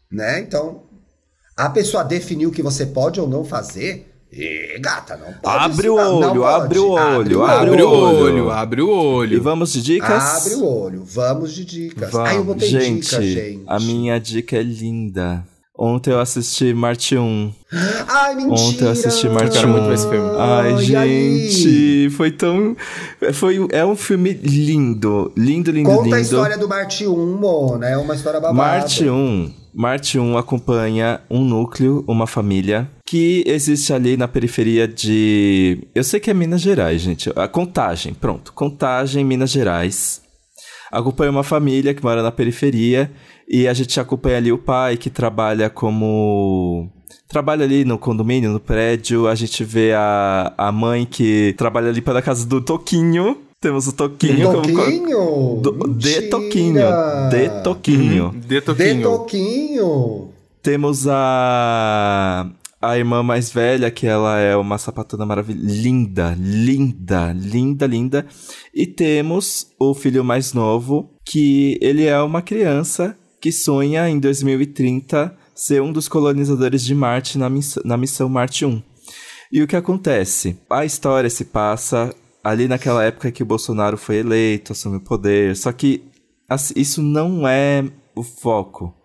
Né? 0.09 0.39
Então, 0.39 0.83
a 1.55 1.69
pessoa 1.69 2.03
definiu 2.03 2.49
o 2.49 2.51
que 2.51 2.61
você 2.61 2.85
pode 2.85 3.19
ou 3.19 3.27
não 3.27 3.43
fazer. 3.43 4.09
E, 4.31 4.79
gata, 4.79 5.15
não 5.15 5.31
pode. 5.33 5.63
Abre 5.63 5.89
o. 5.89 5.95
Não 5.95 6.31
olho, 6.31 6.43
abre 6.43 6.79
o 6.79 6.89
olho, 6.89 7.43
Abre, 7.43 7.83
o 7.83 7.89
olho. 7.89 8.49
abre 8.51 8.81
o 8.81 8.89
olho. 8.89 9.37
E 9.37 9.39
vamos 9.39 9.71
de 9.73 9.81
dicas? 9.83 10.23
Abre 10.47 10.55
o 10.55 10.65
olho. 10.65 11.03
Vamos 11.05 11.53
de 11.53 11.63
dicas. 11.63 12.09
Vamos. 12.09 12.29
Ai, 12.29 12.37
eu 12.37 12.43
botei 12.43 12.67
gente, 12.67 13.03
dica, 13.07 13.21
gente. 13.21 13.63
a 13.67 13.79
minha 13.79 14.19
dica 14.19 14.57
é 14.57 14.63
linda. 14.63 15.45
Ontem 15.77 16.11
eu 16.11 16.19
assisti 16.19 16.71
Marte 16.73 17.17
1. 17.17 17.51
Ai, 18.07 18.35
mentira. 18.35 18.53
Ontem 18.61 18.83
eu 18.85 18.91
assisti 18.91 19.27
Marte 19.27 19.57
quero 19.57 19.69
1. 19.69 19.71
muito 19.71 19.91
esse 19.91 20.07
filme. 20.07 20.29
Ai, 20.37 20.83
E 20.85 20.95
aí? 20.95 21.49
gente, 21.49 22.09
foi 22.15 22.29
tão. 22.31 22.75
Foi, 23.33 23.67
é 23.71 23.83
um 23.83 23.95
filme 23.95 24.33
lindo. 24.33 25.31
Lindo, 25.35 25.71
lindo, 25.71 25.89
Conta 25.89 26.03
lindo. 26.03 26.15
a 26.15 26.21
história 26.21 26.57
do 26.59 26.67
Marte 26.69 27.07
1, 27.07 27.37
Mona. 27.37 27.87
É 27.89 27.97
uma 27.97 28.13
história 28.13 28.39
babada. 28.39 28.55
Marte 28.55 29.09
1. 29.09 29.51
Marte 29.73 30.19
1 30.19 30.37
acompanha 30.37 31.21
um 31.27 31.43
núcleo, 31.43 32.05
uma 32.07 32.27
família, 32.27 32.87
que 33.03 33.43
existe 33.47 33.91
ali 33.91 34.15
na 34.15 34.27
periferia 34.27 34.87
de. 34.87 35.87
Eu 35.95 36.03
sei 36.03 36.19
que 36.19 36.29
é 36.29 36.33
Minas 36.35 36.61
Gerais, 36.61 37.01
gente. 37.01 37.31
A 37.35 37.47
Contagem, 37.47 38.13
pronto. 38.13 38.53
Contagem, 38.53 39.25
Minas 39.25 39.49
Gerais. 39.49 40.21
Acompanha 40.91 41.31
uma 41.31 41.43
família 41.43 41.91
que 41.95 42.03
mora 42.03 42.21
na 42.21 42.31
periferia 42.31 43.09
e 43.53 43.67
a 43.67 43.73
gente 43.75 43.99
acompanha 43.99 44.37
ali 44.37 44.51
o 44.51 44.57
pai 44.57 44.97
que 44.97 45.11
trabalha 45.11 45.69
como. 45.69 46.89
Trabalha 47.27 47.63
ali 47.63 47.85
no 47.85 47.99
condomínio, 47.99 48.51
no 48.51 48.59
prédio. 48.59 49.27
A 49.27 49.35
gente 49.35 49.63
vê 49.63 49.93
a, 49.93 50.51
a 50.57 50.71
mãe 50.71 51.05
que 51.05 51.53
trabalha 51.55 51.89
ali 51.89 52.01
para 52.01 52.17
a 52.17 52.21
casa 52.23 52.47
do 52.47 52.59
Toquinho. 52.59 53.37
Temos 53.61 53.87
o 53.87 53.93
Toquinho 53.93 54.51
como. 54.51 54.61
Toquinho? 54.63 55.59
Do- 55.61 55.87
de. 55.93 56.29
Toquinho. 56.29 56.81
De 57.29 57.49
Toquinho. 57.63 58.31
De 58.31 58.39
De 58.47 58.61
toquinho. 58.61 59.03
Toquinho. 59.03 60.29
Temos 60.63 61.07
a 61.07 62.49
a 62.81 62.97
irmã 62.97 63.21
mais 63.21 63.51
velha, 63.51 63.89
que 63.91 64.07
ela 64.07 64.39
é 64.39 64.55
uma 64.57 64.77
sapatona 64.79 65.25
maravilhosa, 65.27 65.65
linda, 65.65 66.35
linda, 66.37 67.31
linda, 67.33 67.85
linda. 67.85 68.25
E 68.73 68.87
temos 68.87 69.67
o 69.79 69.93
filho 69.93 70.23
mais 70.23 70.53
novo, 70.53 71.09
que 71.23 71.77
ele 71.81 72.05
é 72.05 72.19
uma 72.19 72.41
criança 72.41 73.15
que 73.43 73.51
sonha 73.51 74.07
em 74.07 74.21
2030 74.21 75.35
ser 75.53 75.81
um 75.81 75.91
dos 75.91 76.07
colonizadores 76.07 76.81
de 76.81 76.95
Marte 76.95 77.37
na, 77.37 77.49
miss 77.49 77.77
na 77.83 77.97
missão 77.97 78.29
Marte 78.29 78.65
1. 78.65 78.81
E 79.51 79.61
o 79.61 79.67
que 79.67 79.75
acontece? 79.75 80.57
A 80.69 80.85
história 80.85 81.29
se 81.29 81.43
passa 81.43 82.15
ali 82.41 82.69
naquela 82.69 83.03
época 83.03 83.33
que 83.33 83.43
o 83.43 83.45
Bolsonaro 83.45 83.97
foi 83.97 84.19
eleito, 84.19 84.71
assumiu 84.71 84.99
o 84.99 85.03
poder, 85.03 85.57
só 85.57 85.73
que 85.73 86.05
isso 86.73 87.01
não 87.01 87.45
é 87.45 87.83
o 88.15 88.23
foco. 88.23 88.95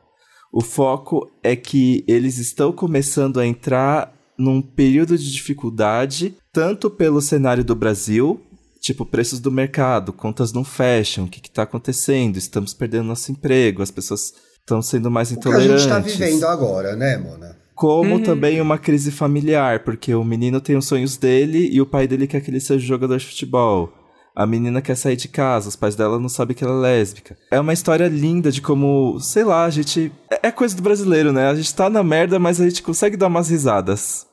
O 0.52 0.62
foco 0.62 1.28
é 1.42 1.56
que 1.56 2.04
eles 2.06 2.38
estão 2.38 2.70
começando 2.70 3.40
a 3.40 3.46
entrar 3.46 4.14
num 4.38 4.62
período 4.62 5.18
de 5.18 5.32
dificuldade, 5.32 6.36
tanto 6.52 6.88
pelo 6.88 7.20
cenário 7.20 7.64
do 7.64 7.74
Brasil, 7.74 8.40
tipo 8.88 9.04
preços 9.04 9.38
do 9.38 9.50
mercado, 9.52 10.12
contas 10.14 10.52
não 10.52 10.64
fecham, 10.64 11.24
o 11.24 11.28
que 11.28 11.46
está 11.46 11.62
acontecendo? 11.62 12.36
Estamos 12.38 12.72
perdendo 12.72 13.04
nosso 13.04 13.30
emprego, 13.30 13.82
as 13.82 13.90
pessoas 13.90 14.32
estão 14.60 14.80
sendo 14.80 15.10
mais 15.10 15.30
O 15.30 15.38
que 15.38 15.46
a 15.46 15.50
intolerantes. 15.50 15.82
gente 15.82 15.90
tá 15.90 15.98
vivendo 15.98 16.44
agora, 16.46 16.96
né, 16.96 17.18
Mona? 17.18 17.56
Como 17.74 18.20
também 18.22 18.60
uma 18.60 18.78
crise 18.78 19.10
familiar, 19.12 19.84
porque 19.84 20.12
o 20.14 20.24
menino 20.24 20.60
tem 20.60 20.76
os 20.76 20.86
sonhos 20.86 21.16
dele 21.16 21.68
e 21.70 21.80
o 21.80 21.86
pai 21.86 22.08
dele 22.08 22.26
quer 22.26 22.40
que 22.40 22.50
ele 22.50 22.60
seja 22.60 22.84
jogador 22.84 23.18
de 23.18 23.26
futebol. 23.26 23.92
A 24.34 24.46
menina 24.46 24.80
quer 24.80 24.96
sair 24.96 25.16
de 25.16 25.28
casa, 25.28 25.68
os 25.68 25.76
pais 25.76 25.94
dela 25.94 26.18
não 26.18 26.28
sabem 26.28 26.56
que 26.56 26.64
ela 26.64 26.74
é 26.74 26.98
lésbica. 26.98 27.36
É 27.50 27.60
uma 27.60 27.72
história 27.72 28.08
linda 28.08 28.50
de 28.50 28.62
como, 28.62 29.18
sei 29.20 29.44
lá, 29.44 29.64
a 29.64 29.70
gente. 29.70 30.10
É 30.30 30.48
é 30.48 30.50
coisa 30.50 30.74
do 30.74 30.82
brasileiro, 30.82 31.32
né? 31.32 31.48
A 31.48 31.54
gente 31.54 31.74
tá 31.74 31.90
na 31.90 32.02
merda, 32.02 32.38
mas 32.38 32.60
a 32.60 32.64
gente 32.64 32.82
consegue 32.82 33.16
dar 33.16 33.26
umas 33.26 33.50
risadas. 33.50 34.26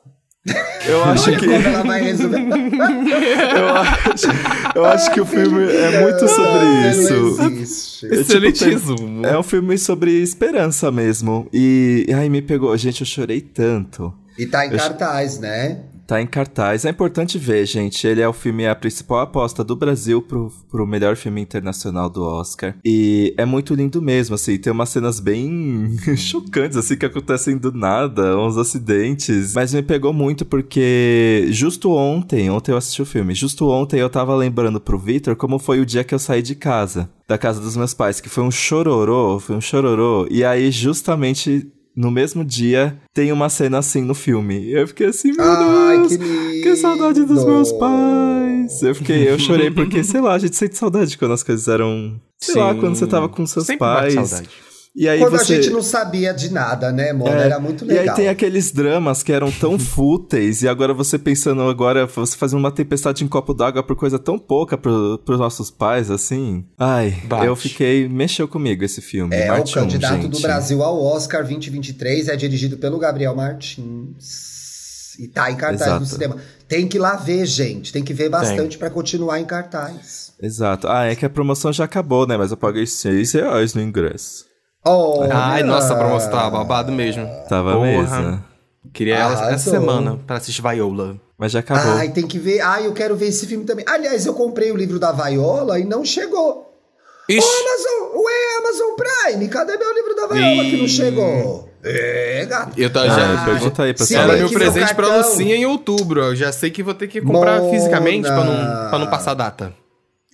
Eu 0.88 1.04
acho 1.06 1.30
Olha 1.30 1.39
que. 1.39 1.46
como 1.48 1.68
ela 1.68 1.84
vai 1.84 2.02
resolver. 2.04 2.38
Eu 3.56 3.76
acho, 3.76 4.28
eu 4.76 4.86
acho 4.86 5.12
que 5.12 5.22
o 5.22 5.26
filme 5.26 5.64
é 5.72 6.02
muito 6.04 6.28
sobre 6.28 6.89
isso. 7.62 8.06
É, 8.06 8.10
tipo, 8.10 8.14
Excelente 8.22 8.60
tem- 8.60 8.70
resumo. 8.74 9.26
É 9.26 9.38
um 9.39 9.43
filme 9.43 9.78
sobre 9.78 10.12
esperança 10.22 10.91
mesmo. 10.91 11.48
E. 11.52 12.06
Ai, 12.16 12.30
me 12.30 12.41
pegou. 12.41 12.76
Gente, 12.78 13.02
eu 13.02 13.08
chorei 13.08 13.41
tanto. 13.41 14.14
E 14.38 14.46
tá 14.46 14.66
em 14.68 14.72
Eu- 14.72 14.78
cartaz, 14.78 15.39
né? 15.39 15.80
Tá 16.08 16.22
em 16.22 16.28
cartaz. 16.28 16.86
É 16.86 16.89
importante 16.89 17.38
ver, 17.38 17.66
gente. 17.66 18.06
Ele 18.06 18.22
é 18.22 18.28
o 18.28 18.34
filme, 18.34 18.64
é 18.64 18.70
a 18.70 18.76
principal 18.76 19.20
aposta 19.20 19.64
do 19.64 19.76
Brasil 19.76 20.22
pro, 20.22 20.51
pro 20.70 20.86
melhor 20.86 21.16
filme 21.16 21.41
internacional 21.41 22.10
do 22.10 22.24
Oscar. 22.24 22.76
E 22.86 23.34
é 23.38 23.45
muito 23.45 23.74
lindo 23.74 24.01
mesmo, 24.01 24.36
assim. 24.36 24.58
Tem 24.58 24.72
umas 24.72 24.89
cenas 24.89 25.20
bem 25.20 25.97
chocantes, 26.16 26.78
assim, 26.78 26.95
que 26.95 27.06
acontecem 27.06 27.58
do 27.58 27.72
nada, 27.72 28.38
uns 28.38 28.58
acidentes. 28.58 29.53
Mas 29.56 29.74
me 29.74 29.82
pegou 29.82 30.14
muito 30.14 30.45
porque 30.45 31.47
justo 31.49 31.91
ontem, 31.91 32.49
ontem 32.49 32.72
eu 32.72 32.78
assisti 32.78 33.01
o 33.01 33.06
filme, 33.06 33.34
justo 33.34 33.68
ontem 33.70 33.99
eu 33.99 34.10
tava 34.10 34.36
lembrando 34.36 34.80
pro 34.80 34.99
Victor 34.99 35.36
como 35.36 35.58
foi 35.58 35.80
o 35.80 35.86
dia 35.86 36.03
que 36.03 36.14
eu 36.14 36.20
saí 36.20 36.41
de 36.41 36.56
casa. 36.56 37.10
Da 37.28 37.39
casa 37.39 37.60
dos 37.60 37.76
meus 37.76 37.91
pais, 37.91 38.22
que 38.22 38.30
foi 38.30 38.43
um 38.43 38.51
chororô, 38.51 39.39
foi 39.39 39.56
um 39.56 39.62
chororô. 39.62 40.28
E 40.30 40.43
aí, 40.43 40.70
justamente 40.70 41.72
no 41.96 42.12
mesmo 42.12 42.43
dia, 42.43 42.98
tem 43.14 43.32
uma 43.32 43.50
cena 43.50 43.78
assim 43.78 44.02
no 44.02 44.14
filme. 44.14 44.72
Eu 44.72 44.88
fiquei 44.88 45.08
assim, 45.08 45.32
meu 45.32 45.46
Ai, 45.46 45.98
Deus, 45.98 46.18
que 46.18 46.62
que 46.64 46.76
saudade 46.76 47.24
dos 47.24 47.46
meus 47.46 47.72
pais. 47.74 48.82
Eu 48.82 48.96
fiquei, 48.96 49.30
eu 49.30 49.39
chorei 49.39 49.72
porque, 49.72 50.04
sei 50.04 50.20
lá, 50.20 50.34
a 50.34 50.39
gente 50.39 50.56
sente 50.56 50.78
saudade 50.78 51.18
quando 51.18 51.34
as 51.34 51.43
coisas 51.43 51.68
eram. 51.68 52.20
Sei 52.39 52.56
lá, 52.62 52.74
Sim. 52.74 52.80
quando 52.80 52.96
você 52.96 53.08
tava 53.08 53.30
com 53.30 53.46
seus 53.46 53.66
Sempre 53.66 53.80
pais. 53.80 54.16
bate 54.16 54.28
saudade. 54.28 54.50
E 54.96 55.10
aí 55.10 55.20
Quando 55.20 55.38
você. 55.38 55.54
a 55.54 55.56
gente 55.58 55.70
não 55.72 55.82
sabia 55.84 56.34
de 56.34 56.50
nada, 56.50 56.89
né, 56.89 57.12
Mona? 57.12 57.41
É, 57.41 57.46
Era 57.48 57.60
muito 57.60 57.84
E 57.86 57.91
aí 57.91 57.98
legal. 58.00 58.16
tem 58.16 58.30
aqueles 58.30 58.72
dramas 58.72 59.22
que 59.22 59.34
eram 59.34 59.52
tão 59.52 59.78
fúteis, 59.80 60.62
e 60.62 60.70
agora 60.70 60.93
você 60.93 61.20
pensando 61.20 61.64
agora, 61.64 62.06
você 62.06 62.38
fazendo 62.38 62.60
uma 62.60 62.72
tempestade 62.72 63.22
em 63.22 63.28
copo 63.28 63.54
d'água 63.54 63.84
por 63.84 63.98
coisa 63.98 64.18
tão 64.18 64.39
pouca 64.39 64.78
pro, 64.78 65.20
pros 65.26 65.38
nossos 65.38 65.70
pais, 65.70 66.10
assim. 66.10 66.64
Ai, 66.78 67.12
Bate. 67.26 67.46
eu 67.46 67.56
fiquei. 67.58 68.08
Mexeu 68.08 68.48
comigo 68.48 68.86
esse 68.86 69.02
filme. 69.02 69.36
É, 69.36 69.52
o 69.52 69.62
um, 69.62 69.64
candidato 69.66 70.30
do 70.30 70.36
gente. 70.38 70.41
Brasil 70.41 70.82
ao 70.82 71.04
Oscar 71.04 71.41
2023 71.41 72.30
é 72.30 72.36
dirigido 72.38 72.78
pelo 72.78 72.98
Gabriel 72.98 73.36
Martins. 73.36 74.56
E 75.20 75.28
tá 75.28 75.50
em 75.52 75.56
cartaz 75.56 75.82
Exato. 75.82 76.00
no 76.02 76.06
cinema. 76.06 76.38
Tem 76.68 76.88
que 76.88 76.98
ir 76.98 77.00
lá 77.00 77.16
ver, 77.16 77.46
gente. 77.46 77.91
Tem 77.91 78.04
que 78.04 78.14
ver 78.14 78.30
bastante 78.30 78.78
pra 78.78 78.89
continuar 78.89 79.39
em 79.39 79.46
cartaz. 79.46 80.34
Exato. 80.41 80.88
Ah, 80.88 81.06
é 81.06 81.16
que 81.16 81.26
a 81.26 81.30
promoção 81.30 81.72
já 81.72 81.86
acabou, 81.86 82.28
né? 82.28 82.36
Mas 82.38 82.52
eu 82.52 82.58
paguei 82.58 82.86
6 82.86 83.32
reais 83.34 83.74
no 83.74 83.82
ingresso. 83.82 84.46
Oh, 84.88 85.24
Ai, 85.32 85.64
nossa, 85.64 85.94
a 85.94 85.98
promoção 85.98 86.30
tava 86.32 86.52
babado 86.60 86.92
mesmo. 86.92 87.28
Tava 87.50 87.74
Porra. 87.74 87.86
mesmo. 88.22 88.44
Queria 88.94 89.16
ela 89.16 89.52
essa 89.52 89.72
semana 89.72 90.20
pra 90.28 90.38
assistir 90.38 90.62
Viola. 90.62 91.16
Mas 91.38 91.52
já 91.52 91.60
acabou. 91.60 91.94
Ai, 91.94 92.10
tem 92.10 92.26
que 92.26 92.38
ver. 92.40 92.62
Ai, 92.62 92.86
eu 92.88 92.94
quero 92.94 93.16
ver 93.16 93.28
esse 93.28 93.46
filme 93.48 93.66
também. 93.66 93.84
Aliás, 93.88 94.26
eu 94.26 94.34
comprei 94.34 94.72
o 94.72 94.78
livro 94.78 95.00
da 95.00 95.12
Vaiola 95.12 95.80
e 95.80 95.84
não 95.86 96.06
chegou. 96.06 96.72
Ixi, 97.28 97.40
Ô, 97.46 97.50
Amazon! 97.50 98.24
Ué, 98.24 98.58
Amazon 98.60 98.96
Elaine, 99.26 99.48
cadê 99.50 99.76
meu 99.78 99.94
livro 99.94 100.16
da 100.16 100.28
Viola 100.28 100.64
que 100.70 100.78
não 100.78 100.88
chegou? 100.88 101.70
É, 101.84 102.46
gato. 102.48 102.80
Eu 102.80 102.90
tô 102.92 103.00
Ah, 103.00 103.08
já. 103.08 103.46
pergunta 103.46 103.84
aí 103.84 103.98
senhora. 103.98 104.28
Era 104.30 104.38
meu 104.38 104.48
que 104.50 104.56
meu 104.56 104.72
presente 104.72 104.96
pra 104.96 105.08
cartão- 105.08 105.30
Lucinha 105.30 105.56
em 105.56 105.66
outubro. 105.66 106.22
Eu 106.22 106.36
já 106.36 106.52
sei 106.52 106.70
que 106.70 106.82
vou 106.84 106.94
ter 106.94 107.08
que 107.08 107.20
comprar 107.22 107.60
Mona. 107.60 107.72
fisicamente 107.72 108.28
pra 108.28 108.44
não, 108.44 108.90
pra 108.90 109.00
não 109.00 109.08
passar 109.08 109.34
data. 109.34 109.74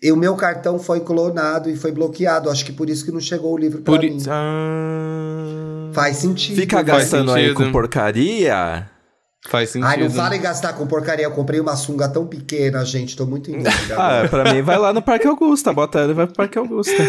E 0.01 0.11
o 0.11 0.15
meu 0.17 0.35
cartão 0.35 0.79
foi 0.79 0.99
clonado 1.01 1.69
e 1.69 1.75
foi 1.75 1.91
bloqueado. 1.91 2.49
Acho 2.49 2.65
que 2.65 2.71
por 2.73 2.89
isso 2.89 3.05
que 3.05 3.11
não 3.11 3.19
chegou 3.19 3.53
o 3.53 3.57
livro 3.57 3.81
pra 3.81 3.93
Por 3.93 4.01
mim. 4.01 4.17
Ah, 4.27 5.89
Faz 5.93 6.17
sentido. 6.17 6.55
Fica 6.55 6.81
gastando 6.81 7.31
aí 7.31 7.49
sentido. 7.49 7.57
com 7.63 7.71
porcaria? 7.71 8.89
faz 9.47 9.69
sentido. 9.71 9.87
Ai, 9.89 9.97
não 10.03 10.09
fala 10.09 10.35
em 10.35 10.41
gastar 10.41 10.73
com 10.73 10.87
porcaria. 10.87 11.25
Eu 11.25 11.31
comprei 11.31 11.59
uma 11.59 11.75
sunga 11.75 12.07
tão 12.09 12.25
pequena, 12.25 12.83
gente. 12.83 13.15
Tô 13.15 13.25
muito 13.25 13.51
em 13.51 13.61
dúvida. 13.61 13.95
Ah, 13.99 14.27
pra 14.27 14.53
mim 14.53 14.61
vai 14.61 14.77
lá 14.79 14.91
no 14.93 15.01
Parque 15.01 15.27
Augusta. 15.27 15.71
Bota 15.73 15.99
ela 15.99 16.11
e 16.11 16.15
vai 16.15 16.25
pro 16.25 16.35
Parque 16.35 16.57
Augusta. 16.57 17.03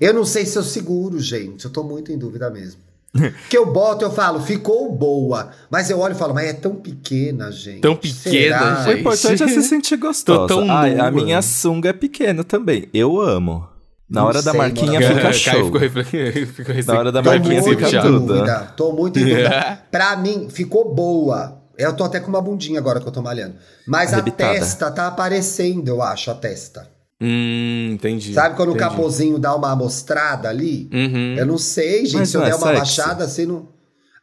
Eu 0.00 0.12
não 0.14 0.24
sei 0.24 0.46
se 0.46 0.56
eu 0.56 0.62
seguro, 0.62 1.20
gente. 1.20 1.64
Eu 1.64 1.70
tô 1.70 1.84
muito 1.84 2.10
em 2.10 2.18
dúvida 2.18 2.50
mesmo. 2.50 2.80
Que 3.48 3.56
eu 3.56 3.72
boto, 3.72 4.04
eu 4.04 4.10
falo, 4.10 4.40
ficou 4.40 4.92
boa. 4.92 5.50
Mas 5.70 5.88
eu 5.88 6.00
olho 6.00 6.14
e 6.14 6.18
falo, 6.18 6.34
mas 6.34 6.48
é 6.48 6.52
tão 6.52 6.74
pequena, 6.74 7.50
gente. 7.52 7.80
Tão 7.80 7.94
pequena, 7.94 8.58
Será? 8.58 8.80
O 8.80 8.84
gente. 8.84 9.00
importante 9.00 9.42
é 9.42 9.48
se 9.48 9.62
sentir 9.62 9.96
gostosa. 9.96 10.48
tão 10.48 10.70
Ai, 10.70 10.98
a 10.98 11.10
minha 11.10 11.40
sunga 11.40 11.90
é 11.90 11.92
pequena 11.92 12.42
também. 12.42 12.88
Eu 12.92 13.20
amo. 13.20 13.68
Na 14.10 14.20
Não 14.20 14.28
hora 14.28 14.42
da 14.42 14.50
sei, 14.50 14.58
marquinha 14.60 15.00
mano. 15.00 15.14
fica 15.14 15.32
show. 15.32 15.70
Na 16.86 16.98
hora 16.98 17.12
da 17.12 17.22
Tô 17.22 17.30
marquinha 17.30 17.62
fica 17.62 17.88
em 17.88 18.00
tudo. 18.00 18.20
dúvida. 18.26 18.72
Tô 18.76 18.92
muito 18.92 19.18
em 19.18 19.24
dúvida. 19.24 19.78
pra 19.90 20.16
mim, 20.16 20.48
ficou 20.50 20.92
boa. 20.94 21.62
Eu 21.78 21.92
tô 21.94 22.04
até 22.04 22.20
com 22.20 22.28
uma 22.28 22.40
bundinha 22.42 22.78
agora 22.78 23.00
que 23.00 23.06
eu 23.08 23.12
tô 23.12 23.22
malhando. 23.22 23.54
Mas 23.86 24.12
a 24.12 24.16
Arrebitada. 24.16 24.52
testa 24.54 24.90
tá 24.90 25.06
aparecendo, 25.08 25.88
eu 25.88 26.02
acho, 26.02 26.30
a 26.30 26.34
testa. 26.34 26.88
Hum, 27.26 27.90
entendi. 27.94 28.34
Sabe 28.34 28.54
quando 28.56 28.70
entendi. 28.72 28.84
o 28.84 28.88
capozinho 28.90 29.38
dá 29.38 29.54
uma 29.56 29.72
amostrada 29.72 30.48
ali? 30.48 30.90
Uhum. 30.92 31.34
Eu 31.38 31.46
não 31.46 31.56
sei, 31.58 32.04
gente. 32.04 32.16
Mas 32.18 32.28
se 32.28 32.36
eu 32.36 32.42
é 32.42 32.46
der 32.46 32.54
uma 32.56 32.66
sexy? 32.66 32.78
baixada, 32.78 33.24
assim 33.24 33.46
não. 33.46 33.68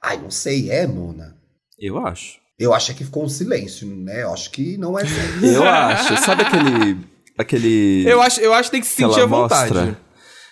Ai, 0.04 0.18
não 0.18 0.30
sei, 0.30 0.70
é, 0.70 0.86
Mona. 0.86 1.36
Eu 1.80 1.98
acho. 2.06 2.40
Eu 2.60 2.74
acho 2.76 2.94
que 2.94 3.04
ficou 3.04 3.24
um 3.24 3.30
silêncio, 3.30 3.88
né? 3.88 4.22
Eu 4.24 4.32
acho 4.34 4.52
que 4.52 4.78
não 4.78 4.98
é 5.00 5.04
sexy. 5.06 5.48
Eu 5.54 5.64
acho. 5.64 6.18
Sabe 6.24 6.44
aquele. 6.44 6.98
Aquele. 7.38 8.04
Eu 8.08 8.22
acho, 8.22 8.40
eu 8.40 8.54
acho 8.54 8.70
que 8.70 8.72
tem 8.72 8.82
que 8.82 8.88
se 8.88 8.96
sentir 8.98 9.20
à 9.22 9.26
vontade. 9.26 9.74
mostra. 9.74 9.98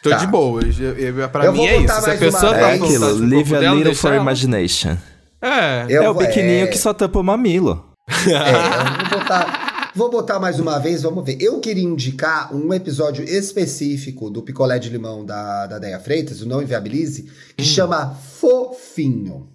Tô 0.02 0.10
Tá. 0.10 0.16
de 0.16 0.28
boa. 0.28 0.62
Eu, 0.64 0.98
eu, 0.98 1.30
pra 1.30 1.46
Eu 1.46 1.52
mim 1.52 1.58
vou 1.60 1.68
é 1.68 1.74
isso. 1.76 1.82
botar 1.82 1.94
Se 2.02 2.06
a 2.06 2.08
mais 2.08 2.20
pessoa 2.20 2.52
uma 2.54 2.60
tá 2.60 2.70
É 2.70 2.74
aquilo. 2.76 3.00
vontade 3.16 3.36
Live 3.36 3.56
a 3.56 3.74
little 3.74 3.96
for 3.96 4.14
imagination. 4.16 4.98
É. 5.42 5.86
Eu- 5.90 6.04
é 6.04 6.10
o 6.10 6.14
biquininho 6.14 6.64
é. 6.64 6.68
que 6.68 6.78
só 6.78 6.94
tampa 6.94 7.20
o 7.20 7.24
mamilo. 7.24 7.86
É, 8.10 8.32
eu 8.32 9.10
vou 9.10 9.20
botar, 9.20 9.69
vou 9.96 10.10
botar 10.10 10.40
mais 10.40 10.60
uma 10.60 10.80
vez, 10.80 11.02
vamos 11.02 11.24
ver. 11.26 11.38
Eu 11.40 11.60
queria 11.60 11.84
indicar 11.84 12.56
um 12.56 12.74
episódio 12.74 13.24
específico 13.24 14.30
do 14.30 14.42
Picolé 14.42 14.80
de 14.80 14.90
Limão 14.90 15.26
da, 15.26 15.68
da 15.68 15.80
Deia 15.80 16.00
Freitas, 16.00 16.42
o 16.42 16.48
Não 16.48 16.62
Inviabilize, 16.62 17.30
que 17.58 17.64
chama 17.64 18.16
Fofinho. 18.16 19.50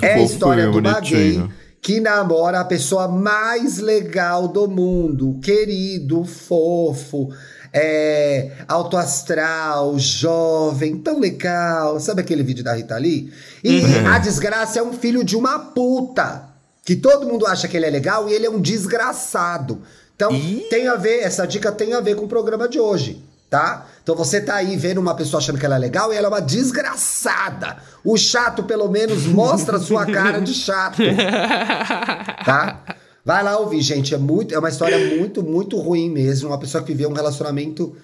É 0.00 0.14
a 0.14 0.22
história 0.22 0.70
de 0.70 0.78
uma 0.78 1.00
gay 1.00 1.42
que 1.82 1.98
namora 1.98 2.60
a 2.60 2.64
pessoa 2.64 3.08
mais 3.08 3.78
legal 3.78 4.46
do 4.46 4.68
mundo, 4.68 5.40
querido, 5.42 6.24
fofo, 6.24 7.28
é, 7.72 8.52
alto 8.68 8.96
astral, 8.96 9.98
jovem, 9.98 10.98
tão 10.98 11.18
legal. 11.18 11.98
Sabe 11.98 12.20
aquele 12.20 12.44
vídeo 12.44 12.62
da 12.62 12.72
Rita 12.72 12.96
Lee? 12.96 13.32
E 13.64 13.80
a 14.08 14.18
desgraça 14.18 14.78
é 14.78 14.82
um 14.82 14.92
filho 14.92 15.24
de 15.24 15.36
uma 15.36 15.58
puta. 15.58 16.51
Que 16.84 16.96
todo 16.96 17.26
mundo 17.26 17.46
acha 17.46 17.68
que 17.68 17.76
ele 17.76 17.86
é 17.86 17.90
legal 17.90 18.28
e 18.28 18.32
ele 18.32 18.46
é 18.46 18.50
um 18.50 18.60
desgraçado. 18.60 19.82
Então, 20.14 20.30
tem 20.68 20.88
a 20.88 20.96
ver, 20.96 21.20
essa 21.20 21.46
dica 21.46 21.72
tem 21.72 21.94
a 21.94 22.00
ver 22.00 22.16
com 22.16 22.24
o 22.24 22.28
programa 22.28 22.68
de 22.68 22.78
hoje, 22.78 23.22
tá? 23.48 23.86
Então 24.02 24.14
você 24.14 24.40
tá 24.40 24.56
aí 24.56 24.76
vendo 24.76 24.98
uma 24.98 25.14
pessoa 25.14 25.40
achando 25.40 25.58
que 25.58 25.66
ela 25.66 25.76
é 25.76 25.78
legal 25.78 26.12
e 26.12 26.16
ela 26.16 26.26
é 26.26 26.28
uma 26.28 26.40
desgraçada. 26.40 27.78
O 28.04 28.16
chato, 28.16 28.62
pelo 28.64 28.88
menos, 28.88 29.26
mostra 29.26 29.76
a 29.76 29.80
sua 29.80 30.06
cara 30.06 30.40
de 30.40 30.54
chato. 30.54 30.98
tá? 32.44 32.82
Vai 33.24 33.42
lá 33.42 33.56
ouvir, 33.58 33.80
gente. 33.80 34.14
É, 34.14 34.18
muito, 34.18 34.54
é 34.54 34.58
uma 34.58 34.68
história 34.68 34.98
muito, 35.16 35.42
muito 35.42 35.78
ruim 35.78 36.10
mesmo. 36.10 36.48
Uma 36.48 36.58
pessoa 36.58 36.82
que 36.82 36.92
viveu 36.92 37.08
um 37.08 37.14
relacionamento 37.14 37.96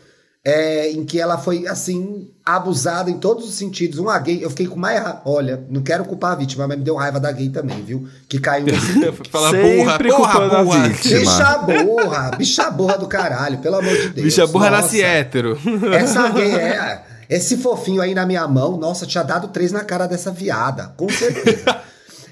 é, 0.45 0.91
em 0.93 1.05
que 1.05 1.21
ela 1.21 1.37
foi, 1.37 1.67
assim, 1.67 2.31
abusada 2.45 3.11
em 3.11 3.19
todos 3.19 3.47
os 3.47 3.55
sentidos. 3.55 3.99
Uma 3.99 4.19
gay, 4.19 4.43
eu 4.43 4.49
fiquei 4.51 4.67
com 4.67 4.77
mais 4.77 4.99
raiva. 5.03 5.23
Olha, 5.25 5.63
não 5.69 5.83
quero 5.83 6.05
culpar 6.05 6.33
a 6.33 6.37
vítima, 6.37 6.67
mas 6.67 6.79
me 6.79 6.85
deu 6.85 6.95
raiva 6.97 7.21
da 7.21 7.31
gay 7.31 7.49
também, 7.51 7.83
viu? 7.83 8.09
Que 8.29 8.39
caiu 8.39 8.65
nesse. 8.73 9.13
Fala 9.31 9.51
Sempre 9.51 9.77
burra, 9.77 9.99
porra, 9.99 10.33
culpando 10.33 10.57
a 10.57 10.65
burra. 10.65 10.89
vítima. 10.89 11.21
bicha 11.21 11.59
burra, 11.59 12.31
bicha 12.39 12.71
burra 12.71 12.97
do 12.99 13.07
caralho, 13.07 13.59
pelo 13.59 13.77
amor 13.77 13.95
de 13.95 14.09
Deus. 14.11 14.25
Bicha 14.25 14.47
burra 14.47 14.71
Nossa. 14.71 14.83
nasce 14.83 15.03
hétero. 15.03 15.59
Essa 15.93 16.29
gay 16.33 16.55
é. 16.55 17.03
Esse 17.29 17.59
fofinho 17.59 18.01
aí 18.01 18.15
na 18.15 18.25
minha 18.25 18.49
mão, 18.49 18.79
nossa, 18.79 19.05
tinha 19.05 19.23
dado 19.23 19.49
três 19.49 19.71
na 19.71 19.85
cara 19.85 20.07
dessa 20.07 20.31
viada, 20.31 20.95
com 20.97 21.11
certeza. 21.11 21.79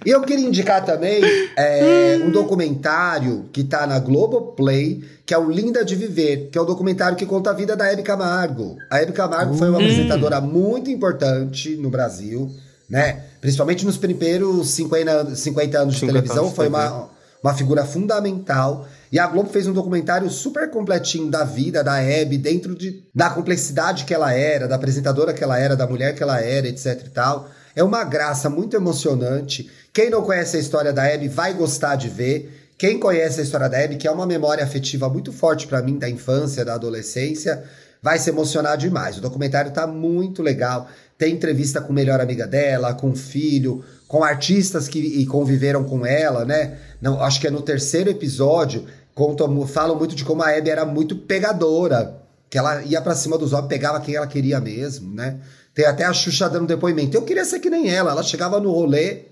E 0.07 0.11
eu 0.11 0.23
queria 0.23 0.47
indicar 0.47 0.85
também 0.85 1.21
é, 1.57 2.19
um 2.23 2.31
documentário 2.31 3.45
que 3.53 3.65
tá 3.65 3.87
na 3.87 3.99
Globoplay, 3.99 5.05
que 5.27 5.35
é 5.35 5.39
o 5.39 5.51
Linda 5.51 5.85
de 5.85 5.97
Viver, 5.97 6.49
que 6.53 6.57
é 6.57 6.61
o 6.61 6.65
documentário 6.65 7.17
que 7.17 7.27
conta 7.27 7.51
a 7.51 7.53
vida 7.53 7.75
da 7.77 7.91
Hebe 7.91 8.03
Camargo. 8.05 8.77
A 8.89 9.03
Hebe 9.03 9.13
Camargo 9.13 9.55
foi 9.55 9.69
uma 9.69 9.79
apresentadora 9.79 10.41
muito 10.41 10.89
importante 10.89 11.77
no 11.77 11.91
Brasil, 11.91 12.49
né? 12.89 13.25
Principalmente 13.41 13.85
nos 13.85 13.97
primeiros 13.97 14.71
50, 14.71 15.11
anos- 15.11 15.41
50 15.41 15.79
anos 15.79 15.95
de 15.95 16.01
50 16.01 16.13
televisão, 16.13 16.45
anos 16.45 16.51
de 16.51 16.57
foi 16.57 16.69
uma, 16.69 17.09
uma 17.43 17.55
figura 17.55 17.85
fundamental. 17.85 18.87
E 19.11 19.19
a 19.19 19.27
Globo 19.27 19.49
fez 19.51 19.67
um 19.67 19.73
documentário 19.73 20.29
super 20.31 20.71
completinho 20.71 21.29
da 21.31 21.45
vida 21.45 21.83
da 21.83 22.01
Hebe, 22.01 22.39
dentro 22.39 22.75
de, 22.75 23.03
da 23.15 23.31
complexidade 23.31 24.05
que 24.05 24.15
ela 24.15 24.33
era, 24.33 24.67
da 24.69 24.77
apresentadora 24.77 25.33
que 25.33 25.43
ela 25.43 25.59
era, 25.59 25.75
da 25.77 25.87
mulher 25.87 26.15
que 26.15 26.23
ela 26.23 26.41
era, 26.41 26.69
etc 26.69 27.03
e 27.07 27.11
tal. 27.11 27.49
É 27.75 27.83
uma 27.85 28.05
graça 28.05 28.49
muito 28.49 28.77
emocionante. 28.77 29.71
Quem 29.93 30.09
não 30.11 30.23
conhece 30.23 30.57
a 30.57 30.61
história 30.61 30.93
da 30.93 31.05
Hebe 31.05 31.29
vai 31.29 31.53
gostar 31.53 31.97
de 31.97 32.09
ver. 32.09 32.66
Quem 32.79 32.99
conhece 32.99 33.41
a 33.41 33.43
história 33.43 33.69
da 33.69 33.79
Hebe, 33.79 33.97
que 33.97 34.07
é 34.07 34.11
uma 34.11 34.27
memória 34.27 34.63
afetiva 34.63 35.09
muito 35.09 35.33
forte 35.33 35.67
pra 35.67 35.83
mim 35.83 35.99
da 35.99 36.11
infância, 36.11 36.65
da 36.65 36.75
adolescência, 36.75 37.65
vai 38.03 38.19
se 38.19 38.29
emocionar 38.29 38.77
demais. 38.77 39.17
O 39.17 39.21
documentário 39.23 39.71
tá 39.73 39.87
muito 39.87 40.43
legal. 40.43 40.87
Tem 41.17 41.33
entrevista 41.33 41.81
com 41.81 41.93
a 41.93 41.95
melhor 41.95 42.21
amiga 42.21 42.47
dela, 42.47 42.93
com 42.93 43.11
o 43.11 43.17
filho, 43.17 43.83
com 44.07 44.23
artistas 44.23 44.89
que 44.89 45.25
conviveram 45.27 45.85
com 45.85 46.05
ela, 46.05 46.45
né? 46.45 46.79
Não, 47.01 47.23
acho 47.23 47.41
que 47.41 47.47
é 47.47 47.51
no 47.51 47.63
terceiro 47.63 48.11
episódio, 48.11 48.87
contam, 49.15 49.67
falam 49.67 49.97
muito 49.97 50.15
de 50.15 50.25
como 50.25 50.43
a 50.43 50.51
Hebe 50.53 50.69
era 50.69 50.85
muito 50.85 51.17
pegadora, 51.17 52.23
que 52.51 52.59
ela 52.59 52.83
ia 52.83 53.01
pra 53.01 53.15
cima 53.15 53.39
dos 53.39 53.55
homens, 53.55 53.69
pegava 53.69 54.01
quem 54.01 54.15
ela 54.15 54.27
queria 54.27 54.61
mesmo, 54.61 55.15
né? 55.15 55.41
Tem 55.75 55.87
até 55.87 56.05
a 56.05 56.13
Xuxa 56.13 56.49
dando 56.49 56.67
depoimento. 56.67 57.17
Eu 57.17 57.23
queria 57.23 57.45
ser 57.45 57.59
que 57.59 57.71
nem 57.71 57.91
ela. 57.91 58.13
Ela 58.13 58.23
chegava 58.23 58.61
no 58.61 58.71
rolê, 58.71 59.25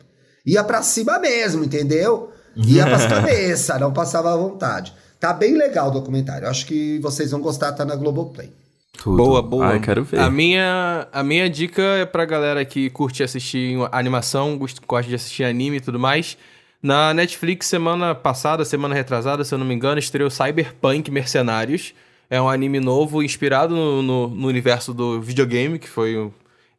ia 0.45 0.65
pra 0.65 0.83
cima 0.83 1.19
mesmo, 1.19 1.63
entendeu? 1.63 2.34
Ia 2.57 2.85
pras 2.87 3.07
cabeças, 3.07 3.81
não 3.81 3.93
passava 3.93 4.33
à 4.33 4.37
vontade. 4.37 4.93
Tá 5.21 5.33
bem 5.33 5.57
legal 5.57 5.89
o 5.89 5.91
documentário. 5.91 6.49
Acho 6.49 6.67
que 6.67 6.99
vocês 7.01 7.31
vão 7.31 7.41
gostar, 7.41 7.73
tá 7.73 7.85
na 7.85 7.97
Globoplay. 7.97 8.51
Tudo. 8.97 9.17
Boa, 9.17 9.43
boa. 9.43 9.67
Ai, 9.69 9.81
quero 9.81 10.05
ver. 10.05 10.21
A 10.21 10.31
minha, 10.31 11.09
a 11.13 11.23
minha 11.23 11.49
dica 11.51 11.83
é 11.83 12.05
pra 12.07 12.25
galera 12.25 12.65
que 12.65 12.89
curte 12.91 13.23
assistir 13.23 13.77
animação, 13.91 14.57
gost- 14.57 14.79
gosta 14.87 15.09
de 15.09 15.15
assistir 15.17 15.45
anime 15.45 15.79
e 15.79 15.81
tudo 15.81 15.99
mais. 15.99 16.37
Na 16.83 17.13
Netflix, 17.15 17.67
semana 17.67 18.15
passada, 18.15 18.65
semana 18.65 18.95
retrasada, 18.95 19.43
se 19.43 19.55
eu 19.55 19.59
não 19.59 19.67
me 19.67 19.75
engano, 19.75 19.99
estreou 19.99 20.31
Cyberpunk 20.31 21.11
Mercenários. 21.11 21.95
É 22.31 22.41
um 22.41 22.49
anime 22.49 22.79
novo 22.79 23.23
inspirado 23.23 23.75
no, 23.75 24.03
no- 24.03 24.29
no 24.29 24.47
universo 24.49 24.93
do 24.95 25.21
videogame, 25.21 25.79
que 25.79 25.89
foi. 25.89 26.31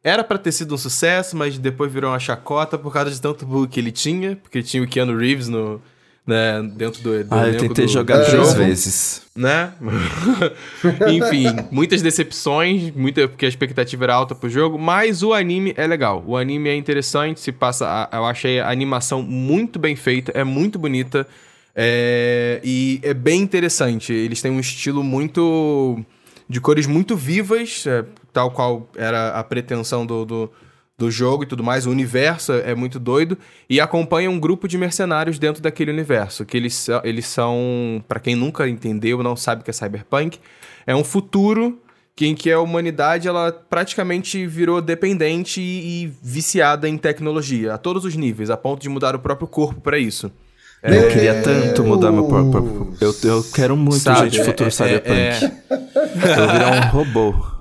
Era 0.08 0.22
pra 0.22 0.38
ter 0.38 0.52
sido 0.52 0.74
um 0.74 0.78
sucesso, 0.78 1.36
mas 1.36 1.58
depois 1.58 1.92
virou 1.92 2.10
uma 2.12 2.18
chacota 2.20 2.78
por 2.78 2.92
causa 2.92 3.10
de 3.10 3.20
tanto 3.20 3.44
bug 3.44 3.66
que 3.68 3.80
ele 3.80 3.90
tinha, 3.90 4.36
porque 4.36 4.58
ele 4.58 4.66
tinha 4.66 4.82
o 4.82 4.86
Keanu 4.86 5.16
Reeves 5.18 5.48
no, 5.48 5.80
né, 6.24 6.62
dentro 6.76 7.02
do. 7.02 7.24
do 7.24 7.34
Ah, 7.34 7.48
eu 7.48 7.58
tentei 7.58 7.86
do- 7.86 7.90
jogar 7.90 8.18
do 8.18 8.26
três 8.26 8.46
jogo 8.48 8.58
vezes. 8.58 9.22
né? 9.34 9.72
Enfim, 11.10 11.46
muitas 11.70 12.02
decepções, 12.02 12.92
muita 12.94 13.26
porque 13.28 13.46
a 13.46 13.48
expectativa 13.48 14.04
era 14.04 14.14
alta 14.14 14.34
pro 14.34 14.48
jogo, 14.48 14.78
mas 14.78 15.22
o 15.22 15.32
anime 15.32 15.74
é 15.76 15.86
legal. 15.86 16.22
O 16.26 16.36
anime 16.36 16.68
é 16.68 16.76
interessante, 16.76 17.40
se 17.40 17.50
passa, 17.52 17.86
a- 18.10 18.16
eu 18.16 18.24
achei 18.26 18.60
a 18.60 18.70
animação 18.70 19.22
muito 19.22 19.78
bem 19.78 19.96
feita, 19.96 20.32
é 20.34 20.44
muito 20.44 20.78
bonita. 20.78 21.26
é, 21.78 22.58
e 22.64 23.00
é 23.02 23.12
bem 23.12 23.42
interessante. 23.42 24.10
Eles 24.12 24.40
têm 24.40 24.50
um 24.50 24.60
estilo 24.60 25.02
muito. 25.04 25.98
de 26.48 26.60
cores 26.60 26.86
muito 26.86 27.14
vivas, 27.16 27.84
é, 27.86 28.04
tal 28.36 28.50
qual 28.50 28.86
era 28.94 29.30
a 29.30 29.42
pretensão 29.42 30.04
do, 30.04 30.26
do, 30.26 30.52
do 30.98 31.10
jogo 31.10 31.42
e 31.44 31.46
tudo 31.46 31.64
mais. 31.64 31.86
O 31.86 31.90
universo 31.90 32.52
é 32.52 32.74
muito 32.74 32.98
doido. 33.00 33.38
E 33.68 33.80
acompanha 33.80 34.30
um 34.30 34.38
grupo 34.38 34.68
de 34.68 34.76
mercenários 34.76 35.38
dentro 35.38 35.62
daquele 35.62 35.90
universo. 35.90 36.44
Que 36.44 36.54
eles, 36.58 36.74
são- 36.74 37.00
eles 37.02 37.26
são. 37.26 38.04
para 38.06 38.20
quem 38.20 38.34
nunca 38.36 38.68
entendeu, 38.68 39.22
não 39.22 39.34
sabe 39.36 39.62
o 39.62 39.64
que 39.64 39.70
é 39.70 39.72
cyberpunk, 39.72 40.38
é 40.86 40.94
um 40.94 41.02
futuro 41.02 41.80
que, 42.14 42.26
em 42.26 42.34
que 42.34 42.52
a 42.52 42.60
humanidade 42.60 43.26
ela 43.26 43.50
praticamente 43.52 44.46
virou 44.46 44.82
dependente 44.82 45.62
e, 45.62 46.04
e 46.04 46.12
viciada 46.22 46.86
em 46.86 46.98
tecnologia, 46.98 47.72
a 47.72 47.78
todos 47.78 48.04
os 48.04 48.14
níveis, 48.14 48.50
a 48.50 48.56
ponto 48.58 48.82
de 48.82 48.88
mudar 48.90 49.14
o 49.14 49.18
próprio 49.18 49.48
corpo 49.48 49.80
para 49.80 49.98
isso. 49.98 50.30
Eu 50.82 50.90
Meu 50.90 51.08
queria 51.08 51.40
tanto 51.42 51.82
mudar 51.84 52.12
meu 52.12 52.24
próprio. 52.28 52.94
Eu, 53.00 53.14
eu 53.24 53.42
quero 53.54 53.76
muito, 53.78 53.98
Sabe, 54.00 54.28
gente, 54.28 54.44
futuro 54.44 54.68
é- 54.68 54.70
cyberpunk. 54.70 55.16
é- 55.16 55.52
Eu 56.38 56.48
virar 56.52 56.70
um 56.70 56.90
robô. 56.90 57.55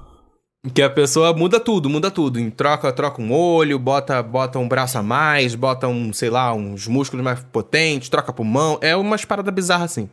Que 0.74 0.82
a 0.82 0.90
pessoa 0.90 1.34
muda 1.34 1.60
tudo, 1.60 1.90
muda 1.90 2.10
tudo. 2.10 2.40
Em 2.40 2.50
troca, 2.50 2.92
troca 2.92 3.22
um 3.22 3.32
olho, 3.32 3.78
bota, 3.78 4.22
bota 4.24 4.58
um 4.58 4.68
braço 4.68 4.98
a 4.98 5.04
mais, 5.04 5.54
bota 5.54 5.88
um, 5.88 6.12
sei 6.12 6.30
lá, 6.30 6.54
uns 6.54 6.88
músculos 6.88 7.24
mais 7.24 7.40
potentes, 7.52 8.10
troca 8.10 8.34
pulmão. 8.34 8.78
É 8.82 8.96
umas 8.96 9.24
paradas 9.24 9.54
bizarras 9.54 9.92
assim. 9.92 10.10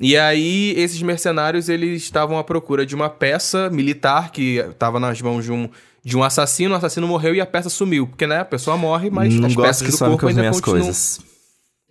E 0.00 0.16
aí, 0.16 0.74
esses 0.76 1.00
mercenários, 1.00 1.68
eles 1.68 2.02
estavam 2.02 2.36
à 2.36 2.42
procura 2.42 2.84
de 2.84 2.94
uma 2.94 3.08
peça 3.08 3.70
militar 3.70 4.32
que 4.32 4.56
estava 4.56 4.98
nas 4.98 5.20
mãos 5.22 5.44
de 5.44 5.52
um, 5.52 5.68
de 6.04 6.16
um 6.16 6.24
assassino. 6.24 6.74
O 6.74 6.76
assassino 6.76 7.06
morreu 7.06 7.34
e 7.34 7.40
a 7.40 7.46
peça 7.46 7.68
sumiu. 7.68 8.08
Porque, 8.08 8.26
né, 8.26 8.40
a 8.40 8.44
pessoa 8.44 8.76
morre, 8.76 9.10
mas 9.10 9.32
Não 9.32 9.46
as 9.46 9.54
peças 9.54 9.86
que 9.86 9.92
do 9.92 9.98
corpo 9.98 10.26
ainda 10.26 10.50
continuam. 10.50 10.80
coisas. 10.80 11.20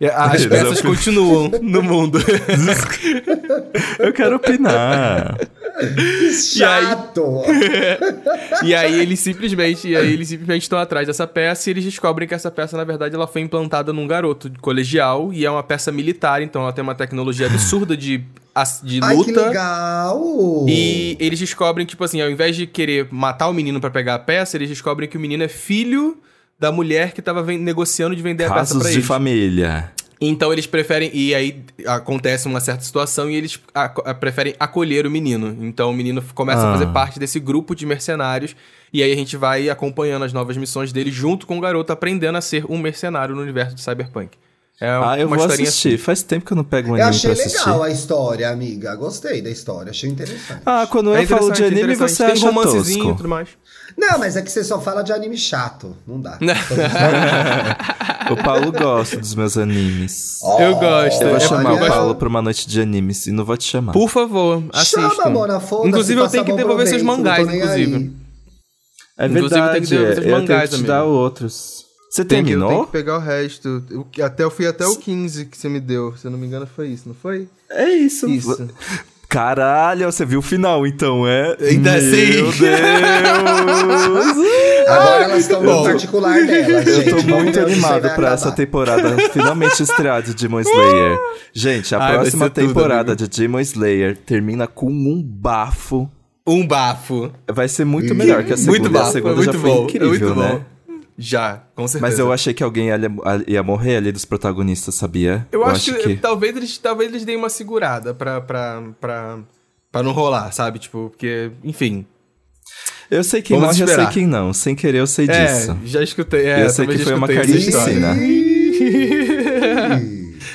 É, 0.02 0.08
As 0.12 0.44
peças 0.44 0.80
continuam 0.80 1.48
no 1.62 1.80
mundo. 1.80 2.18
Eu 4.00 4.12
quero 4.12 4.36
opinar. 4.36 5.38
Chato! 6.32 7.42
E 8.62 8.74
aí 8.74 9.00
eles 9.00 9.18
simplesmente, 9.18 9.88
e 9.88 9.96
aí 9.96 10.12
eles 10.12 10.28
simplesmente 10.28 10.62
estão 10.62 10.78
atrás 10.78 11.06
dessa 11.06 11.26
peça 11.26 11.68
e 11.68 11.72
eles 11.72 11.84
descobrem 11.84 12.28
que 12.28 12.34
essa 12.34 12.50
peça, 12.50 12.76
na 12.76 12.84
verdade, 12.84 13.14
ela 13.14 13.26
foi 13.26 13.40
implantada 13.40 13.92
num 13.92 14.06
garoto 14.06 14.48
de 14.48 14.58
colegial 14.58 15.32
e 15.32 15.44
é 15.44 15.50
uma 15.50 15.62
peça 15.62 15.90
militar, 15.90 16.42
então 16.42 16.62
ela 16.62 16.72
tem 16.72 16.82
uma 16.82 16.94
tecnologia 16.94 17.46
absurda 17.46 17.96
de, 17.96 18.18
de 18.84 19.00
Ai, 19.02 19.16
que 19.16 19.32
luta. 19.32 19.46
legal! 19.46 20.66
E 20.68 21.16
eles 21.18 21.40
descobrem, 21.40 21.84
tipo 21.84 22.04
assim, 22.04 22.20
ao 22.20 22.30
invés 22.30 22.54
de 22.54 22.66
querer 22.66 23.08
matar 23.10 23.48
o 23.48 23.52
menino 23.52 23.80
pra 23.80 23.90
pegar 23.90 24.14
a 24.14 24.18
peça, 24.18 24.56
eles 24.56 24.68
descobrem 24.68 25.08
que 25.08 25.16
o 25.16 25.20
menino 25.20 25.42
é 25.42 25.48
filho 25.48 26.18
da 26.62 26.70
mulher 26.70 27.10
que 27.12 27.20
tava 27.20 27.42
ven- 27.42 27.58
negociando 27.58 28.14
de 28.14 28.22
vender 28.22 28.44
a 28.44 28.48
peça 28.48 28.58
Casos 28.60 28.78
pra 28.82 28.88
de 28.90 28.94
eles. 28.96 29.06
família. 29.06 29.90
Então 30.20 30.52
eles 30.52 30.64
preferem. 30.68 31.10
E 31.12 31.34
aí 31.34 31.64
acontece 31.84 32.46
uma 32.46 32.60
certa 32.60 32.84
situação 32.84 33.28
e 33.28 33.34
eles 33.34 33.60
preferem 34.20 34.54
acolher 34.60 35.04
o 35.04 35.10
menino. 35.10 35.56
Então 35.60 35.90
o 35.90 35.92
menino 35.92 36.22
começa 36.34 36.60
Ah. 36.62 36.70
a 36.70 36.72
fazer 36.78 36.86
parte 36.92 37.18
desse 37.18 37.40
grupo 37.40 37.74
de 37.74 37.84
mercenários. 37.84 38.54
E 38.92 39.02
aí 39.02 39.10
a 39.12 39.16
gente 39.16 39.36
vai 39.36 39.68
acompanhando 39.68 40.24
as 40.24 40.32
novas 40.32 40.56
missões 40.56 40.92
dele 40.92 41.10
junto 41.10 41.44
com 41.46 41.58
o 41.58 41.60
garoto, 41.60 41.92
aprendendo 41.92 42.38
a 42.38 42.40
ser 42.40 42.64
um 42.68 42.78
mercenário 42.78 43.34
no 43.34 43.42
universo 43.42 43.74
de 43.74 43.82
Cyberpunk. 43.82 44.38
É 44.80 44.88
Ah, 44.90 45.16
eu 45.18 45.28
uma 45.28 45.36
vou 45.36 45.46
assistir. 45.46 45.96
Faz 45.96 46.22
tempo 46.22 46.44
que 46.44 46.52
eu 46.52 46.56
não 46.56 46.64
pego 46.64 46.88
um 46.90 46.96
Eu 46.96 47.02
anime 47.04 47.10
achei 47.16 47.34
pra 47.34 47.40
assistir. 47.44 47.58
legal 47.68 47.82
a 47.84 47.90
história, 47.90 48.50
amiga. 48.50 48.94
Gostei 48.96 49.40
da 49.40 49.48
história, 49.50 49.90
achei 49.90 50.10
interessante. 50.10 50.62
Ah, 50.66 50.86
quando 50.90 51.14
É 51.14 51.22
eu 51.22 51.26
falo 51.28 51.52
de 51.52 51.62
anime, 51.64 51.94
você 51.94 52.24
Tem 52.24 52.32
acha 52.32 52.46
romancezinho 52.46 52.98
e 52.98 53.02
tosco. 53.02 53.16
tudo 53.18 53.28
mais. 53.28 53.48
Não, 53.96 54.18
mas 54.18 54.36
é 54.36 54.42
que 54.42 54.50
você 54.50 54.64
só 54.64 54.80
fala 54.80 55.02
de 55.02 55.12
anime 55.12 55.36
chato. 55.36 55.96
Não 56.06 56.20
dá. 56.20 56.38
O 58.30 58.36
Paulo 58.36 58.72
gosta 58.72 59.16
dos 59.18 59.34
meus 59.34 59.58
animes. 59.58 60.40
Eu 60.58 60.76
gosto. 60.76 61.22
Eu 61.22 61.28
vou 61.28 61.36
É 61.36 61.40
chamar 61.40 61.62
porque 61.70 61.82
o 61.82 61.86
eu 61.86 61.92
Paulo 61.92 62.14
pra 62.14 62.28
uma 62.28 62.40
noite 62.40 62.66
de 62.66 62.80
animes 62.80 63.26
e 63.26 63.32
não 63.32 63.44
vou 63.44 63.56
te 63.56 63.64
chamar. 63.64 63.92
Por 63.92 64.08
favor, 64.08 64.62
assistam. 64.72 65.10
Chama, 65.10 65.28
Mona, 65.30 65.60
foda-se, 65.60 65.88
Inclusive, 65.88 66.20
eu 66.20 66.28
tenho 66.28 66.44
que 66.44 66.52
devolver 66.52 66.86
seus 66.86 67.02
proveito, 67.02 67.18
mangás, 67.24 67.54
inclusive. 67.54 67.94
aí. 67.96 68.12
É 69.18 69.26
Inclusive, 69.26 69.50
verdade, 69.60 69.72
tem 69.72 69.82
que 69.82 69.88
devolver 69.88 70.14
seus 70.14 70.16
eu 70.16 70.22
tenho 70.32 70.40
mangás, 70.40 70.70
que 70.70 70.76
te 70.76 70.82
dar 70.84 71.04
outros. 71.04 71.81
Você 72.12 72.24
Tem 72.26 72.44
que, 72.44 72.50
eu 72.52 72.58
tenho 72.58 72.60
terminou? 72.68 72.86
que 72.86 72.92
pegar 72.92 73.16
o 73.16 73.20
resto. 73.20 73.82
Eu, 73.90 74.06
até, 74.22 74.44
eu 74.44 74.50
fui 74.50 74.66
até 74.66 74.84
o 74.86 74.96
15 74.96 75.46
que 75.46 75.56
você 75.56 75.66
me 75.66 75.80
deu. 75.80 76.14
Se 76.14 76.26
eu 76.26 76.30
não 76.30 76.38
me 76.38 76.46
engano, 76.46 76.66
foi 76.66 76.88
isso, 76.88 77.04
não 77.08 77.14
foi? 77.14 77.48
É 77.70 77.88
isso. 77.90 78.28
Isso. 78.28 78.68
Caralho, 79.30 80.12
você 80.12 80.26
viu 80.26 80.40
o 80.40 80.42
final, 80.42 80.86
então, 80.86 81.26
é? 81.26 81.56
Ainda 81.58 81.92
Meu 81.92 82.00
sim. 82.02 82.32
Deus! 82.32 82.56
Agora 84.86 85.24
elas 85.24 85.38
estão 85.40 85.62
no 85.62 85.70
Bom, 85.72 85.84
particular 85.84 86.34
delas, 86.46 86.86
Eu 86.86 86.94
gente. 86.96 87.10
tô 87.10 87.16
Vamos 87.16 87.24
muito 87.44 87.60
animado 87.60 88.14
pra 88.14 88.32
essa 88.32 88.52
temporada 88.52 89.16
finalmente 89.32 89.82
estrear 89.82 90.22
de 90.22 90.34
Demon 90.34 90.60
Slayer. 90.60 91.18
Gente, 91.52 91.94
a 91.94 91.98
Ai, 92.04 92.12
próxima 92.14 92.50
tudo, 92.50 92.66
temporada 92.66 93.12
amigo. 93.12 93.28
de 93.28 93.40
Demon 93.40 93.60
Slayer 93.60 94.18
termina 94.18 94.66
com 94.66 94.90
um 94.90 95.22
bafo. 95.22 96.10
Um 96.46 96.66
bafo. 96.66 97.30
Vai 97.50 97.68
ser 97.68 97.84
muito 97.86 98.14
melhor 98.14 98.44
que 98.44 98.52
a 98.52 98.56
segunda. 98.58 98.80
Muito 98.80 98.94
a 98.96 99.00
bafo. 99.00 99.08
É 99.08 99.12
segunda 99.12 99.34
muito 99.36 99.52
já 99.52 99.58
foi 99.58 99.70
bom. 99.70 99.84
incrível, 99.84 100.08
é 100.08 100.34
muito 100.34 100.34
né? 100.40 100.60
Já, 101.22 101.62
com 101.76 101.86
certeza. 101.86 102.10
Mas 102.10 102.18
eu 102.18 102.32
achei 102.32 102.52
que 102.52 102.64
alguém 102.64 102.88
ia, 102.88 102.98
ia 103.46 103.62
morrer 103.62 103.98
ali 103.98 104.10
dos 104.10 104.24
protagonistas, 104.24 104.96
sabia? 104.96 105.46
Eu, 105.52 105.64
acho, 105.64 105.94
que, 105.94 106.16
talvez 106.16 106.56
eles 106.56 106.76
talvez 106.78 107.10
eles 107.10 107.24
deem 107.24 107.38
uma 107.38 107.48
segurada 107.48 108.12
pra, 108.12 108.40
pra, 108.40 108.82
pra, 109.00 109.38
pra 109.92 110.02
não 110.02 110.10
rolar, 110.10 110.50
sabe? 110.50 110.80
Tipo, 110.80 111.10
porque, 111.10 111.52
enfim. 111.62 112.04
Eu 113.08 113.22
sei 113.22 113.40
quem 113.40 113.56
Vamos 113.56 113.78
morre, 113.78 113.92
eu 113.92 113.94
sei 113.94 114.06
quem 114.08 114.26
não. 114.26 114.52
Sem 114.52 114.74
querer, 114.74 114.98
eu 114.98 115.06
sei 115.06 115.28
disso. 115.28 115.78
É, 115.84 115.86
já 115.86 116.02
escutei. 116.02 116.44
É, 116.44 116.64
Eu 116.64 116.70
sei 116.70 116.88
que 116.88 116.98
foi 116.98 117.14
uma 117.14 117.28
carnificina. 117.28 118.16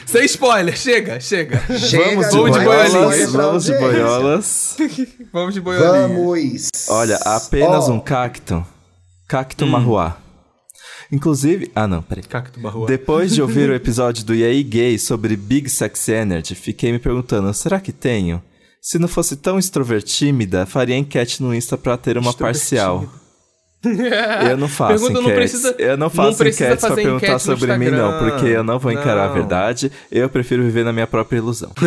Sem 0.05 0.25
spoiler, 0.25 0.77
chega, 0.77 1.17
chega. 1.21 1.61
Chega 1.77 2.03
Vamos 2.03 2.27
de 2.27 2.35
Vamos 2.35 2.57
de 2.57 2.65
boiolas, 2.65 3.21
vamos 3.31 3.63
de 3.63 3.73
boiolas. 3.77 4.77
Vamos 5.31 5.53
de 5.53 5.61
boiolinha. 5.61 6.07
Vamos. 6.09 6.69
Olha, 6.89 7.15
apenas 7.23 7.87
Ó, 7.87 7.93
um 7.93 7.99
cacto. 8.01 8.65
Cacto 9.29 9.63
Hum. 9.65 9.69
marruá. 9.69 10.17
Inclusive... 11.11 11.71
Ah, 11.75 11.87
não, 11.87 12.01
peraí. 12.01 12.23
Cacto 12.23 12.59
barroa. 12.59 12.85
Depois 12.87 13.33
de 13.33 13.41
ouvir 13.41 13.69
o 13.69 13.73
episódio 13.75 14.25
do 14.25 14.33
EA 14.35 14.61
Gay 14.63 14.97
sobre 14.99 15.35
Big 15.35 15.69
Sex 15.69 16.07
Energy, 16.09 16.53
fiquei 16.55 16.91
me 16.91 16.99
perguntando, 16.99 17.53
será 17.53 17.79
que 17.79 17.91
tenho? 17.91 18.41
Se 18.81 18.99
não 18.99 19.07
fosse 19.07 19.35
tão 19.35 19.57
extrovertímida, 19.59 20.65
faria 20.65 20.95
enquete 20.97 21.41
no 21.43 21.53
Insta 21.53 21.77
pra 21.77 21.97
ter 21.97 22.17
uma 22.17 22.33
parcial. 22.33 23.05
Eu 24.49 24.57
não 24.57 24.67
faço 24.69 24.93
Pergunta, 25.05 25.13
não 25.21 25.29
enquetes. 25.31 25.51
precisa- 25.61 25.75
eu 25.77 25.97
não 25.97 26.05
não 26.05 26.09
faço 26.09 26.37
precisa 26.37 26.65
enquetes 26.65 26.85
pra 26.85 26.95
perguntar 26.95 27.25
enquete 27.27 27.43
sobre 27.43 27.77
mim, 27.77 27.89
não, 27.91 28.17
porque 28.19 28.45
eu 28.47 28.63
não 28.63 28.79
vou 28.79 28.91
encarar 28.91 29.25
a 29.25 29.27
Não. 29.27 29.33
verdade. 29.33 29.91
Eu 30.11 30.27
prefiro 30.29 30.63
viver 30.63 30.83
na 30.83 30.91
minha 30.93 31.07
própria 31.07 31.37
ilusão. 31.37 31.71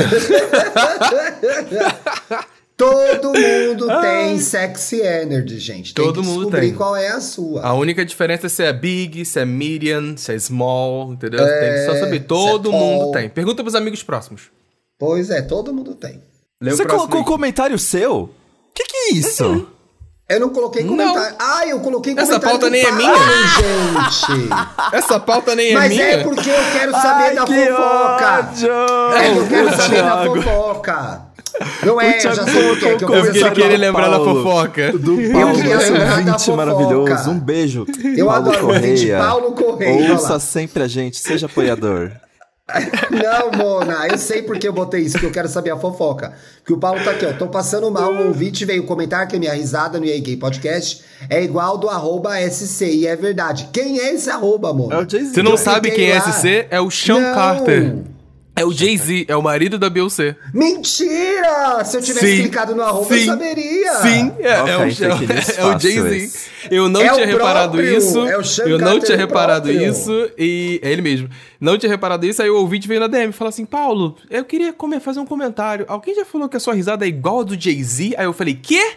Todo 2.81 3.33
mundo 3.39 3.87
tem 4.01 4.39
sexy 4.39 5.01
energy, 5.01 5.59
gente. 5.59 5.93
Tem 5.95 6.05
Todo 6.05 6.21
que 6.23 6.27
mundo 6.27 6.39
descobrir 6.45 6.69
tem. 6.69 6.75
qual 6.75 6.97
é 6.97 7.09
a 7.09 7.21
sua. 7.21 7.63
A 7.63 7.75
única 7.75 8.05
diferença 8.05 8.47
é 8.47 8.49
se 8.49 8.63
é 8.63 8.73
big, 8.73 9.25
se 9.25 9.39
é 9.39 9.45
medium, 9.45 10.17
se 10.17 10.33
é 10.35 10.39
small, 10.39 11.13
entendeu? 11.13 11.45
tem 11.45 11.73
que 11.73 11.87
só 11.87 11.95
saber. 12.01 12.21
Todo 12.21 12.71
se 12.71 12.75
é 12.75 12.79
mundo 12.79 13.01
tall. 13.03 13.13
tem. 13.13 13.29
Pergunta 13.29 13.63
pros 13.63 13.75
amigos 13.75 14.03
próximos. 14.03 14.45
Pois 14.99 15.31
é, 15.31 15.43
todo 15.43 15.73
mundo 15.75 15.95
tem. 15.95 16.23
Lê 16.63 16.71
Você 16.71 16.85
colocou 16.85 17.21
aí. 17.21 17.27
comentário 17.27 17.79
seu? 17.79 18.31
Que 18.75 18.85
que 18.85 18.97
é 18.97 19.13
isso? 19.13 19.67
Eu 20.29 20.39
não 20.39 20.51
coloquei 20.51 20.85
Não. 20.85 20.91
comentário. 20.91 21.37
Ah, 21.41 21.67
eu 21.67 21.81
coloquei 21.81 22.13
Essa 22.13 22.39
comentário. 22.39 22.51
pauta 22.61 22.67
do 22.67 22.71
nem 22.71 22.83
é 22.83 22.85
Paulo, 22.85 22.99
minha. 22.99 24.11
gente. 24.11 24.49
Essa 24.97 25.19
pauta 25.21 25.55
nem 25.57 25.71
é 25.71 25.75
Mas 25.75 25.89
minha. 25.91 26.05
é 26.05 26.23
porque 26.23 26.49
eu 26.51 26.55
quero 26.73 26.93
saber 26.93 27.35
da 27.35 27.45
que 27.45 27.67
fofoca. 27.67 28.39
ódio! 28.39 28.73
É 29.17 29.33
que 29.33 29.39
eu 29.39 29.49
quero 29.49 29.77
saber 29.77 30.03
da 30.03 30.25
fofoca. 30.25 31.30
Não 31.85 32.01
é, 32.01 32.17
eu 32.19 32.35
já 32.35 32.45
sei 32.45 32.71
o 32.71 32.79
que 32.79 32.85
é 32.87 32.97
que 32.97 33.05
eu 33.05 33.11
queria 33.53 33.67
ele 33.67 33.77
do 33.77 33.81
lembrar 33.81 34.09
da 34.09 34.19
fofoca. 34.19 34.93
Do 34.93 35.17
Paulo, 35.33 35.55
queria 35.57 35.79
da 35.79 36.17
ouvinte 36.17 36.51
maravilhoso. 36.53 37.31
Um 37.31 37.39
beijo. 37.39 37.87
Eu 38.17 38.27
Paulo 38.27 38.49
adoro 38.49 38.57
o 38.57 38.67
Correia. 38.67 39.19
Paulo 39.19 39.53
Correia. 39.53 40.13
Ouça 40.13 40.35
lá. 40.35 40.41
sempre 40.41 40.83
a 40.83 40.89
gente, 40.89 41.19
seja 41.19 41.47
apoiador. 41.47 42.13
Não, 43.11 43.51
Mona, 43.59 44.07
eu 44.09 44.19
sei 44.19 44.43
porque 44.43 44.67
eu 44.69 44.73
botei 44.73 45.03
isso, 45.03 45.19
que 45.19 45.27
eu 45.27 45.31
quero 45.31 45.49
saber 45.49 45.71
a 45.71 45.77
fofoca. 45.77 46.33
Que 46.65 46.73
o 46.73 46.79
Paulo 46.79 47.03
tá 47.03 47.11
aqui, 47.13 47.27
ó. 47.27 47.33
Tô 47.33 47.49
passando 47.49 47.91
mal, 47.91 48.13
um 48.13 48.29
ouvinte 48.29 48.65
veio 48.65 48.85
comentar 48.85 49.27
que 49.27 49.37
a 49.37 49.39
minha 49.39 49.53
risada 49.53 49.99
no 49.99 50.07
EA 50.07 50.21
Gay 50.21 50.37
Podcast 50.37 51.03
é 51.29 51.43
igual 51.43 51.79
do 51.79 51.89
arroba 51.89 52.37
SC. 52.49 52.85
E 52.87 53.07
é 53.07 53.17
verdade. 53.17 53.69
Quem 53.73 53.99
é 53.99 54.15
esse 54.15 54.31
arroba, 54.31 54.73
Mona? 54.73 54.95
É 54.95 54.99
o. 54.99 55.09
Você 55.09 55.43
não 55.43 55.53
Eu 55.53 55.59
sabe 55.59 55.91
quem 55.91 56.11
é 56.11 56.19
lá. 56.19 56.33
SC? 56.33 56.67
É 56.71 56.81
o 56.81 56.91
Sean 56.91 57.21
Não. 57.21 57.35
Carter. 57.35 57.97
É 58.57 58.65
o 58.65 58.73
Jay-Z, 58.73 59.25
é 59.29 59.37
o 59.37 59.43
marido 59.43 59.79
da 59.79 59.89
Beyoncé. 59.89 60.37
Mentira! 60.53 61.83
Se 61.85 61.97
eu 61.97 62.03
tivesse 62.03 62.37
Sim. 62.37 62.43
clicado 62.43 62.75
no 62.75 62.83
arroba, 62.83 63.15
eu 63.15 63.19
Sim. 63.21 63.27
saberia. 63.27 63.95
Sim, 63.95 64.33
é, 64.41 64.61
Ok, 64.61 64.73
é 64.75 64.77
o, 64.77 64.85
news 64.85 65.01
é 65.59 65.65
o 65.65 65.79
Jay-Z. 65.79 66.31
Eu 66.71 66.89
não 66.89 67.01
É 67.01 67.09
tinha 67.11 67.25
o 67.25 67.29
reparado 67.29 67.73
próprio, 67.79 67.97
isso. 67.99 68.27
é 68.27 68.35
eu 68.71 68.79
não 68.79 69.01
tinha 69.01 69.17
reparado 69.17 69.69
próprio. 69.69 69.91
isso. 69.91 70.31
E 70.37 70.79
é 70.83 70.91
ele 70.93 71.01
mesmo. 71.03 71.29
Não 71.61 71.79
tinha 71.79 71.89
reparado 71.91 72.27
isso. 72.27 72.43
Aí 72.43 72.51
o 72.51 72.57
ouvinte 72.57 72.87
veio 72.87 73.01
na 73.01 73.07
DM 73.07 73.31
e 73.31 73.33
falou 73.33 73.49
assim: 73.49 73.65
Paulo, 73.65 74.17
eu 74.29 74.45
queria 74.45 74.75
fazer 75.01 75.21
um 75.21 75.27
comentário. 75.27 75.85
Alguém 75.89 76.15
já 76.15 76.25
falou 76.25 76.49
que 76.49 76.57
a 76.57 76.61
sua 76.61 76.75
risada 76.75 77.05
é 77.05 77.09
igual 77.09 77.41
a 77.41 77.45
do 77.45 77.59
Jay-Z? 77.61 78.15
Aí 78.19 78.25
eu 78.27 78.33
falei: 78.33 78.55
Quê? 78.55 78.93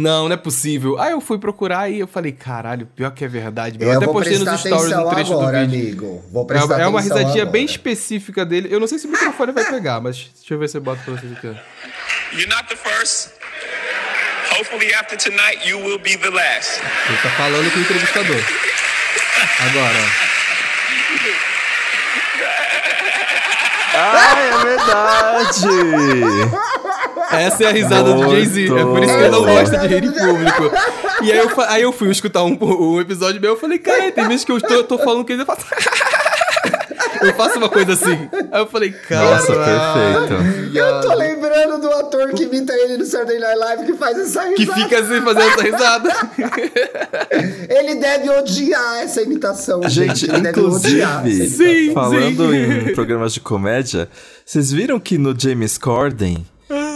Não, 0.00 0.28
não 0.28 0.34
é 0.34 0.36
possível. 0.36 0.98
Aí 1.00 1.10
eu 1.12 1.20
fui 1.20 1.38
procurar 1.38 1.88
e 1.90 1.98
eu 2.00 2.06
falei: 2.06 2.32
Caralho, 2.32 2.86
pior 2.94 3.10
que 3.10 3.24
é 3.24 3.28
verdade. 3.28 3.78
meu." 3.78 3.88
Eu 3.88 3.92
Eu 3.94 3.96
até 3.98 4.06
vou 4.06 4.14
postei 4.14 4.38
nos 4.38 4.60
stories 4.60 4.92
um 4.92 5.08
trecho 5.10 5.32
agora, 5.32 5.64
do 5.66 5.70
vídeo. 5.70 5.84
amigo. 5.86 6.24
Vou 6.30 6.44
É 6.44 6.46
prestar 6.46 6.74
uma- 6.76 6.82
é 6.82 6.86
uma 6.86 7.00
risadinha 7.00 7.30
agora. 7.42 7.50
bem 7.50 7.64
específica 7.64 8.44
dele. 8.46 8.68
Eu 8.70 8.78
não 8.80 8.86
sei 8.86 8.98
se 8.98 9.06
o 9.06 9.10
microfone 9.10 9.52
vai 9.52 9.64
pegar, 9.64 10.00
mas 10.00 10.30
deixa 10.36 10.54
eu 10.54 10.58
ver 10.58 10.68
se 10.68 10.76
eu 10.76 10.80
boto 10.80 11.02
pra 11.04 11.14
vocês 11.14 11.32
aqui. 11.32 11.46
You're 12.32 12.48
not 12.48 12.66
the 12.68 12.76
first. 12.76 13.30
Hopefully, 14.58 14.92
after 14.94 15.16
tonight, 15.18 15.68
you 15.68 15.78
will 15.78 15.98
be 15.98 16.16
the 16.16 16.30
last. 16.30 16.80
Ele 17.08 17.18
tá 17.22 17.30
falando 17.30 17.70
com 17.72 17.78
o 17.78 17.82
entrevistador. 17.82 18.36
Agora, 19.60 19.98
ó. 19.98 20.28
Ai, 24.00 24.48
é 24.48 24.50
verdade! 24.64 25.68
Essa 27.30 27.64
é 27.64 27.66
a 27.66 27.72
risada 27.72 28.14
do. 28.14 28.30
Jay-Z. 28.30 28.64
É 28.66 28.84
por 28.84 29.02
isso 29.02 29.14
que 29.14 29.20
ele 29.20 29.28
não 29.28 29.44
gosta 29.44 29.78
de 29.78 29.86
rir 29.86 30.04
em 30.04 30.12
público. 30.12 30.70
E 31.22 31.32
aí 31.32 31.38
eu, 31.38 31.50
aí 31.68 31.82
eu 31.82 31.92
fui 31.92 32.10
escutar 32.10 32.44
um, 32.44 32.56
um 32.60 33.00
episódio 33.00 33.40
meu 33.40 33.54
e 33.54 33.56
falei, 33.56 33.78
cara, 33.78 34.10
tem 34.12 34.28
vezes 34.28 34.44
que 34.44 34.52
eu 34.52 34.60
tô, 34.60 34.84
tô 34.84 34.98
falando 34.98 35.24
que 35.24 35.32
ele 35.32 35.44
faz. 35.44 35.58
Eu 37.20 37.34
faço 37.34 37.58
uma 37.58 37.68
coisa 37.68 37.94
assim. 37.94 38.28
Aí 38.52 38.60
eu 38.60 38.66
falei, 38.66 38.92
cara. 38.92 39.30
Nossa, 39.30 39.52
perfeito. 39.52 40.76
Eu 40.76 41.00
tô 41.00 41.14
lembrando 41.14 41.80
do 41.80 41.90
ator 41.90 42.32
que 42.32 42.44
imita 42.44 42.72
ele 42.72 42.96
no 42.96 43.04
Saturday 43.04 43.38
Night 43.38 43.58
Live 43.58 43.86
que 43.86 43.94
faz 43.94 44.18
essa 44.18 44.42
risada. 44.44 44.54
Que 44.54 44.66
fica 44.66 44.98
assim 45.00 45.20
fazendo 45.22 45.48
essa 45.48 45.62
risada. 45.62 46.10
Ele 47.68 47.94
deve 47.96 48.30
odiar 48.30 48.98
essa 48.98 49.22
imitação, 49.22 49.82
gente. 49.88 50.20
Gente, 50.20 50.30
Ele 50.30 50.40
deve 50.40 50.60
odiar 50.60 51.26
essa 51.26 51.28
inclusive, 51.28 51.34
imitação. 51.34 51.66
Sim. 51.66 51.92
falando 51.92 52.54
em 52.54 52.94
programas 52.94 53.34
de 53.34 53.40
comédia, 53.40 54.08
vocês 54.44 54.70
viram 54.70 55.00
que 55.00 55.18
no 55.18 55.38
James 55.38 55.76
Corden 55.76 56.46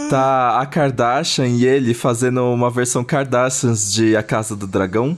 tá 0.09 0.59
a 0.59 0.65
Kardashian 0.65 1.47
e 1.47 1.65
ele 1.65 1.93
fazendo 1.93 2.43
uma 2.43 2.69
versão 2.69 3.03
Kardashians 3.03 3.91
de 3.93 4.15
A 4.15 4.23
Casa 4.23 4.55
do 4.55 4.67
Dragão? 4.67 5.17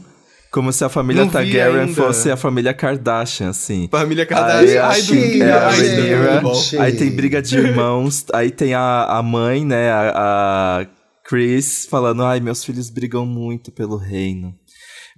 Como 0.51 0.71
se 0.71 0.85
a 0.85 0.89
família 0.89 1.23
Não 1.25 1.29
Targaryen 1.29 1.93
fosse 1.93 2.31
a 2.31 2.37
família 2.37 2.73
Kardashian, 2.73 3.49
assim. 3.49 3.89
Família 3.91 4.23
Aí, 4.23 4.27
Kardashian. 4.27 4.67
Que 4.67 5.21
duvido. 5.25 5.43
é 5.43 5.51
a 5.51 5.67
Ai, 5.67 5.81
gente. 5.81 5.87
duvido. 5.95 6.15
Rhaenyra, 6.15 6.41
bom. 6.41 6.61
Aí 6.79 6.91
tem 6.93 7.11
briga 7.11 7.41
de 7.41 7.57
irmãos, 7.57 8.25
aí 8.33 8.51
tem 8.51 8.73
a, 8.73 9.03
a 9.03 9.21
mãe, 9.21 9.65
né, 9.65 9.91
a, 9.91 10.11
a 10.81 10.85
Chris, 11.27 11.85
falando, 11.85 12.23
ai, 12.23 12.39
meus 12.39 12.63
filhos 12.63 12.89
brigam 12.89 13.25
muito 13.25 13.69
pelo 13.71 13.97
reino. 13.97 14.53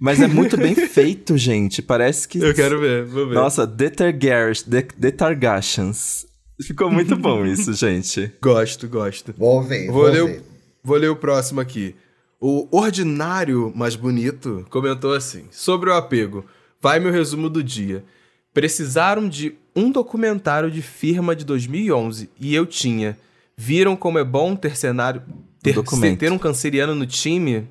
Mas 0.00 0.20
é 0.20 0.26
muito 0.26 0.56
bem 0.56 0.74
feito, 0.88 1.36
gente. 1.38 1.82
Parece 1.82 2.26
que. 2.26 2.38
Eu 2.38 2.54
quero 2.54 2.80
ver, 2.80 3.04
vou 3.04 3.28
ver. 3.28 3.34
Nossa, 3.34 3.64
The, 3.66 3.90
Targar- 3.90 4.56
The, 4.68 4.82
The 4.82 5.10
Targaryens. 5.12 6.26
Ficou 6.62 6.90
muito 6.90 7.16
bom 7.16 7.46
isso, 7.46 7.72
gente. 7.72 8.32
Gosto, 8.42 8.88
gosto. 8.88 9.34
Vou 9.36 9.62
ver, 9.62 9.86
Vou, 9.86 10.02
vou, 10.02 10.04
ler, 10.10 10.24
ver. 10.24 10.40
o, 10.40 10.42
vou 10.82 10.96
ler 10.96 11.08
o 11.08 11.16
próximo 11.16 11.60
aqui. 11.60 11.94
O 12.40 12.68
ordinário 12.76 13.72
mais 13.74 13.96
bonito 13.96 14.66
comentou 14.70 15.14
assim: 15.14 15.44
sobre 15.50 15.90
o 15.90 15.94
apego. 15.94 16.44
Vai 16.80 17.00
meu 17.00 17.12
resumo 17.12 17.48
do 17.48 17.62
dia. 17.62 18.04
Precisaram 18.52 19.28
de 19.28 19.54
um 19.74 19.90
documentário 19.90 20.70
de 20.70 20.82
firma 20.82 21.34
de 21.34 21.44
2011 21.44 22.30
e 22.40 22.54
eu 22.54 22.66
tinha. 22.66 23.16
Viram 23.56 23.96
como 23.96 24.18
é 24.18 24.24
bom 24.24 24.54
ter 24.54 24.76
cenário. 24.76 25.22
Ter, 25.62 25.74
documento. 25.74 26.20
ter 26.20 26.30
um 26.30 26.38
canceriano 26.38 26.94
no 26.94 27.06
time? 27.06 27.68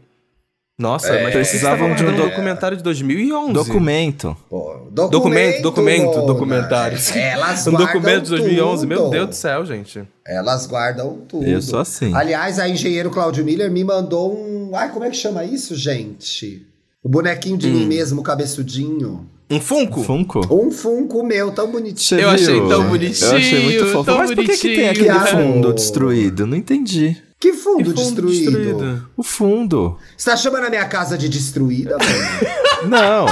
Nossa, 0.80 1.11
mas 1.23 1.34
precisavam 1.34 1.95
de 1.95 2.03
um 2.03 2.15
documentário 2.15 2.17
doc- 2.17 2.30
documentário 2.30 2.78
de 2.78 2.84
2011. 2.84 3.53
Documento. 3.53 4.38
Pô, 4.47 4.75
Documento, 4.91 5.61
documento, 5.63 6.21
documentário. 6.25 6.97
Elas 7.15 7.65
Um 7.65 7.71
guardam 7.71 7.88
documento 7.93 8.23
de 8.25 8.30
2011, 8.30 8.86
meu 8.86 8.97
tudo. 8.99 9.09
Deus 9.09 9.28
do 9.30 9.36
céu, 9.36 9.65
gente. 9.65 10.03
Elas 10.25 10.67
guardam 10.67 11.17
tudo. 11.28 11.47
Eu 11.47 11.61
sou 11.63 11.80
assim. 11.80 12.13
Aliás, 12.13 12.59
a 12.59 12.69
engenheiro 12.69 13.09
Claudio 13.09 13.43
Miller 13.43 13.71
me 13.71 13.84
mandou 13.84 14.38
um. 14.38 14.75
Ai, 14.75 14.91
como 14.91 15.03
é 15.03 15.09
que 15.09 15.17
chama 15.17 15.43
isso, 15.43 15.75
gente? 15.75 16.67
O 17.03 17.09
bonequinho 17.09 17.57
de 17.57 17.67
Hum. 17.69 17.71
mim 17.73 17.86
mesmo, 17.88 18.21
cabeçudinho. 18.21 19.28
Um 19.49 19.59
Funko? 19.61 20.03
Funko? 20.03 20.41
Um 20.51 20.69
Funko 20.69 21.23
meu, 21.23 21.51
tão 21.51 21.71
bonitinho. 21.71 22.19
Eu 22.21 22.30
achei 22.30 22.59
tão 22.67 22.88
bonitinho, 22.89 23.32
Eu 23.32 23.38
achei 23.38 23.63
muito 23.63 23.86
fofo. 23.88 24.11
Mas 24.15 24.36
por 24.36 24.43
que, 24.45 24.57
que 24.57 24.75
tem 24.75 24.89
aquele 24.89 25.19
fundo 25.21 25.73
destruído? 25.73 26.45
Não 26.45 26.55
entendi. 26.57 27.17
Que 27.39 27.53
fundo, 27.53 27.93
Fundo 27.95 28.27
destruído. 28.27 29.09
O 29.15 29.21
fundo. 29.23 29.97
Você 30.17 30.29
tá 30.31 30.35
chamando 30.35 30.65
a 30.65 30.69
minha 30.69 30.85
casa 30.88 31.17
de 31.17 31.29
destruída, 31.29 31.95
mano? 31.97 32.89
Não. 32.89 33.25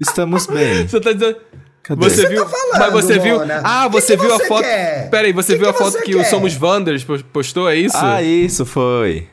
Estamos 0.00 0.46
bem. 0.46 0.86
Você 0.86 1.00
tá 1.00 1.12
dizendo. 1.12 1.36
Cadê? 1.82 2.04
Você 2.08 2.22
Você 2.22 2.28
viu? 2.28 2.44
tá 2.44 2.50
falando, 2.50 2.80
mas 2.94 3.04
você 3.04 3.18
viu? 3.18 3.38
Mona? 3.38 3.60
Ah, 3.64 3.86
Que 3.86 3.92
você 3.92 4.16
que 4.16 4.22
viu 4.22 4.34
a 4.34 4.38
você 4.38 4.46
foto? 4.46 4.62
quer? 4.62 5.08
Pera 5.10 5.26
aí, 5.26 5.32
você 5.32 5.52
Que 5.54 5.58
viu 5.60 5.68
a 5.70 5.72
que 5.72 5.78
foto 5.78 6.02
que 6.02 6.16
o? 6.16 6.24
Somos 6.24 6.56
Wanders 6.60 7.04
po- 7.04 7.22
postou, 7.32 7.68
é 7.68 7.76
isso? 7.76 7.96
Ah, 7.96 8.22
isso 8.22 8.64
foi. 8.66 9.28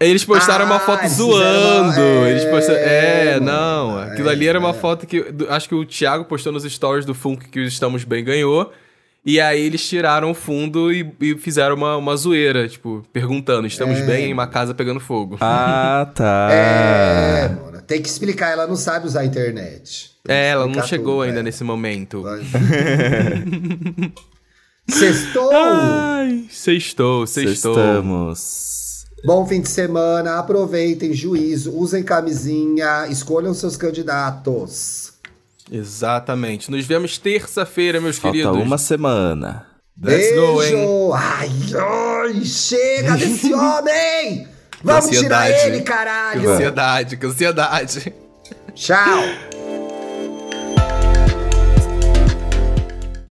Eles 0.00 0.24
postaram 0.24 0.66
uma 0.66 0.76
Ah, 0.76 0.80
foto 0.80 1.00
eles 1.02 1.12
fizeram 1.16 1.32
uma- 1.32 1.92
zoando. 1.92 2.00
é, 2.00 2.30
Eles 2.30 2.44
postaram... 2.44 2.78
É, 2.80 3.40
não. 3.40 3.98
Aquilo 3.98 4.28
É, 4.28 4.32
ali 4.32 4.46
era 4.46 4.58
uma 4.58 4.70
é. 4.70 4.74
foto 4.74 5.06
que. 5.06 5.24
Acho 5.48 5.68
que 5.68 5.74
o 5.74 5.84
Thiago 5.86 6.24
postou 6.26 6.52
nos 6.52 6.64
stories 6.64 7.04
do 7.06 7.14
Funk 7.14 7.48
que 7.48 7.60
o 7.60 7.62
Estamos 7.64 8.04
Bem 8.04 8.22
ganhou. 8.22 8.70
E 9.26 9.40
aí 9.40 9.60
eles 9.60 9.86
tiraram 9.86 10.30
o 10.30 10.34
fundo 10.34 10.92
e, 10.92 11.12
e 11.20 11.36
fizeram 11.36 11.74
uma, 11.74 11.96
uma 11.96 12.16
zoeira, 12.16 12.68
tipo, 12.68 13.02
perguntando: 13.12 13.66
estamos 13.66 13.98
É. 13.98 14.06
bem 14.06 14.26
em 14.30 14.32
uma 14.32 14.46
casa 14.46 14.72
pegando 14.72 15.00
fogo? 15.00 15.36
Ah, 15.40 16.08
tá. 16.14 16.48
É, 16.52 17.48
mano. 17.48 17.82
Tem 17.82 18.00
que 18.00 18.08
explicar, 18.08 18.50
ela 18.52 18.66
não 18.66 18.76
sabe 18.76 19.06
usar 19.06 19.20
a 19.20 19.24
internet. 19.24 20.12
Tem 20.24 20.34
É, 20.36 20.48
ela 20.50 20.66
não 20.66 20.82
chegou 20.84 21.16
tudo, 21.16 21.22
ainda 21.22 21.40
é. 21.40 21.42
nesse 21.42 21.62
momento. 21.64 22.22
Sextou! 24.88 25.50
Ai, 25.52 26.44
sextou, 26.48 27.26
sextou. 27.26 27.72
Estamos. 27.72 29.04
Bom 29.24 29.44
fim 29.46 29.60
de 29.60 29.68
semana, 29.68 30.38
aproveitem, 30.38 31.12
juízo, 31.12 31.76
usem 31.76 32.02
camisinha, 32.04 33.06
escolham 33.08 33.52
seus 33.52 33.76
candidatos. 33.76 35.14
Exatamente. 35.70 36.70
Nos 36.70 36.84
vemos 36.86 37.18
terça-feira, 37.18 38.00
meus 38.00 38.18
Falta 38.18 38.36
queridos. 38.36 38.56
uma 38.62 38.78
semana. 38.78 39.66
Let's 40.02 40.34
go, 40.34 40.62
hein? 40.62 40.72
Beijo! 40.72 41.12
Ai, 41.14 41.50
ai, 42.34 42.44
chega 42.44 43.16
desse 43.16 43.52
homem! 43.54 44.46
Vamos 44.84 45.08
tirar 45.08 45.50
ele, 45.50 45.80
caralho! 45.82 46.42
Que 46.42 46.46
ansiedade, 46.46 47.16
que 47.16 47.26
ansiedade. 47.26 48.14
Tchau! 48.74 49.22